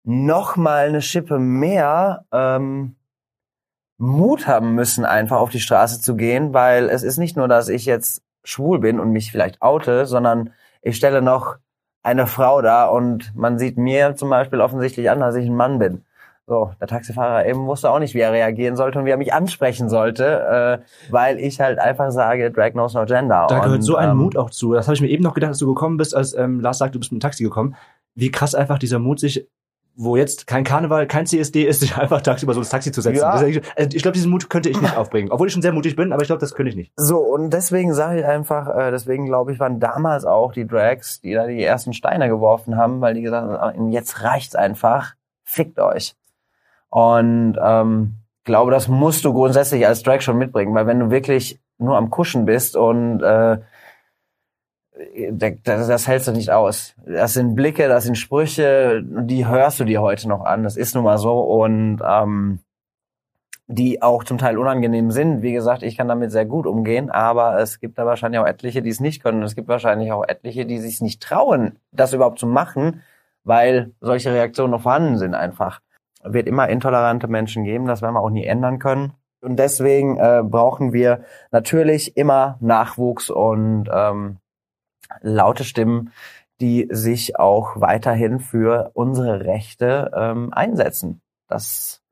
noch 0.04 0.56
mal 0.56 0.88
eine 0.88 1.02
Schippe 1.02 1.38
mehr 1.38 2.24
ähm, 2.32 2.96
Mut 3.98 4.46
haben 4.46 4.74
müssen, 4.74 5.04
einfach 5.04 5.38
auf 5.38 5.50
die 5.50 5.60
Straße 5.60 6.00
zu 6.00 6.14
gehen, 6.16 6.54
weil 6.54 6.88
es 6.88 7.02
ist 7.02 7.18
nicht 7.18 7.36
nur, 7.36 7.48
dass 7.48 7.68
ich 7.68 7.84
jetzt 7.84 8.22
schwul 8.44 8.78
bin 8.78 9.00
und 9.00 9.10
mich 9.10 9.30
vielleicht 9.32 9.60
oute, 9.62 10.06
sondern 10.06 10.52
ich 10.82 10.96
stelle 10.96 11.22
noch 11.22 11.56
eine 12.02 12.26
Frau 12.26 12.62
da 12.62 12.86
und 12.86 13.34
man 13.34 13.58
sieht 13.58 13.76
mir 13.76 14.14
zum 14.16 14.30
Beispiel 14.30 14.60
offensichtlich 14.60 15.10
an, 15.10 15.20
dass 15.20 15.34
ich 15.34 15.46
ein 15.46 15.56
Mann 15.56 15.78
bin. 15.78 16.04
So, 16.46 16.70
der 16.80 16.88
Taxifahrer 16.88 17.44
eben 17.44 17.66
wusste 17.66 17.90
auch 17.90 17.98
nicht, 17.98 18.14
wie 18.14 18.20
er 18.20 18.32
reagieren 18.32 18.74
sollte 18.74 18.98
und 18.98 19.04
wie 19.04 19.10
er 19.10 19.18
mich 19.18 19.34
ansprechen 19.34 19.90
sollte, 19.90 20.80
äh, 20.80 21.12
weil 21.12 21.38
ich 21.38 21.60
halt 21.60 21.78
einfach 21.78 22.10
sage, 22.10 22.50
Drag 22.50 22.70
knows 22.70 22.94
no 22.94 23.04
gender. 23.04 23.46
Da 23.50 23.58
gehört 23.58 23.76
und, 23.76 23.82
so 23.82 23.96
ein 23.96 24.10
ähm, 24.10 24.16
Mut 24.16 24.38
auch 24.38 24.48
zu. 24.48 24.72
Das 24.72 24.86
habe 24.86 24.94
ich 24.94 25.02
mir 25.02 25.08
eben 25.08 25.22
noch 25.22 25.34
gedacht, 25.34 25.50
als 25.50 25.58
du 25.58 25.66
gekommen 25.66 25.98
bist, 25.98 26.16
als 26.16 26.32
ähm, 26.34 26.60
Lars 26.60 26.78
sagt, 26.78 26.94
du 26.94 26.98
bist 26.98 27.12
mit 27.12 27.20
dem 27.20 27.22
Taxi 27.22 27.42
gekommen. 27.42 27.76
Wie 28.14 28.30
krass 28.30 28.54
einfach 28.54 28.78
dieser 28.78 28.98
Mut 28.98 29.20
sich, 29.20 29.46
wo 29.98 30.16
jetzt 30.16 30.46
kein 30.46 30.62
Karneval, 30.62 31.08
kein 31.08 31.26
CSD 31.26 31.64
ist, 31.64 31.80
sich 31.80 31.96
einfach 31.96 32.22
tagsüber 32.22 32.54
so 32.54 32.60
ins 32.60 32.70
Taxi 32.70 32.92
zu 32.92 33.00
setzen. 33.00 33.18
Ja. 33.18 33.30
Also 33.30 33.46
ich 33.46 34.02
glaube, 34.02 34.14
diesen 34.14 34.30
Mut 34.30 34.48
könnte 34.48 34.68
ich 34.68 34.80
nicht 34.80 34.96
aufbringen. 34.96 35.30
Obwohl 35.30 35.48
ich 35.48 35.52
schon 35.52 35.62
sehr 35.62 35.72
mutig 35.72 35.96
bin, 35.96 36.12
aber 36.12 36.22
ich 36.22 36.28
glaube, 36.28 36.40
das 36.40 36.54
könnte 36.54 36.70
ich 36.70 36.76
nicht. 36.76 36.92
So, 36.96 37.18
und 37.18 37.50
deswegen 37.50 37.92
sage 37.92 38.20
ich 38.20 38.24
einfach, 38.24 38.68
äh, 38.74 38.90
deswegen 38.90 39.26
glaube 39.26 39.52
ich, 39.52 39.60
waren 39.60 39.80
damals 39.80 40.24
auch 40.24 40.52
die 40.52 40.66
Drags, 40.66 41.20
die 41.20 41.34
da 41.34 41.46
die 41.46 41.62
ersten 41.62 41.92
Steine 41.92 42.28
geworfen 42.28 42.76
haben, 42.76 43.00
weil 43.00 43.14
die 43.14 43.22
gesagt 43.22 43.48
haben, 43.48 43.90
jetzt 43.90 44.22
reicht's 44.22 44.54
einfach, 44.54 45.14
fickt 45.44 45.80
euch. 45.80 46.14
Und 46.90 47.58
ähm, 47.60 48.14
glaube, 48.44 48.70
das 48.70 48.88
musst 48.88 49.24
du 49.24 49.32
grundsätzlich 49.32 49.86
als 49.86 50.02
Drag 50.02 50.20
schon 50.22 50.38
mitbringen, 50.38 50.74
weil 50.74 50.86
wenn 50.86 51.00
du 51.00 51.10
wirklich 51.10 51.60
nur 51.78 51.96
am 51.96 52.10
Kuschen 52.10 52.44
bist 52.44 52.76
und 52.76 53.22
äh, 53.22 53.58
das, 55.30 55.86
das 55.88 56.08
hältst 56.08 56.28
du 56.28 56.32
nicht 56.32 56.50
aus. 56.50 56.94
Das 57.06 57.34
sind 57.34 57.54
Blicke, 57.54 57.88
das 57.88 58.04
sind 58.04 58.16
Sprüche, 58.16 59.02
die 59.04 59.46
hörst 59.46 59.80
du 59.80 59.84
dir 59.84 60.00
heute 60.00 60.28
noch 60.28 60.44
an. 60.44 60.64
Das 60.64 60.76
ist 60.76 60.94
nun 60.94 61.04
mal 61.04 61.18
so 61.18 61.40
und 61.40 62.00
ähm, 62.04 62.60
die 63.68 64.02
auch 64.02 64.24
zum 64.24 64.38
Teil 64.38 64.56
unangenehm 64.58 65.10
sind. 65.10 65.42
Wie 65.42 65.52
gesagt, 65.52 65.82
ich 65.82 65.96
kann 65.96 66.08
damit 66.08 66.32
sehr 66.32 66.46
gut 66.46 66.66
umgehen, 66.66 67.10
aber 67.10 67.60
es 67.60 67.80
gibt 67.80 67.98
da 67.98 68.06
wahrscheinlich 68.06 68.40
auch 68.40 68.46
etliche, 68.46 68.82
die 68.82 68.90
es 68.90 69.00
nicht 69.00 69.22
können. 69.22 69.42
Es 69.42 69.54
gibt 69.54 69.68
wahrscheinlich 69.68 70.10
auch 70.10 70.24
etliche, 70.26 70.64
die 70.64 70.78
sich 70.78 71.00
nicht 71.00 71.22
trauen, 71.22 71.78
das 71.92 72.14
überhaupt 72.14 72.38
zu 72.38 72.46
machen, 72.46 73.02
weil 73.44 73.92
solche 74.00 74.32
Reaktionen 74.32 74.70
noch 74.70 74.82
vorhanden 74.82 75.18
sind 75.18 75.34
einfach. 75.34 75.80
Wird 76.24 76.48
immer 76.48 76.68
intolerante 76.68 77.28
Menschen 77.28 77.64
geben, 77.64 77.86
das 77.86 78.02
werden 78.02 78.14
wir 78.14 78.20
auch 78.20 78.30
nie 78.30 78.46
ändern 78.46 78.78
können. 78.78 79.12
Und 79.40 79.58
deswegen 79.58 80.16
äh, 80.16 80.42
brauchen 80.42 80.92
wir 80.92 81.20
natürlich 81.52 82.16
immer 82.16 82.56
Nachwuchs 82.60 83.30
und 83.30 83.88
ähm, 83.92 84.38
laute 85.20 85.64
Stimmen, 85.64 86.12
die 86.60 86.88
sich 86.90 87.38
auch 87.38 87.80
weiterhin 87.80 88.40
für 88.40 88.90
unsere 88.94 89.44
Rechte 89.44 90.10
ähm, 90.14 90.52
einsetzen. 90.52 91.20
Das 91.48 92.02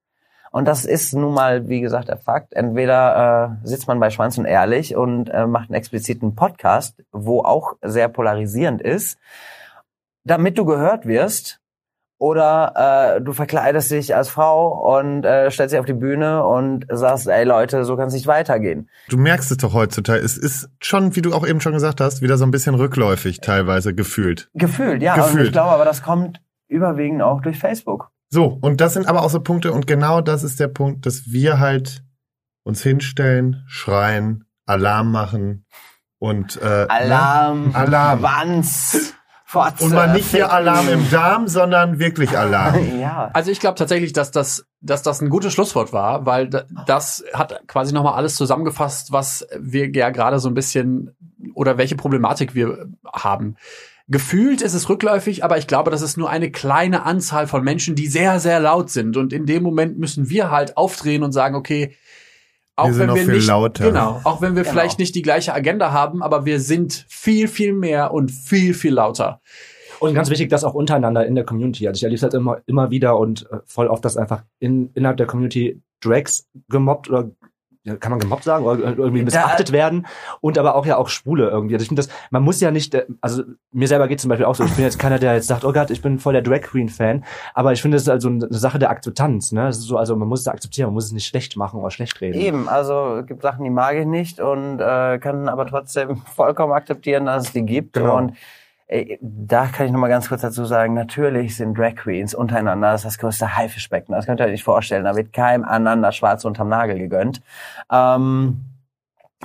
und 0.56 0.66
das 0.66 0.86
ist 0.86 1.12
nun 1.12 1.34
mal, 1.34 1.68
wie 1.68 1.82
gesagt, 1.82 2.08
der 2.08 2.16
Fakt. 2.16 2.54
Entweder 2.54 3.58
äh, 3.62 3.66
sitzt 3.68 3.88
man 3.88 4.00
bei 4.00 4.08
Schwanz 4.08 4.38
und 4.38 4.46
Ehrlich 4.46 4.96
und 4.96 5.28
äh, 5.28 5.46
macht 5.46 5.68
einen 5.68 5.76
expliziten 5.76 6.34
Podcast, 6.34 7.02
wo 7.12 7.42
auch 7.42 7.74
sehr 7.82 8.08
polarisierend 8.08 8.80
ist, 8.80 9.18
damit 10.24 10.56
du 10.56 10.64
gehört 10.64 11.04
wirst, 11.04 11.60
oder 12.18 13.16
äh, 13.16 13.20
du 13.20 13.32
verkleidest 13.32 13.90
dich 13.90 14.14
als 14.16 14.28
Frau 14.28 14.96
und 14.96 15.24
äh, 15.24 15.50
stellst 15.50 15.72
dich 15.72 15.80
auf 15.80 15.86
die 15.86 15.92
Bühne 15.92 16.44
und 16.44 16.86
sagst, 16.90 17.26
ey 17.26 17.44
Leute, 17.44 17.84
so 17.84 17.96
kann 17.96 18.08
es 18.08 18.14
nicht 18.14 18.26
weitergehen. 18.26 18.88
Du 19.08 19.18
merkst 19.18 19.50
es 19.50 19.58
doch 19.58 19.74
heutzutage. 19.74 20.20
Es 20.20 20.38
ist 20.38 20.70
schon, 20.80 21.14
wie 21.14 21.22
du 21.22 21.34
auch 21.34 21.46
eben 21.46 21.60
schon 21.60 21.72
gesagt 21.74 22.00
hast, 22.00 22.22
wieder 22.22 22.38
so 22.38 22.44
ein 22.44 22.50
bisschen 22.50 22.74
rückläufig 22.74 23.40
teilweise 23.40 23.94
gefühlt. 23.94 24.48
Gefühlt, 24.54 25.02
ja. 25.02 25.14
Und 25.14 25.22
Gefühlt. 25.22 25.46
ich 25.46 25.52
glaube 25.52 25.70
aber, 25.70 25.84
das 25.84 26.02
kommt 26.02 26.40
überwiegend 26.68 27.22
auch 27.22 27.42
durch 27.42 27.58
Facebook. 27.58 28.10
So, 28.28 28.58
und 28.60 28.80
das 28.80 28.94
sind 28.94 29.06
aber 29.08 29.22
auch 29.22 29.30
so 29.30 29.40
Punkte, 29.40 29.72
und 29.72 29.86
genau 29.86 30.20
das 30.20 30.42
ist 30.42 30.58
der 30.58 30.68
Punkt, 30.68 31.06
dass 31.06 31.30
wir 31.30 31.60
halt 31.60 32.02
uns 32.64 32.82
hinstellen, 32.82 33.62
schreien, 33.68 34.44
Alarm 34.66 35.12
machen 35.12 35.64
und 36.18 36.60
äh, 36.60 36.86
Alarm, 36.88 37.68
Ne? 37.68 37.74
Alarm. 37.74 38.22
Wanz, 38.22 39.14
Fotze. 39.48 39.84
Und 39.84 39.94
mal 39.94 40.12
nicht 40.12 40.28
hier 40.32 40.52
Alarm 40.52 40.88
im 40.88 41.08
Darm, 41.08 41.46
sondern 41.46 42.00
wirklich 42.00 42.36
Alarm. 42.36 42.74
Ja. 43.00 43.30
Also 43.32 43.52
ich 43.52 43.60
glaube 43.60 43.76
tatsächlich, 43.78 44.12
dass 44.12 44.32
das, 44.32 44.66
dass 44.80 45.02
das 45.04 45.20
ein 45.22 45.28
gutes 45.30 45.52
Schlusswort 45.52 45.92
war, 45.92 46.26
weil 46.26 46.48
da- 46.48 46.64
das 46.86 47.22
hat 47.32 47.60
quasi 47.68 47.94
nochmal 47.94 48.14
alles 48.14 48.34
zusammengefasst, 48.34 49.12
was 49.12 49.46
wir 49.58 49.88
ja 49.92 50.10
gerade 50.10 50.40
so 50.40 50.48
ein 50.48 50.54
bisschen 50.54 51.14
oder 51.54 51.78
welche 51.78 51.94
Problematik 51.94 52.56
wir 52.56 52.86
haben. 53.12 53.54
Gefühlt 54.08 54.62
ist 54.62 54.74
es 54.74 54.88
rückläufig, 54.88 55.44
aber 55.44 55.58
ich 55.58 55.66
glaube, 55.68 55.90
das 55.92 56.02
ist 56.02 56.16
nur 56.16 56.28
eine 56.30 56.50
kleine 56.50 57.04
Anzahl 57.04 57.46
von 57.46 57.62
Menschen, 57.62 57.94
die 57.94 58.06
sehr, 58.08 58.40
sehr 58.40 58.58
laut 58.60 58.90
sind. 58.90 59.16
Und 59.16 59.32
in 59.32 59.46
dem 59.46 59.62
Moment 59.62 59.98
müssen 59.98 60.28
wir 60.28 60.50
halt 60.50 60.76
aufdrehen 60.76 61.22
und 61.22 61.30
sagen, 61.32 61.54
okay, 61.54 61.96
auch 62.76 62.86
Wir 62.86 62.92
sind 62.94 63.00
wenn 63.00 63.08
noch 63.08 63.16
wir 63.16 63.24
viel 63.24 63.34
nicht, 63.36 63.46
lauter. 63.48 63.84
genau, 63.86 64.20
auch 64.24 64.40
wenn 64.42 64.54
wir 64.54 64.62
Genau. 64.62 64.72
vielleicht 64.72 64.98
nicht 64.98 65.14
die 65.14 65.22
gleiche 65.22 65.54
Agenda 65.54 65.92
haben, 65.92 66.22
aber 66.22 66.44
wir 66.44 66.60
sind 66.60 67.06
viel, 67.08 67.48
viel 67.48 67.72
mehr 67.72 68.12
und 68.12 68.30
viel, 68.30 68.74
viel 68.74 68.92
lauter. 68.92 69.40
Und 69.98 70.12
ganz 70.14 70.28
wichtig, 70.28 70.50
das 70.50 70.62
auch 70.62 70.74
untereinander 70.74 71.24
in 71.26 71.34
der 71.34 71.44
Community. 71.44 71.88
Also 71.88 71.98
ich 71.98 72.02
erlebe 72.02 72.16
es 72.16 72.22
halt 72.22 72.34
immer, 72.34 72.58
immer 72.66 72.90
wieder 72.90 73.18
und 73.18 73.50
äh, 73.50 73.60
voll 73.64 73.86
oft, 73.88 74.04
dass 74.04 74.18
einfach 74.18 74.44
in, 74.58 74.90
innerhalb 74.92 75.16
der 75.16 75.26
Community 75.26 75.80
Drags 76.02 76.46
gemobbt 76.68 77.08
oder 77.08 77.30
kann 77.94 78.10
man 78.10 78.18
gemobbt 78.18 78.44
sagen 78.44 78.64
oder 78.64 78.96
irgendwie 78.96 79.22
missachtet 79.22 79.72
werden 79.72 80.06
und 80.40 80.58
aber 80.58 80.74
auch 80.74 80.86
ja 80.86 80.96
auch 80.96 81.08
Schwule 81.08 81.48
irgendwie. 81.48 81.74
Also 81.74 81.84
ich 81.84 81.88
finde 81.88 82.02
das, 82.02 82.10
man 82.30 82.42
muss 82.42 82.60
ja 82.60 82.70
nicht, 82.70 82.94
äh, 82.94 83.06
also 83.20 83.42
mir 83.72 83.88
selber 83.88 84.08
geht 84.08 84.20
zum 84.20 84.28
Beispiel 84.28 84.46
auch 84.46 84.54
so, 84.54 84.64
ich 84.64 84.74
bin 84.74 84.84
jetzt 84.84 84.98
keiner, 84.98 85.18
der 85.18 85.34
jetzt 85.34 85.46
sagt, 85.46 85.64
oh 85.64 85.72
Gott, 85.72 85.90
ich 85.90 86.02
bin 86.02 86.18
voll 86.18 86.32
der 86.32 86.42
Drag 86.42 86.62
Queen 86.62 86.88
Fan, 86.88 87.24
aber 87.54 87.72
ich 87.72 87.82
finde 87.82 87.96
das 87.96 88.02
ist 88.02 88.08
also 88.08 88.28
eine 88.28 88.46
Sache 88.50 88.78
der 88.78 88.90
Akzeptanz, 88.90 89.52
ne? 89.52 89.66
Das 89.66 89.78
ist 89.78 89.84
so, 89.84 89.96
also 89.96 90.16
man 90.16 90.28
muss 90.28 90.40
es 90.40 90.48
akzeptieren, 90.48 90.88
man 90.88 90.94
muss 90.94 91.06
es 91.06 91.12
nicht 91.12 91.26
schlecht 91.26 91.56
machen 91.56 91.80
oder 91.80 91.90
schlecht 91.90 92.20
reden. 92.20 92.38
Eben, 92.38 92.68
also 92.68 93.16
es 93.18 93.26
gibt 93.26 93.42
Sachen, 93.42 93.64
die 93.64 93.70
mag 93.70 93.96
ich 93.96 94.06
nicht 94.06 94.40
und 94.40 94.80
äh, 94.80 95.18
kann 95.18 95.48
aber 95.48 95.66
trotzdem 95.66 96.16
vollkommen 96.34 96.72
akzeptieren, 96.72 97.26
dass 97.26 97.46
es 97.46 97.52
die 97.52 97.62
gibt. 97.62 97.94
Genau. 97.94 98.16
Und 98.16 98.32
da 99.20 99.66
kann 99.66 99.86
ich 99.86 99.92
noch 99.92 99.98
mal 99.98 100.08
ganz 100.08 100.28
kurz 100.28 100.42
dazu 100.42 100.64
sagen, 100.64 100.94
natürlich 100.94 101.56
sind 101.56 101.76
Drag 101.76 101.96
Queens 101.96 102.34
untereinander 102.34 102.92
das, 102.92 103.00
ist 103.00 103.06
das 103.06 103.18
größte 103.18 103.56
Haifischbecken. 103.56 104.14
Das 104.14 104.26
könnt 104.26 104.40
ihr 104.40 104.46
euch 104.46 104.52
nicht 104.52 104.64
vorstellen. 104.64 105.04
Da 105.04 105.16
wird 105.16 105.32
keinem 105.32 105.64
anderen 105.64 106.02
das 106.02 106.14
Schwarze 106.14 106.46
unterm 106.46 106.68
Nagel 106.68 106.98
gegönnt. 106.98 107.40
Ähm, 107.90 108.64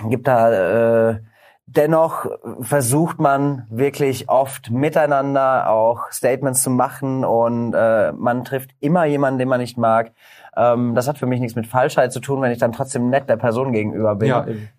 gibt 0.10 0.28
da 0.28 1.10
äh, 1.10 1.20
dennoch 1.66 2.28
versucht 2.62 3.20
man 3.20 3.66
wirklich 3.70 4.30
oft 4.30 4.70
miteinander 4.70 5.70
auch 5.70 6.12
Statements 6.12 6.62
zu 6.62 6.70
machen 6.70 7.24
und 7.24 7.74
äh, 7.74 8.12
man 8.12 8.44
trifft 8.44 8.72
immer 8.80 9.06
jemanden, 9.06 9.40
den 9.40 9.48
man 9.48 9.60
nicht 9.60 9.78
mag. 9.78 10.12
Ähm, 10.56 10.96
das 10.96 11.08
hat 11.08 11.18
für 11.18 11.26
mich 11.26 11.40
nichts 11.40 11.56
mit 11.56 11.68
Falschheit 11.68 12.12
zu 12.12 12.20
tun, 12.20 12.42
wenn 12.42 12.52
ich 12.52 12.60
dann 12.60 12.74
trotzdem 12.74 13.10
nett 13.10 13.30
der 13.30 13.38
Person 13.38 13.72
gegenüber 13.72 14.16
bin. 14.16 14.30
Ja, 14.30 14.46
eben. 14.46 14.70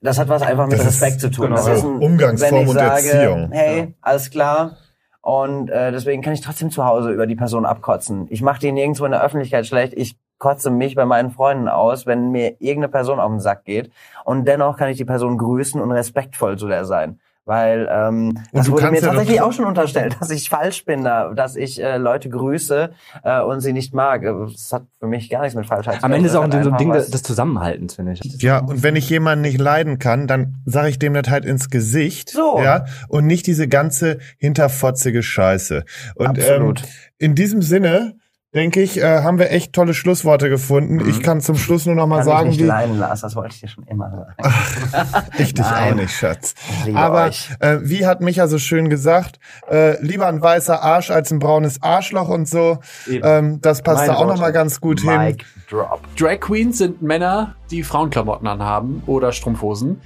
Das 0.00 0.18
hat 0.18 0.28
was 0.28 0.42
einfach 0.42 0.66
mit 0.66 0.74
Das 0.78 0.86
ist- 0.86 1.02
Respekt 1.02 1.20
zu 1.20 1.30
tun. 1.30 1.46
genau. 1.46 1.56
Das 1.56 1.66
ist 1.78 1.84
ein, 1.84 1.98
Umgangsform 1.98 2.52
wenn 2.52 2.62
ich 2.62 2.68
und 2.68 2.74
sage, 2.74 3.08
Erziehung. 3.10 3.48
Hey, 3.52 3.94
alles 4.00 4.30
klar. 4.30 4.76
Und 5.20 5.68
äh, 5.70 5.90
deswegen 5.92 6.22
kann 6.22 6.32
ich 6.32 6.40
trotzdem 6.40 6.70
zu 6.70 6.84
Hause 6.84 7.10
über 7.10 7.26
die 7.26 7.34
Person 7.36 7.66
abkotzen. 7.66 8.26
Ich 8.30 8.40
mache 8.40 8.60
die 8.60 8.72
nirgendwo 8.72 9.04
in 9.04 9.10
der 9.10 9.22
Öffentlichkeit 9.22 9.66
schlecht. 9.66 9.92
Ich 9.94 10.16
kotze 10.38 10.70
mich 10.70 10.94
bei 10.94 11.04
meinen 11.04 11.30
Freunden 11.32 11.68
aus, 11.68 12.06
wenn 12.06 12.30
mir 12.30 12.52
irgendeine 12.60 12.88
Person 12.88 13.18
auf 13.18 13.28
den 13.28 13.40
Sack 13.40 13.64
geht. 13.64 13.90
Und 14.24 14.46
dennoch 14.46 14.76
kann 14.76 14.88
ich 14.88 14.96
die 14.96 15.04
Person 15.04 15.36
grüßen 15.36 15.80
und 15.80 15.90
respektvoll 15.90 16.56
zu 16.56 16.68
der 16.68 16.84
sein. 16.84 17.18
Weil 17.48 17.88
ähm, 17.90 18.38
das 18.52 18.66
du 18.66 18.72
wurde 18.72 18.90
mir 18.90 19.00
ja 19.00 19.08
tatsächlich 19.08 19.40
auch 19.40 19.54
schon 19.54 19.64
unterstellt, 19.64 20.16
dass 20.20 20.28
ich 20.28 20.50
falsch 20.50 20.84
bin, 20.84 21.02
da, 21.02 21.32
dass 21.32 21.56
ich 21.56 21.82
äh, 21.82 21.96
Leute 21.96 22.28
grüße 22.28 22.90
äh, 23.24 23.40
und 23.40 23.62
sie 23.62 23.72
nicht 23.72 23.94
mag. 23.94 24.22
Das 24.22 24.70
hat 24.70 24.82
für 25.00 25.06
mich 25.06 25.30
gar 25.30 25.40
nichts 25.40 25.56
mit 25.56 25.64
Falschheit 25.64 25.94
zu 25.94 26.00
tun. 26.00 26.04
Am 26.04 26.12
Ende 26.12 26.28
ist 26.28 26.34
auch 26.34 26.44
hat 26.44 26.62
so 26.62 26.70
ein 26.70 26.76
Ding 26.76 26.92
des 26.92 27.22
Zusammenhaltens, 27.22 27.94
finde 27.94 28.12
ich. 28.12 28.42
Ja, 28.42 28.58
und 28.58 28.82
wenn 28.82 28.96
ich 28.96 29.08
jemanden 29.08 29.40
nicht 29.40 29.58
leiden 29.58 29.98
kann, 29.98 30.26
dann 30.26 30.56
sage 30.66 30.90
ich 30.90 30.98
dem 30.98 31.14
das 31.14 31.30
halt 31.30 31.46
ins 31.46 31.70
Gesicht. 31.70 32.28
So. 32.28 32.60
Ja, 32.62 32.84
und 33.08 33.26
nicht 33.26 33.46
diese 33.46 33.66
ganze 33.66 34.18
hinterfotzige 34.36 35.22
Scheiße. 35.22 35.86
Und 36.16 36.26
Absolut. 36.26 36.82
Ähm, 36.82 36.88
in 37.16 37.34
diesem 37.34 37.62
Sinne, 37.62 38.16
denke 38.54 38.80
ich, 38.80 38.98
äh, 38.98 39.22
haben 39.22 39.38
wir 39.38 39.50
echt 39.50 39.74
tolle 39.74 39.92
Schlussworte 39.92 40.48
gefunden. 40.48 41.06
Ich 41.08 41.22
kann 41.22 41.40
zum 41.40 41.56
Schluss 41.56 41.84
nur 41.84 41.94
noch 41.94 42.06
mal 42.06 42.18
kann 42.18 42.24
sagen, 42.24 42.46
ich 42.50 42.56
nicht 42.56 42.64
wie 42.64 42.68
leiden 42.68 42.98
lassen, 42.98 43.22
das 43.22 43.36
wollte 43.36 43.54
ich 43.54 43.60
dir 43.60 43.68
schon 43.68 43.84
immer 43.84 44.10
sagen. 44.10 45.28
ich 45.38 45.52
dich 45.52 45.64
auch 45.64 45.94
nicht, 45.94 46.12
Schatz. 46.12 46.54
Aber 46.94 47.30
äh, 47.60 47.78
wie 47.82 48.06
hat 48.06 48.22
Micha 48.22 48.46
so 48.48 48.58
schön 48.58 48.88
gesagt, 48.88 49.38
äh, 49.70 50.02
lieber 50.02 50.26
ein 50.26 50.40
weißer 50.40 50.82
Arsch 50.82 51.10
als 51.10 51.30
ein 51.30 51.40
braunes 51.40 51.82
Arschloch 51.82 52.28
und 52.28 52.48
so. 52.48 52.78
Ähm, 53.06 53.60
das 53.60 53.82
passt 53.82 53.98
Meine 53.98 54.12
da 54.12 54.16
auch 54.16 54.22
noch 54.22 54.28
Worte. 54.28 54.40
mal 54.40 54.52
ganz 54.52 54.80
gut 54.80 55.00
hin. 55.00 55.18
Mic 55.18 55.44
drop. 55.68 56.00
Drag 56.16 56.40
Queens 56.40 56.78
sind 56.78 57.02
Männer, 57.02 57.54
die 57.70 57.82
Frauenklamotten 57.82 58.48
anhaben 58.48 59.02
oder 59.06 59.32
Strumpfhosen, 59.32 60.00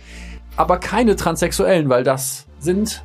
aber 0.57 0.79
keine 0.79 1.15
Transsexuellen, 1.15 1.89
weil 1.89 2.03
das 2.03 2.47
sind 2.59 3.05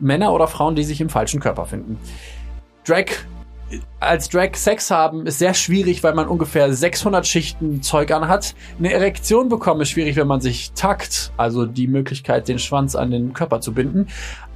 Männer 0.00 0.32
oder 0.32 0.48
Frauen, 0.48 0.74
die 0.74 0.84
sich 0.84 1.00
im 1.02 1.10
falschen 1.10 1.40
Körper 1.40 1.66
finden. 1.66 1.98
Drag 2.86 3.06
als 4.00 4.28
Drag 4.28 4.54
Sex 4.54 4.90
haben 4.90 5.26
ist 5.26 5.38
sehr 5.38 5.54
schwierig, 5.54 6.02
weil 6.02 6.14
man 6.14 6.28
ungefähr 6.28 6.72
600 6.72 7.26
Schichten 7.26 7.82
Zeug 7.82 8.10
anhat. 8.10 8.54
Eine 8.78 8.92
Erektion 8.92 9.48
bekommen 9.48 9.82
ist 9.82 9.90
schwierig, 9.90 10.16
wenn 10.16 10.26
man 10.26 10.40
sich 10.40 10.72
takt, 10.72 11.32
also 11.36 11.66
die 11.66 11.86
Möglichkeit, 11.86 12.48
den 12.48 12.58
Schwanz 12.58 12.94
an 12.94 13.10
den 13.10 13.32
Körper 13.32 13.60
zu 13.60 13.72
binden. 13.72 14.08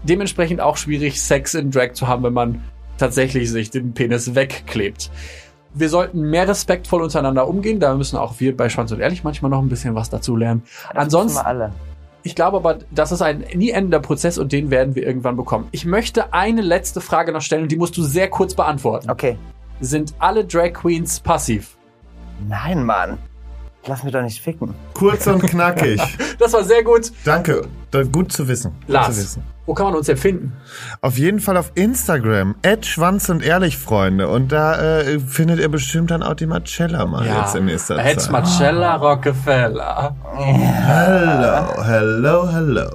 Dementsprechend 0.03 0.61
auch 0.61 0.76
schwierig, 0.76 1.22
Sex 1.22 1.55
in 1.55 1.70
Drag 1.70 1.93
zu 1.93 2.09
haben, 2.09 2.24
wenn 2.24 2.32
man 2.32 2.64
tatsächlich 2.99 3.51
sich 3.51 3.70
den 3.70 3.95
Penis 3.95 4.34
wegklebt. 4.34 5.11
Wir 5.76 5.88
sollten 5.88 6.20
mehr 6.30 6.47
respektvoll 6.47 7.03
untereinander 7.03 7.49
umgehen. 7.49 7.80
Da 7.80 7.95
müssen 7.95 8.16
auch 8.16 8.38
wir 8.38 8.57
bei 8.57 8.68
Schwanz 8.68 8.93
und 8.93 9.01
Ehrlich 9.01 9.24
manchmal 9.24 9.51
noch 9.51 9.61
ein 9.61 9.68
bisschen 9.68 9.95
was 9.95 10.09
dazu 10.09 10.36
lernen. 10.36 10.62
Das 10.88 10.97
Ansonsten. 10.97 11.45
Ich 12.25 12.35
glaube 12.35 12.57
aber, 12.57 12.79
das 12.91 13.12
ist 13.12 13.20
ein 13.20 13.45
nie 13.55 13.70
endender 13.70 14.01
Prozess 14.01 14.39
und 14.39 14.51
den 14.51 14.70
werden 14.70 14.95
wir 14.95 15.07
irgendwann 15.07 15.37
bekommen. 15.37 15.68
Ich 15.72 15.85
möchte 15.85 16.33
eine 16.33 16.62
letzte 16.62 17.03
Frage 17.03 17.33
noch 17.33 17.43
stellen 17.43 17.64
und 17.64 17.72
die 17.72 17.77
musst 17.77 17.97
du 17.99 18.03
sehr 18.03 18.29
kurz 18.31 18.55
beantworten. 18.55 19.11
Okay. 19.11 19.37
Sind 19.81 20.14
alle 20.18 20.45
Drag 20.45 20.72
Queens 20.72 21.20
passiv? 21.20 21.77
Nein, 22.49 22.83
Mann. 22.83 23.18
Lass 23.87 24.03
mich 24.03 24.12
doch 24.14 24.22
nicht 24.22 24.41
ficken. 24.41 24.75
Kurz 24.95 25.27
und 25.27 25.43
knackig. 25.43 26.01
Das 26.39 26.53
war 26.53 26.64
sehr 26.64 26.83
gut. 26.83 27.12
Danke. 27.25 27.68
Das- 27.99 28.12
Gut 28.12 28.32
zu 28.32 28.49
wissen. 28.49 28.72
Gut 28.72 28.86
zu 28.86 28.92
Lars, 28.92 29.16
wissen. 29.16 29.42
wo 29.66 29.74
kann 29.74 29.86
man 29.86 29.95
uns 29.97 30.09
empfinden? 30.09 30.53
Auf 31.01 31.16
jeden 31.18 31.40
Fall 31.40 31.57
auf 31.57 31.72
Instagram. 31.74 32.55
Schwanz 32.82 33.28
und 33.28 33.42
Ehrlich, 33.45 33.78
Freunde. 33.78 34.28
Und 34.28 34.53
da 34.53 35.01
äh, 35.01 35.18
findet 35.20 35.61
ihr 35.61 35.68
bestimmt 35.68 36.11
dann 36.11 36.22
auch 36.22 36.34
die 36.34 36.47
Marcella 36.47 37.07
mal 37.07 37.24
jetzt 37.26 37.55
in 37.55 37.66
nächster 37.66 37.97
Ed 37.99 38.20
Zeit. 38.20 38.32
Marcella 38.32 38.97
Rockefeller. 38.97 40.14
Hello, 40.36 41.82
hello, 41.84 42.49
hello. 42.49 42.90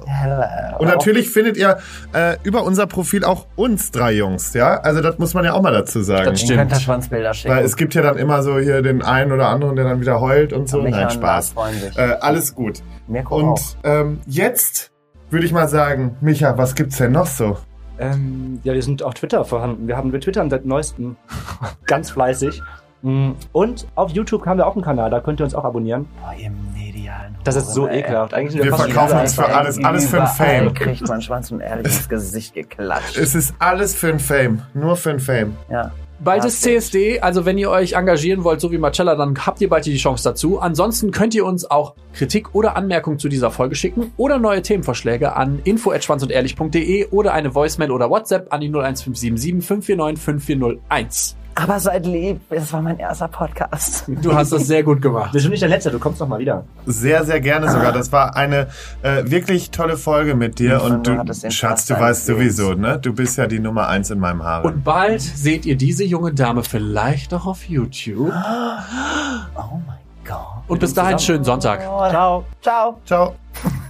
Und 0.78 0.86
natürlich 0.88 1.30
findet 1.30 1.56
ihr 1.56 1.78
äh, 2.12 2.36
über 2.42 2.62
unser 2.64 2.86
Profil 2.86 3.24
auch 3.24 3.46
uns 3.56 3.90
drei 3.90 4.12
Jungs, 4.12 4.54
ja? 4.54 4.76
Also 4.80 5.00
das 5.00 5.18
muss 5.18 5.34
man 5.34 5.44
ja 5.44 5.52
auch 5.54 5.62
mal 5.62 5.72
dazu 5.72 6.02
sagen. 6.02 6.24
Das 6.30 6.40
könnt 6.46 6.68
Stimmt. 6.70 6.82
Schwanzbilder 6.82 7.34
schicken. 7.34 7.54
Weil 7.54 7.64
es 7.64 7.76
gibt 7.76 7.94
ja 7.94 8.02
dann 8.02 8.16
immer 8.16 8.42
so 8.42 8.58
hier 8.58 8.82
den 8.82 9.02
einen 9.02 9.32
oder 9.32 9.48
anderen, 9.48 9.76
der 9.76 9.84
dann 9.86 10.00
wieder 10.00 10.20
heult 10.20 10.52
und 10.52 10.68
so. 10.68 10.80
Nein, 10.82 11.10
Spaß. 11.10 11.54
Lars. 11.54 11.96
Äh, 11.96 12.16
alles 12.20 12.54
gut. 12.54 12.82
Mirko 13.08 13.36
Und 13.36 13.48
auch. 13.48 13.60
ähm, 13.84 14.20
jetzt 14.26 14.89
würde 15.30 15.46
ich 15.46 15.52
mal 15.52 15.68
sagen, 15.68 16.16
Micha, 16.20 16.56
was 16.58 16.74
gibt's 16.74 16.96
denn 16.98 17.12
noch 17.12 17.26
so? 17.26 17.56
Ähm, 17.98 18.60
ja, 18.64 18.72
wir 18.72 18.82
sind 18.82 19.02
auf 19.02 19.14
Twitter 19.14 19.44
vorhanden. 19.44 19.86
Wir 19.86 19.96
haben 19.96 20.12
wir 20.12 20.20
twittern 20.20 20.48
seit 20.50 20.64
neuestem 20.64 21.16
ganz 21.86 22.10
fleißig. 22.10 22.62
Mm, 23.02 23.30
Und 23.52 23.86
auf 23.94 24.10
YouTube 24.10 24.44
haben 24.46 24.58
wir 24.58 24.66
auch 24.66 24.74
einen 24.74 24.84
Kanal, 24.84 25.10
da 25.10 25.20
könnt 25.20 25.40
ihr 25.40 25.44
uns 25.44 25.54
auch 25.54 25.64
abonnieren. 25.64 26.06
Boah, 26.20 26.34
ihr 26.34 26.50
medialen. 26.74 27.34
Das 27.44 27.56
ist 27.56 27.72
so 27.72 27.86
ey. 27.86 28.00
ekelhaft. 28.00 28.34
Eigentlich 28.34 28.52
sind 28.52 28.64
Wir 28.64 28.74
verkaufen 28.74 29.18
uns 29.18 29.34
für 29.34 29.46
alles, 29.46 29.82
alles 29.82 30.08
für 30.08 30.20
ein 30.20 30.28
Fame. 30.28 30.74
kriegt 30.74 31.08
man 31.08 31.22
Schwanz 31.22 31.50
und 31.50 31.60
ehrlich 31.60 31.86
ins 31.86 32.08
Gesicht 32.08 32.54
geklatscht. 32.54 33.16
Es 33.16 33.34
ist 33.34 33.54
alles 33.58 33.94
für 33.94 34.08
ein 34.08 34.18
Fame. 34.20 34.62
Nur 34.74 34.96
für 34.96 35.10
ein 35.10 35.20
Fame. 35.20 35.56
ja. 35.70 35.90
Bald 36.22 36.44
ist 36.44 36.60
CSD, 36.60 37.20
also 37.20 37.46
wenn 37.46 37.56
ihr 37.56 37.70
euch 37.70 37.94
engagieren 37.94 38.44
wollt, 38.44 38.60
so 38.60 38.70
wie 38.70 38.76
Marcella, 38.76 39.14
dann 39.14 39.34
habt 39.46 39.62
ihr 39.62 39.70
bald 39.70 39.86
die 39.86 39.96
Chance 39.96 40.22
dazu. 40.22 40.60
Ansonsten 40.60 41.12
könnt 41.12 41.34
ihr 41.34 41.46
uns 41.46 41.70
auch 41.70 41.94
Kritik 42.12 42.54
oder 42.54 42.76
Anmerkungen 42.76 43.18
zu 43.18 43.30
dieser 43.30 43.50
Folge 43.50 43.74
schicken 43.74 44.12
oder 44.18 44.38
neue 44.38 44.60
Themenvorschläge 44.60 45.34
an 45.34 45.60
info@schwanzundehrlich.de 45.64 47.08
oder 47.08 47.32
eine 47.32 47.54
Voicemail 47.54 47.90
oder 47.90 48.10
WhatsApp 48.10 48.52
an 48.52 48.60
die 48.60 48.68
01577 48.68 49.66
549 49.66 50.22
5401. 50.22 51.36
Aber 51.62 51.78
seid 51.78 52.06
lieb, 52.06 52.40
das 52.48 52.72
war 52.72 52.80
mein 52.80 52.98
erster 52.98 53.28
Podcast. 53.28 54.04
Du 54.22 54.34
hast 54.34 54.50
das 54.50 54.66
sehr 54.66 54.82
gut 54.82 55.02
gemacht. 55.02 55.34
Wir 55.34 55.40
sind 55.40 55.50
nicht 55.50 55.60
der 55.60 55.68
Letzte, 55.68 55.90
du 55.90 55.98
kommst 55.98 56.18
noch 56.18 56.28
mal 56.28 56.38
wieder. 56.38 56.64
Sehr, 56.86 57.24
sehr 57.24 57.40
gerne 57.40 57.70
sogar. 57.70 57.92
Das 57.92 58.10
war 58.12 58.34
eine 58.34 58.68
äh, 59.02 59.24
wirklich 59.24 59.70
tolle 59.70 59.98
Folge 59.98 60.34
mit 60.34 60.58
dir. 60.58 60.82
Und 60.82 61.06
Und 61.06 61.06
du 61.06 61.22
du, 61.22 61.50
Schatz, 61.50 61.84
du 61.84 61.98
weißt 61.98 62.24
sowieso, 62.24 62.72
ne? 62.72 62.98
Du 62.98 63.12
bist 63.12 63.36
ja 63.36 63.46
die 63.46 63.58
Nummer 63.58 63.88
eins 63.88 64.10
in 64.10 64.18
meinem 64.18 64.42
Harem. 64.42 64.64
Und 64.64 64.84
bald 64.84 65.20
seht 65.20 65.66
ihr 65.66 65.76
diese 65.76 66.04
junge 66.04 66.32
Dame 66.32 66.62
vielleicht 66.62 67.34
auch 67.34 67.46
auf 67.46 67.68
YouTube. 67.68 68.32
Oh 68.32 69.80
mein 69.86 69.98
Gott. 70.24 70.64
Und 70.66 70.80
bis 70.80 70.94
dahin 70.94 71.18
schönen 71.18 71.44
Sonntag. 71.44 71.80
Ciao. 71.82 72.44
Ciao. 72.62 73.00
Ciao. 73.04 73.34